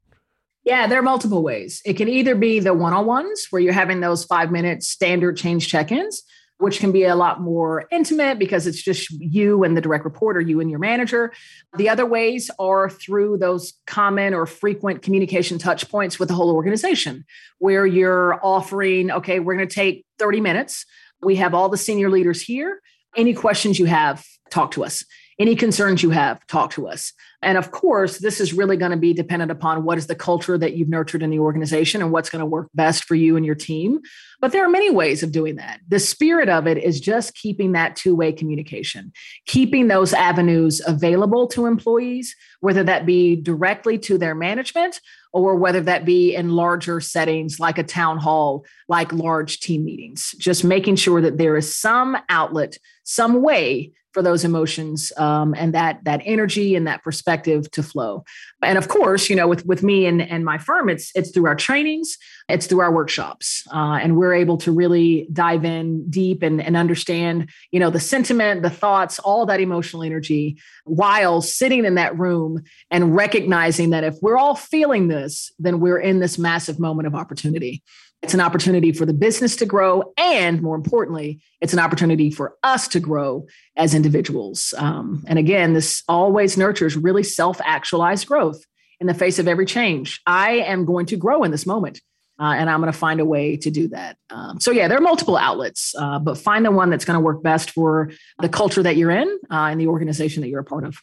Yeah, 0.64 0.88
there 0.88 1.00
are 1.00 1.04
multiple 1.04 1.42
ways. 1.42 1.82
It 1.86 1.94
can 1.94 2.10
either 2.10 2.36
be 2.36 2.60
the 2.60 2.74
one-on-ones 2.74 3.48
where 3.52 3.62
you're 3.62 3.72
having 3.72 4.02
those 4.02 4.28
5-minute 4.28 4.84
standard 4.84 5.38
change 5.38 5.70
check-ins 5.70 6.24
which 6.60 6.80
can 6.80 6.92
be 6.92 7.04
a 7.04 7.16
lot 7.16 7.40
more 7.40 7.86
intimate 7.92 8.40
because 8.40 8.66
it's 8.66 8.82
just 8.82 9.10
you 9.12 9.64
and 9.64 9.78
the 9.78 9.82
direct 9.82 10.04
reporter, 10.06 10.42
you 10.42 10.60
and 10.60 10.70
your 10.70 10.80
manager. 10.80 11.32
The 11.76 11.90
other 11.90 12.06
ways 12.06 12.50
are 12.58 12.90
through 12.90 13.38
those 13.38 13.74
common 13.86 14.34
or 14.34 14.46
frequent 14.46 15.02
communication 15.02 15.60
touch 15.60 15.88
points 15.90 16.18
with 16.18 16.30
the 16.30 16.36
whole 16.36 16.52
organization, 16.52 17.26
where 17.60 17.86
you're 17.86 18.40
offering, 18.44 19.12
okay, 19.12 19.40
we're 19.40 19.56
going 19.56 19.68
to 19.68 19.74
take 19.74 20.06
30 20.18 20.42
minutes. 20.42 20.86
We 21.22 21.36
have 21.36 21.54
all 21.54 21.70
the 21.70 21.78
senior 21.78 22.10
leaders 22.10 22.42
here. 22.42 22.82
Any 23.16 23.34
questions 23.34 23.80
you 23.80 23.86
have, 23.86 24.26
talk 24.50 24.72
to 24.72 24.84
us. 24.84 25.06
Any 25.40 25.56
concerns 25.56 26.02
you 26.02 26.10
have, 26.10 26.46
talk 26.48 26.72
to 26.72 26.88
us. 26.88 27.14
And 27.44 27.60
of 27.60 27.70
course, 27.70 28.18
this 28.18 28.42
is 28.42 28.54
really 28.54 28.76
going 28.76 28.90
to 28.90 28.98
be 28.98 29.14
dependent 29.14 29.52
upon 29.52 29.84
what 29.84 30.00
is 30.00 30.08
the 30.08 30.16
culture 30.16 30.58
that 30.58 30.74
you've 30.76 30.90
nurtured 30.90 31.22
in 31.22 31.30
the 31.30 31.38
organization 31.38 32.02
and 32.02 32.12
what's 32.12 32.32
going 32.32 32.40
to 32.40 32.46
work 32.48 32.70
best 32.74 33.04
for 33.04 33.14
you 33.14 33.38
and 33.38 33.46
your 33.46 33.54
team. 33.54 34.00
But 34.42 34.52
there 34.52 34.66
are 34.66 34.70
many 34.70 34.90
ways 34.90 35.22
of 35.22 35.32
doing 35.32 35.58
that. 35.58 35.80
The 35.88 36.00
spirit 36.00 36.50
of 36.50 36.66
it 36.66 36.80
is 36.80 37.00
just 37.00 37.36
keeping 37.36 37.74
that 37.74 37.96
two 37.96 38.16
way 38.16 38.32
communication, 38.32 39.14
keeping 39.46 39.88
those 39.88 40.12
avenues 40.12 40.82
available 40.88 41.48
to 41.50 41.68
employees, 41.68 42.36
whether 42.62 42.84
that 42.84 43.06
be 43.06 43.36
directly 43.36 44.00
to 44.00 44.18
their 44.18 44.34
management 44.34 45.00
or 45.34 45.56
whether 45.56 45.82
that 45.82 46.04
be 46.04 46.34
in 46.34 46.50
larger 46.50 47.00
settings 47.00 47.60
like 47.60 47.78
a 47.78 47.84
town 47.84 48.18
hall, 48.18 48.66
like 48.88 49.14
large 49.14 49.60
team 49.60 49.86
meetings, 49.86 50.34
just 50.40 50.64
making 50.64 50.96
sure 50.96 51.22
that 51.22 51.38
there 51.38 51.56
is 51.56 51.76
some 51.76 52.18
outlet, 52.30 52.80
some 53.04 53.44
way 53.44 53.92
for 54.18 54.24
those 54.24 54.44
emotions 54.44 55.14
um, 55.18 55.54
and 55.56 55.76
that 55.76 56.04
that 56.04 56.24
energy 56.26 56.76
and 56.76 56.88
that 56.88 57.04
perspective 57.04 57.70
to 57.70 57.84
flow. 57.84 58.26
And 58.64 58.76
of 58.76 58.88
course, 58.88 59.30
you 59.30 59.36
know, 59.36 59.48
with 59.48 59.64
with 59.68 59.84
me 59.84 60.08
and 60.08 60.24
and 60.24 60.44
my 60.44 60.58
firm, 60.58 60.90
it's 60.90 61.12
it's 61.14 61.30
through 61.30 61.46
our 61.46 61.54
trainings, 61.54 62.18
it's 62.50 62.66
through 62.66 62.80
our 62.80 62.92
workshops, 62.92 63.64
uh, 63.72 64.00
and 64.02 64.18
we're 64.18 64.34
able 64.34 64.58
to 64.58 64.72
really 64.72 65.28
dive 65.32 65.64
in 65.66 66.10
deep 66.10 66.42
and 66.42 66.60
and 66.60 66.76
understand, 66.76 67.52
you 67.70 67.80
know, 67.80 67.92
the 67.92 68.00
sentiment, 68.00 68.64
the 68.64 68.72
thoughts, 68.72 69.20
all 69.20 69.46
that 69.46 69.62
emotional 69.62 70.02
energy, 70.02 70.58
while 70.86 71.40
sitting 71.40 71.86
in 71.86 71.94
that 71.94 72.18
room 72.18 72.64
and 72.90 73.16
recognizing 73.16 73.92
that 73.92 74.04
if 74.04 74.16
we're 74.24 74.40
all 74.40 74.56
feeling 74.56 75.10
this, 75.10 75.52
then 75.60 75.80
we're 75.80 76.00
in 76.00 76.20
this 76.20 76.40
massive 76.40 76.80
moment 76.80 77.06
of 77.06 77.14
opportunity. 77.14 77.84
It's 78.24 78.34
an 78.34 78.42
opportunity 78.42 78.92
for 78.92 79.06
the 79.06 79.14
business 79.14 79.56
to 79.58 79.66
grow. 79.66 80.14
And 80.18 80.62
more 80.62 80.76
importantly, 80.76 81.40
it's 81.62 81.74
an 81.74 81.80
opportunity 81.80 82.32
for 82.32 82.56
us 82.64 82.88
to 82.90 83.00
grow 83.00 83.46
as 83.76 83.94
individuals. 83.94 84.74
Um, 84.78 85.24
and 85.28 85.38
again, 85.38 85.74
this 85.74 86.04
always 86.08 86.58
nurtures 86.58 86.98
really 86.98 87.24
self 87.24 87.62
actualized 87.64 88.28
growth 88.28 88.64
in 89.00 89.08
the 89.08 89.14
face 89.14 89.38
of 89.38 89.48
every 89.48 89.66
change. 89.66 90.20
I 90.26 90.54
am 90.54 90.86
going 90.86 91.06
to 91.08 91.18
grow 91.18 91.44
in 91.44 91.52
this 91.52 91.66
moment. 91.66 92.02
Uh, 92.40 92.54
and 92.54 92.70
I'm 92.70 92.80
going 92.82 92.92
to 92.92 92.98
find 92.98 93.20
a 93.20 93.26
way 93.26 93.58
to 93.58 93.72
do 93.72 93.88
that. 93.88 94.16
Um, 94.30 94.60
so 94.60 94.70
yeah, 94.70 94.88
there 94.88 94.98
are 94.98 95.02
multiple 95.02 95.38
outlets, 95.38 95.96
uh, 95.98 96.20
but 96.20 96.38
find 96.38 96.64
the 96.64 96.72
one 96.72 96.92
that's 96.92 97.04
going 97.04 97.16
to 97.16 97.24
work 97.24 97.42
best 97.42 97.72
for 97.72 98.12
the 98.40 98.50
culture 98.50 98.84
that 98.84 98.96
you're 98.96 99.10
in 99.10 99.28
uh, 99.50 99.70
and 99.72 99.82
the 99.82 99.88
organization 99.88 100.42
that 100.42 100.50
you're 100.50 100.60
a 100.60 100.64
part 100.64 100.84
of. 100.84 101.02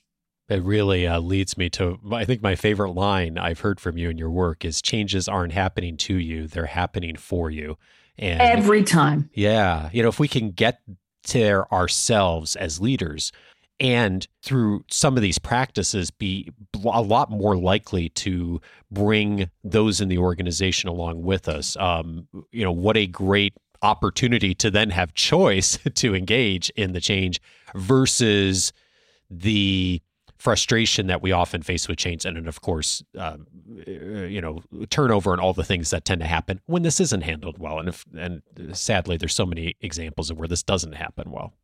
It 0.49 0.63
really 0.63 1.07
uh, 1.07 1.21
leads 1.21 1.57
me 1.57 1.71
to, 1.71 1.99
I 2.13 2.25
think, 2.25 2.43
my 2.43 2.55
favorite 2.55 2.93
line 2.93 3.39
I've 3.39 3.61
heard 3.61 3.81
from 3.81 3.97
you 3.97 4.11
in 4.11 4.19
your 4.19 4.31
work 4.31 4.65
is 4.65 4.83
changes 4.83 5.27
aren't 5.27 5.53
happening 5.53 5.97
to 5.99 6.17
you, 6.17 6.47
they're 6.47 6.67
happening 6.67 7.17
for 7.17 7.51
you. 7.51 7.79
And 8.19 8.41
every 8.41 8.85
time. 8.85 9.31
Yeah. 9.33 9.89
You 9.93 10.03
know, 10.03 10.09
if 10.09 10.21
we 10.21 10.29
can 10.29 10.51
get 10.51 10.81
there 11.33 11.73
ourselves 11.73 12.57
as 12.57 12.81
leaders 12.81 13.33
and 13.81 14.27
through 14.43 14.85
some 14.89 15.17
of 15.17 15.23
these 15.23 15.39
practices 15.39 16.11
be 16.11 16.51
a 16.85 17.03
lot 17.03 17.31
more 17.31 17.57
likely 17.57 18.09
to 18.11 18.61
bring 18.91 19.51
those 19.65 20.01
in 20.01 20.09
the 20.09 20.19
organization 20.19 20.89
along 20.89 21.23
with 21.23 21.49
us. 21.49 21.77
Um, 21.79 22.29
you 22.53 22.63
know, 22.63 22.73
what 22.73 22.97
a 22.97 23.07
great 23.07 23.55
opportunity 23.83 24.55
to 24.55 24.71
then 24.71 24.91
have 24.91 25.15
choice 25.15 25.79
to 25.95 26.15
engage 26.15 26.71
in 26.71 26.93
the 26.93 27.01
change 27.01 27.41
versus 27.75 28.73
the 29.31 30.01
frustration 30.45 31.07
that 31.07 31.23
we 31.23 31.33
often 31.33 31.63
face 31.63 31.89
with 31.89 31.97
change, 31.97 32.27
and 32.27 32.37
then 32.37 32.47
of 32.47 32.61
course, 32.61 33.03
um, 33.19 33.47
you 33.87 34.43
know, 34.43 34.63
turnover 34.91 35.33
and 35.33 35.41
all 35.41 35.55
the 35.55 35.65
things 35.65 35.89
that 35.89 36.05
tend 36.05 36.21
to 36.21 36.27
happen 36.27 36.61
when 36.67 36.83
this 36.83 37.01
isn't 37.01 37.23
handled 37.23 37.57
well. 37.59 37.79
And 37.79 37.89
if 37.89 38.05
and 38.17 38.43
sadly, 38.75 39.17
there's 39.17 39.35
so 39.35 39.47
many 39.47 39.75
examples 39.81 40.31
of 40.31 40.39
where 40.39 40.47
this 40.47 40.63
doesn't 40.63 40.93
happen 40.93 41.31
well. 41.31 41.55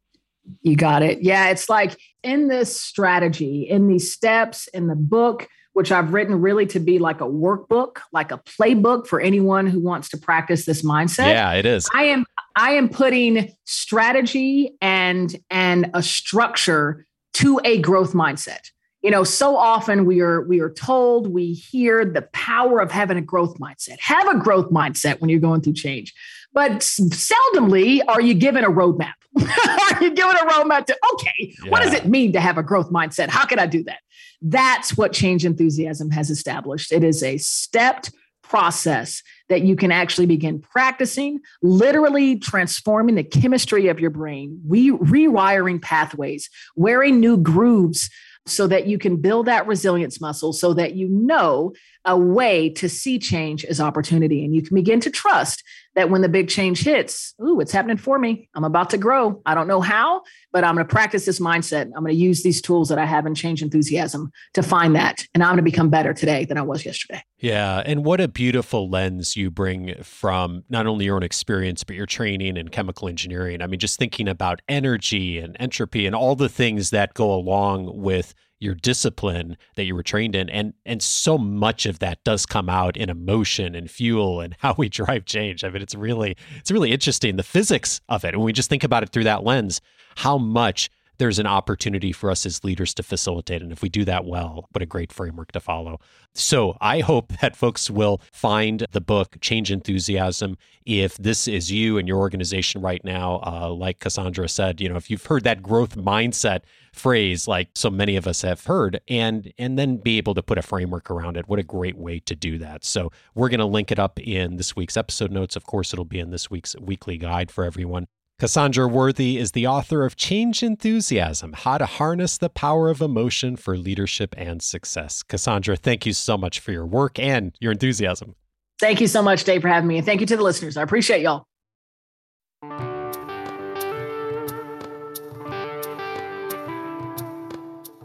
You 0.62 0.76
got 0.76 1.02
it. 1.02 1.20
Yeah, 1.20 1.50
it's 1.50 1.68
like 1.68 2.00
in 2.22 2.48
this 2.48 2.74
strategy, 2.74 3.68
in 3.68 3.86
these 3.86 4.10
steps, 4.10 4.66
in 4.68 4.86
the 4.86 4.96
book, 4.96 5.46
which 5.74 5.92
I've 5.92 6.14
written 6.14 6.40
really 6.40 6.64
to 6.68 6.80
be 6.80 6.98
like 6.98 7.20
a 7.20 7.26
workbook, 7.26 7.98
like 8.12 8.32
a 8.32 8.38
playbook 8.38 9.06
for 9.06 9.20
anyone 9.20 9.66
who 9.66 9.80
wants 9.80 10.08
to 10.08 10.16
practice 10.16 10.64
this 10.64 10.82
mindset. 10.82 11.26
Yeah, 11.26 11.52
it 11.52 11.66
is. 11.66 11.86
I 11.94 12.04
am 12.04 12.24
I 12.56 12.72
am 12.72 12.88
putting 12.88 13.54
strategy 13.66 14.78
and 14.80 15.36
and 15.50 15.90
a 15.92 16.02
structure 16.02 17.06
to 17.34 17.60
a 17.64 17.78
growth 17.80 18.12
mindset. 18.12 18.70
You 19.02 19.10
know, 19.10 19.24
so 19.24 19.56
often 19.56 20.04
we 20.04 20.20
are 20.20 20.42
we 20.42 20.60
are 20.60 20.70
told, 20.70 21.32
we 21.32 21.54
hear 21.54 22.04
the 22.04 22.22
power 22.32 22.80
of 22.80 22.90
having 22.90 23.16
a 23.16 23.22
growth 23.22 23.58
mindset. 23.58 23.98
Have 24.00 24.28
a 24.28 24.38
growth 24.38 24.70
mindset 24.70 25.20
when 25.20 25.30
you're 25.30 25.40
going 25.40 25.62
through 25.62 25.72
change. 25.72 26.12
But 26.52 26.80
seldomly 26.80 28.00
are 28.06 28.20
you 28.20 28.34
given 28.34 28.64
a 28.64 28.70
roadmap. 28.70 29.14
are 29.38 30.02
you 30.02 30.10
given 30.10 30.36
a 30.36 30.50
roadmap 30.50 30.86
to, 30.86 30.98
okay, 31.14 31.54
yeah. 31.62 31.70
what 31.70 31.82
does 31.82 31.94
it 31.94 32.06
mean 32.06 32.32
to 32.32 32.40
have 32.40 32.58
a 32.58 32.62
growth 32.62 32.90
mindset? 32.90 33.28
How 33.28 33.46
can 33.46 33.58
I 33.58 33.66
do 33.66 33.84
that? 33.84 34.00
That's 34.42 34.96
what 34.96 35.12
change 35.12 35.44
enthusiasm 35.44 36.10
has 36.10 36.30
established. 36.30 36.92
It 36.92 37.04
is 37.04 37.22
a 37.22 37.38
stepped 37.38 38.10
process 38.50 39.22
that 39.48 39.62
you 39.62 39.76
can 39.76 39.92
actually 39.92 40.26
begin 40.26 40.58
practicing, 40.58 41.38
literally 41.62 42.36
transforming 42.36 43.14
the 43.14 43.22
chemistry 43.22 43.86
of 43.86 44.00
your 44.00 44.10
brain, 44.10 44.60
re- 44.66 44.90
rewiring 44.90 45.80
pathways, 45.80 46.50
wearing 46.74 47.20
new 47.20 47.36
grooves 47.36 48.10
so 48.46 48.66
that 48.66 48.88
you 48.88 48.98
can 48.98 49.16
build 49.16 49.46
that 49.46 49.68
resilience 49.68 50.20
muscle 50.20 50.52
so 50.52 50.74
that 50.74 50.94
you 50.94 51.08
know 51.08 51.72
a 52.04 52.16
way 52.16 52.70
to 52.70 52.88
see 52.88 53.18
change 53.18 53.64
as 53.64 53.80
opportunity 53.80 54.44
and 54.44 54.54
you 54.54 54.62
can 54.62 54.74
begin 54.74 55.00
to 55.00 55.10
trust 55.10 55.62
that 55.94 56.08
when 56.08 56.22
the 56.22 56.28
big 56.28 56.48
change 56.48 56.82
hits, 56.82 57.34
ooh, 57.42 57.60
it's 57.60 57.72
happening 57.72 57.96
for 57.96 58.18
me. 58.18 58.48
I'm 58.54 58.64
about 58.64 58.90
to 58.90 58.98
grow. 58.98 59.42
I 59.44 59.54
don't 59.54 59.66
know 59.66 59.80
how, 59.80 60.22
but 60.52 60.64
I'm 60.64 60.74
going 60.76 60.86
to 60.86 60.90
practice 60.90 61.26
this 61.26 61.40
mindset. 61.40 61.86
I'm 61.86 62.04
going 62.04 62.14
to 62.14 62.14
use 62.14 62.42
these 62.42 62.62
tools 62.62 62.88
that 62.88 62.98
I 62.98 63.04
have 63.04 63.26
in 63.26 63.34
change 63.34 63.60
enthusiasm 63.60 64.30
to 64.54 64.62
find 64.62 64.94
that. 64.94 65.26
And 65.34 65.42
I'm 65.42 65.50
going 65.50 65.58
to 65.58 65.62
become 65.62 65.90
better 65.90 66.14
today 66.14 66.44
than 66.44 66.58
I 66.58 66.62
was 66.62 66.84
yesterday. 66.84 67.22
Yeah. 67.38 67.82
And 67.84 68.04
what 68.04 68.20
a 68.20 68.28
beautiful 68.28 68.88
lens 68.88 69.36
you 69.36 69.50
bring 69.50 70.00
from 70.02 70.64
not 70.68 70.86
only 70.86 71.06
your 71.06 71.16
own 71.16 71.22
experience, 71.22 71.82
but 71.82 71.96
your 71.96 72.06
training 72.06 72.56
in 72.56 72.68
chemical 72.68 73.08
engineering. 73.08 73.60
I 73.60 73.66
mean, 73.66 73.80
just 73.80 73.98
thinking 73.98 74.28
about 74.28 74.62
energy 74.68 75.38
and 75.38 75.56
entropy 75.58 76.06
and 76.06 76.14
all 76.14 76.36
the 76.36 76.48
things 76.48 76.90
that 76.90 77.14
go 77.14 77.32
along 77.32 78.00
with 78.00 78.34
your 78.60 78.74
discipline 78.74 79.56
that 79.74 79.84
you 79.84 79.94
were 79.94 80.02
trained 80.02 80.36
in. 80.36 80.48
And 80.48 80.74
and 80.86 81.02
so 81.02 81.36
much 81.38 81.86
of 81.86 81.98
that 81.98 82.22
does 82.24 82.46
come 82.46 82.68
out 82.68 82.96
in 82.96 83.10
emotion 83.10 83.74
and 83.74 83.90
fuel 83.90 84.40
and 84.40 84.54
how 84.60 84.74
we 84.76 84.88
drive 84.88 85.24
change. 85.24 85.64
I 85.64 85.70
mean 85.70 85.82
it's 85.82 85.94
really 85.94 86.36
it's 86.56 86.70
really 86.70 86.92
interesting 86.92 87.36
the 87.36 87.42
physics 87.42 88.00
of 88.08 88.24
it. 88.24 88.36
When 88.36 88.44
we 88.44 88.52
just 88.52 88.70
think 88.70 88.84
about 88.84 89.02
it 89.02 89.10
through 89.10 89.24
that 89.24 89.42
lens 89.42 89.80
how 90.16 90.36
much 90.38 90.90
there's 91.20 91.38
an 91.38 91.46
opportunity 91.46 92.12
for 92.12 92.30
us 92.30 92.46
as 92.46 92.64
leaders 92.64 92.94
to 92.94 93.02
facilitate. 93.02 93.62
And 93.62 93.70
if 93.70 93.82
we 93.82 93.90
do 93.90 94.06
that 94.06 94.24
well, 94.24 94.66
what 94.72 94.80
a 94.80 94.86
great 94.86 95.12
framework 95.12 95.52
to 95.52 95.60
follow. 95.60 96.00
So 96.34 96.78
I 96.80 97.00
hope 97.00 97.34
that 97.40 97.54
folks 97.54 97.90
will 97.90 98.22
find 98.32 98.86
the 98.92 99.02
book, 99.02 99.36
Change 99.42 99.70
Enthusiasm. 99.70 100.56
If 100.86 101.18
this 101.18 101.46
is 101.46 101.70
you 101.70 101.98
and 101.98 102.08
your 102.08 102.16
organization 102.16 102.80
right 102.80 103.04
now, 103.04 103.42
uh, 103.44 103.68
like 103.68 103.98
Cassandra 103.98 104.48
said, 104.48 104.80
you 104.80 104.88
know, 104.88 104.96
if 104.96 105.10
you've 105.10 105.26
heard 105.26 105.44
that 105.44 105.62
growth 105.62 105.94
mindset 105.94 106.60
phrase 106.94 107.46
like 107.46 107.68
so 107.74 107.90
many 107.90 108.16
of 108.16 108.26
us 108.26 108.42
have 108.42 108.64
heard 108.64 109.00
and 109.06 109.52
and 109.58 109.78
then 109.78 109.96
be 109.96 110.18
able 110.18 110.34
to 110.34 110.42
put 110.42 110.58
a 110.58 110.62
framework 110.62 111.08
around 111.08 111.36
it 111.36 111.46
what 111.48 111.60
a 111.60 111.62
great 111.62 111.96
way 111.96 112.18
to 112.18 112.34
do 112.34 112.58
that 112.58 112.84
so 112.84 113.12
we're 113.36 113.48
going 113.48 113.60
to 113.60 113.64
link 113.64 113.92
it 113.92 113.98
up 114.00 114.18
in 114.18 114.56
this 114.56 114.74
week's 114.74 114.96
episode 114.96 115.30
notes 115.30 115.54
of 115.54 115.62
course 115.62 115.92
it'll 115.92 116.04
be 116.04 116.18
in 116.18 116.30
this 116.30 116.50
week's 116.50 116.74
weekly 116.80 117.16
guide 117.16 117.48
for 117.48 117.62
everyone 117.62 118.08
Cassandra 118.40 118.88
Worthy 118.88 119.36
is 119.36 119.52
the 119.52 119.66
author 119.66 120.02
of 120.02 120.16
Change 120.16 120.62
Enthusiasm 120.62 121.52
How 121.52 121.76
to 121.76 121.84
Harness 121.84 122.38
the 122.38 122.48
Power 122.48 122.88
of 122.88 123.02
Emotion 123.02 123.54
for 123.54 123.76
Leadership 123.76 124.34
and 124.38 124.62
Success. 124.62 125.22
Cassandra, 125.22 125.76
thank 125.76 126.06
you 126.06 126.14
so 126.14 126.38
much 126.38 126.58
for 126.58 126.72
your 126.72 126.86
work 126.86 127.18
and 127.18 127.54
your 127.60 127.72
enthusiasm. 127.72 128.34
Thank 128.80 129.02
you 129.02 129.08
so 129.08 129.20
much, 129.20 129.44
Dave, 129.44 129.60
for 129.60 129.68
having 129.68 129.88
me. 129.88 129.98
And 129.98 130.06
thank 130.06 130.22
you 130.22 130.26
to 130.26 130.38
the 130.38 130.42
listeners. 130.42 130.78
I 130.78 130.82
appreciate 130.82 131.20
y'all. 131.20 131.44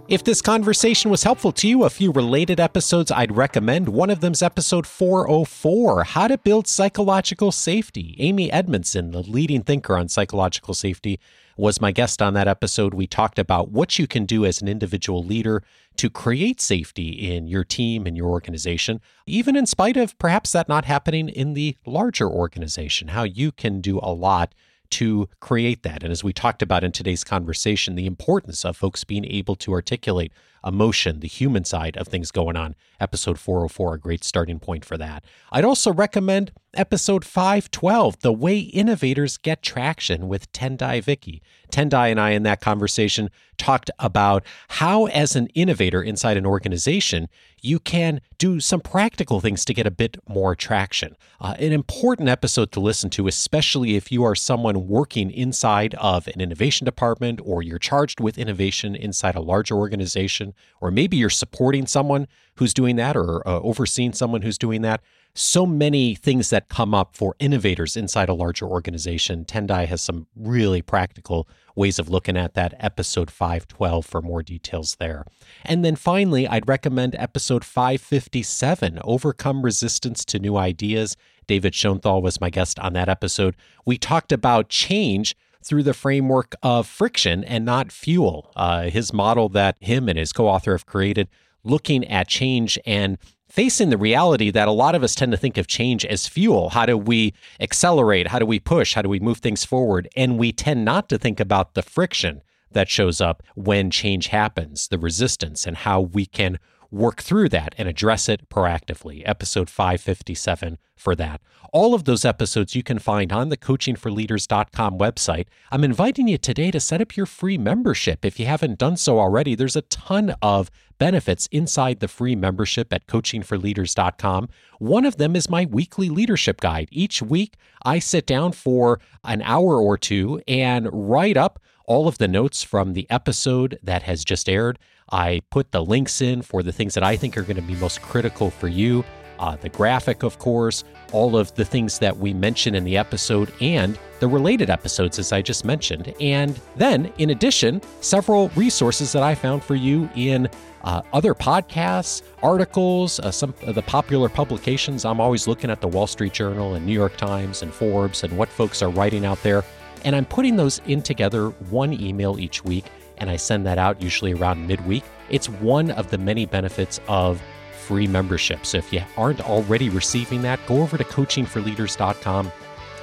If 0.07 0.23
this 0.23 0.39
conversation 0.39 1.09
was 1.09 1.23
helpful 1.23 1.51
to 1.53 1.67
you, 1.67 1.83
a 1.83 1.89
few 1.89 2.11
related 2.11 2.59
episodes 2.59 3.09
I'd 3.09 3.35
recommend. 3.35 3.89
One 3.89 4.11
of 4.11 4.19
them's 4.19 4.43
episode 4.43 4.85
404 4.85 6.03
How 6.03 6.27
to 6.27 6.37
Build 6.37 6.67
Psychological 6.67 7.51
Safety. 7.51 8.15
Amy 8.19 8.51
Edmondson, 8.51 9.09
the 9.09 9.23
leading 9.23 9.63
thinker 9.63 9.97
on 9.97 10.07
psychological 10.07 10.75
safety, 10.75 11.19
was 11.57 11.81
my 11.81 11.91
guest 11.91 12.21
on 12.21 12.35
that 12.35 12.47
episode. 12.47 12.93
We 12.93 13.07
talked 13.07 13.39
about 13.39 13.71
what 13.71 13.97
you 13.97 14.05
can 14.05 14.25
do 14.25 14.45
as 14.45 14.61
an 14.61 14.67
individual 14.67 15.23
leader 15.23 15.63
to 15.97 16.11
create 16.11 16.61
safety 16.61 17.09
in 17.33 17.47
your 17.47 17.63
team 17.63 18.05
and 18.05 18.15
your 18.15 18.29
organization, 18.29 19.01
even 19.25 19.55
in 19.55 19.65
spite 19.65 19.97
of 19.97 20.15
perhaps 20.19 20.51
that 20.51 20.69
not 20.69 20.85
happening 20.85 21.29
in 21.29 21.55
the 21.55 21.77
larger 21.83 22.29
organization, 22.29 23.07
how 23.07 23.23
you 23.23 23.51
can 23.51 23.81
do 23.81 23.99
a 24.03 24.13
lot 24.13 24.53
to 24.95 25.27
create 25.41 25.83
that. 25.83 26.03
And 26.03 26.11
as 26.11 26.23
we 26.23 26.31
talked 26.31 26.61
about 26.61 26.83
in 26.83 26.93
today's 26.93 27.25
conversation, 27.25 27.95
the 27.95 28.05
importance 28.05 28.63
of 28.63 28.77
folks 28.77 29.03
being 29.03 29.25
able 29.25 29.55
to 29.57 29.73
articulate 29.73 30.31
emotion, 30.65 31.19
the 31.19 31.27
human 31.27 31.63
side 31.63 31.95
of 31.97 32.07
things 32.07 32.31
going 32.31 32.55
on. 32.55 32.75
Episode 32.99 33.39
404, 33.39 33.95
a 33.95 33.99
great 33.99 34.23
starting 34.23 34.59
point 34.59 34.83
for 34.83 34.97
that. 34.97 35.23
I'd 35.51 35.65
also 35.65 35.93
recommend 35.93 36.51
episode 36.73 37.23
512, 37.25 38.19
The 38.21 38.33
Way 38.33 38.59
Innovators 38.59 39.37
Get 39.37 39.61
Traction 39.61 40.27
with 40.27 40.51
Tendayi 40.51 41.03
Viki. 41.03 41.41
Tendayi 41.71 42.11
and 42.11 42.19
I, 42.19 42.31
in 42.31 42.43
that 42.43 42.61
conversation, 42.61 43.29
talked 43.57 43.89
about 43.99 44.43
how, 44.69 45.05
as 45.07 45.35
an 45.35 45.47
innovator 45.47 46.01
inside 46.01 46.37
an 46.37 46.45
organization, 46.45 47.27
you 47.61 47.79
can 47.79 48.21
do 48.37 48.59
some 48.59 48.79
practical 48.79 49.39
things 49.39 49.65
to 49.65 49.73
get 49.73 49.87
a 49.87 49.91
bit 49.91 50.17
more 50.27 50.55
traction. 50.55 51.15
Uh, 51.39 51.55
an 51.59 51.71
important 51.71 52.29
episode 52.29 52.71
to 52.71 52.79
listen 52.79 53.09
to, 53.09 53.27
especially 53.27 53.95
if 53.95 54.11
you 54.11 54.23
are 54.23 54.35
someone 54.35 54.87
working 54.87 55.31
inside 55.31 55.95
of 55.95 56.27
an 56.27 56.39
innovation 56.41 56.85
department 56.85 57.39
or 57.43 57.63
you're 57.63 57.79
charged 57.79 58.19
with 58.19 58.37
innovation 58.37 58.95
inside 58.95 59.35
a 59.35 59.41
larger 59.41 59.75
organization, 59.75 60.53
or 60.81 60.91
maybe 60.91 61.17
you're 61.17 61.29
supporting 61.29 61.85
someone 61.87 62.27
who's 62.57 62.73
doing 62.73 62.95
that 62.95 63.15
or 63.15 63.47
uh, 63.47 63.59
overseeing 63.59 64.13
someone 64.13 64.41
who's 64.41 64.57
doing 64.57 64.81
that 64.81 65.01
so 65.35 65.65
many 65.65 66.15
things 66.15 66.49
that 66.49 66.69
come 66.69 66.95
up 66.95 67.15
for 67.15 67.35
innovators 67.39 67.97
inside 67.97 68.29
a 68.29 68.33
larger 68.33 68.65
organization. 68.65 69.43
Tendayi 69.43 69.85
has 69.87 70.01
some 70.01 70.27
really 70.33 70.81
practical 70.81 71.47
ways 71.75 71.99
of 71.99 72.09
looking 72.09 72.37
at 72.37 72.53
that. 72.53 72.73
Episode 72.79 73.29
512 73.29 74.05
for 74.05 74.21
more 74.21 74.41
details 74.41 74.95
there. 74.95 75.25
And 75.65 75.83
then 75.83 75.97
finally, 75.97 76.47
I'd 76.47 76.69
recommend 76.69 77.15
episode 77.15 77.65
557 77.65 78.99
Overcome 79.03 79.61
Resistance 79.61 80.23
to 80.25 80.39
New 80.39 80.55
Ideas. 80.55 81.17
David 81.47 81.73
Schonthal 81.73 82.21
was 82.21 82.39
my 82.39 82.49
guest 82.49 82.79
on 82.79 82.93
that 82.93 83.09
episode. 83.09 83.55
We 83.85 83.97
talked 83.97 84.31
about 84.31 84.69
change 84.69 85.35
through 85.65 85.83
the 85.83 85.93
framework 85.93 86.55
of 86.61 86.87
friction 86.87 87.43
and 87.43 87.65
not 87.65 87.91
fuel. 87.91 88.51
Uh, 88.55 88.83
his 88.83 89.11
model 89.11 89.49
that 89.49 89.75
him 89.79 90.07
and 90.07 90.17
his 90.17 90.31
co 90.31 90.47
author 90.47 90.73
have 90.73 90.85
created, 90.85 91.27
looking 91.63 92.05
at 92.07 92.27
change 92.27 92.77
and 92.85 93.17
facing 93.49 93.89
the 93.89 93.97
reality 93.97 94.51
that 94.51 94.67
a 94.67 94.71
lot 94.71 94.95
of 94.95 95.03
us 95.03 95.15
tend 95.15 95.31
to 95.31 95.37
think 95.37 95.57
of 95.57 95.65
change 95.65 96.05
as 96.05 96.27
fuel. 96.27 96.69
How 96.69 96.85
do 96.85 96.97
we 96.97 97.33
accelerate? 97.59 98.27
How 98.27 98.37
do 98.37 98.45
we 98.45 98.59
push? 98.59 98.93
How 98.93 99.01
do 99.01 99.09
we 99.09 99.19
move 99.19 99.39
things 99.39 99.65
forward? 99.65 100.07
And 100.15 100.37
we 100.37 100.51
tend 100.51 100.85
not 100.85 101.09
to 101.09 101.17
think 101.17 101.39
about 101.39 101.73
the 101.73 101.81
friction 101.81 102.41
that 102.71 102.89
shows 102.89 103.21
up 103.21 103.41
when 103.55 103.89
change 103.89 104.27
happens, 104.27 104.89
the 104.89 104.99
resistance, 104.99 105.65
and 105.65 105.77
how 105.77 106.01
we 106.01 106.25
can 106.25 106.59
work 106.91 107.21
through 107.21 107.49
that 107.49 107.75
and 107.77 107.87
address 107.87 108.29
it 108.29 108.49
proactively. 108.49 109.23
Episode 109.25 109.69
557 109.69 110.77
for 110.95 111.15
that. 111.15 111.41
All 111.73 111.93
of 111.93 112.05
those 112.05 112.23
episodes 112.23 112.75
you 112.75 112.83
can 112.83 112.99
find 112.99 113.33
on 113.33 113.49
the 113.49 113.57
coachingforleaders.com 113.57 114.97
website. 114.97 115.47
I'm 115.71 115.83
inviting 115.83 116.27
you 116.27 116.37
today 116.37 116.71
to 116.71 116.79
set 116.79 117.01
up 117.01 117.17
your 117.17 117.25
free 117.25 117.57
membership. 117.57 118.23
If 118.23 118.39
you 118.39 118.45
haven't 118.45 118.79
done 118.79 118.95
so 118.95 119.19
already, 119.19 119.55
there's 119.55 119.75
a 119.75 119.81
ton 119.81 120.35
of 120.41 120.71
benefits 120.97 121.47
inside 121.51 121.99
the 121.99 122.07
free 122.07 122.35
membership 122.35 122.93
at 122.93 123.07
coachingforleaders.com. 123.07 124.49
One 124.79 125.05
of 125.05 125.17
them 125.17 125.35
is 125.35 125.49
my 125.49 125.65
weekly 125.65 126.09
leadership 126.09 126.61
guide. 126.61 126.87
Each 126.91 127.21
week, 127.21 127.55
I 127.83 127.99
sit 127.99 128.25
down 128.25 128.53
for 128.53 129.01
an 129.23 129.41
hour 129.41 129.79
or 129.81 129.97
two 129.97 130.41
and 130.47 130.87
write 130.91 131.35
up 131.35 131.59
all 131.87 132.07
of 132.07 132.17
the 132.17 132.27
notes 132.27 132.63
from 132.63 132.93
the 132.93 133.07
episode 133.09 133.79
that 133.83 134.03
has 134.03 134.23
just 134.23 134.49
aired. 134.49 134.79
I 135.11 135.41
put 135.49 135.71
the 135.71 135.83
links 135.83 136.21
in 136.21 136.41
for 136.41 136.63
the 136.63 136.71
things 136.71 136.93
that 136.95 137.03
I 137.03 137.15
think 137.15 137.37
are 137.37 137.43
going 137.43 137.55
to 137.55 137.61
be 137.61 137.75
most 137.75 138.01
critical 138.01 138.49
for 138.49 138.67
you. 138.67 139.03
Uh, 139.37 139.55
the 139.57 139.69
graphic, 139.69 140.23
of 140.23 140.39
course, 140.39 140.83
all 141.11 141.37
of 141.37 141.53
the 141.55 141.65
things 141.65 141.99
that 141.99 142.15
we 142.15 142.33
mentioned 142.33 142.75
in 142.75 142.83
the 142.83 142.97
episode, 142.97 143.51
and 143.59 143.99
the 144.19 144.27
related 144.27 144.69
episodes, 144.69 145.19
as 145.19 145.33
I 145.33 145.41
just 145.41 145.65
mentioned. 145.65 146.13
And 146.21 146.59
then, 146.77 147.11
in 147.17 147.31
addition, 147.31 147.81
several 148.01 148.49
resources 148.55 149.11
that 149.11 149.23
I 149.23 149.35
found 149.35 149.63
for 149.63 149.75
you 149.75 150.09
in 150.15 150.47
uh, 150.83 151.01
other 151.13 151.33
podcasts, 151.33 152.21
articles, 152.41 153.19
uh, 153.19 153.31
some 153.31 153.53
of 153.63 153.75
the 153.75 153.81
popular 153.81 154.29
publications. 154.29 155.03
I'm 155.03 155.19
always 155.19 155.47
looking 155.47 155.69
at 155.69 155.81
the 155.81 155.87
Wall 155.87 156.07
Street 156.07 156.31
Journal 156.31 156.75
and 156.75 156.85
New 156.85 156.93
York 156.93 157.17
Times 157.17 157.61
and 157.61 157.73
Forbes 157.73 158.23
and 158.23 158.37
what 158.37 158.47
folks 158.49 158.81
are 158.81 158.89
writing 158.89 159.25
out 159.25 159.41
there. 159.43 159.63
And 160.05 160.15
I'm 160.15 160.25
putting 160.25 160.55
those 160.55 160.79
in 160.85 161.01
together 161.01 161.49
one 161.69 161.91
email 161.91 162.39
each 162.39 162.63
week, 162.63 162.85
and 163.17 163.29
I 163.29 163.35
send 163.35 163.65
that 163.65 163.79
out 163.79 164.01
usually 164.01 164.33
around 164.33 164.67
midweek. 164.67 165.03
It's 165.29 165.49
one 165.49 165.89
of 165.91 166.11
the 166.11 166.19
many 166.19 166.45
benefits 166.45 167.01
of 167.07 167.41
free 167.85 168.05
membership. 168.05 168.67
So 168.67 168.77
if 168.77 168.93
you 168.93 169.01
aren't 169.17 169.41
already 169.41 169.89
receiving 169.89 170.43
that, 170.43 170.59
go 170.67 170.83
over 170.83 170.97
to 170.97 171.03
coachingforleaders.com, 171.03 172.51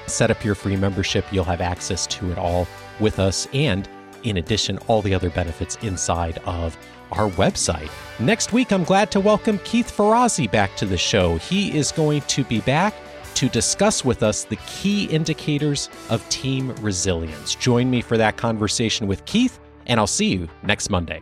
set 0.07 0.31
up 0.31 0.45
your 0.45 0.55
free 0.55 0.77
membership. 0.77 1.25
You'll 1.33 1.45
have 1.45 1.61
access 1.61 2.07
to 2.07 2.31
it 2.31 2.39
all 2.39 2.69
with 3.01 3.19
us. 3.19 3.49
And 3.53 3.89
in 4.23 4.37
addition, 4.37 4.79
all 4.87 5.03
the 5.03 5.15
other 5.15 5.31
benefits 5.31 5.77
inside 5.83 6.39
of 6.45 6.79
our 7.11 7.29
website. 7.31 7.91
Next 8.21 8.53
week, 8.53 8.73
I'm 8.73 8.85
glad 8.85 9.11
to 9.11 9.21
welcome 9.21 9.59
Keith 9.65 9.95
Ferrazzi 9.95 10.49
back 10.49 10.77
to 10.77 10.87
the 10.87 10.97
show. 10.97 11.37
He 11.39 11.77
is 11.77 11.91
going 11.91 12.23
to 12.23 12.45
be 12.45 12.61
back 12.61 12.95
to 13.43 13.49
discuss 13.49 14.05
with 14.05 14.23
us 14.23 14.45
the 14.45 14.55
key 14.69 15.07
indicators 15.07 15.91
of 16.11 16.27
team 16.29 16.73
resilience. 16.77 17.57
Join 17.57 17.91
me 17.91 18.01
for 18.01 18.17
that 18.17 18.37
conversation 18.37 19.09
with 19.09 19.25
Keith, 19.25 19.59
and 19.89 19.99
I'll 19.99 20.07
see 20.07 20.29
you 20.29 20.49
next 20.63 20.91
Monday. 20.91 21.21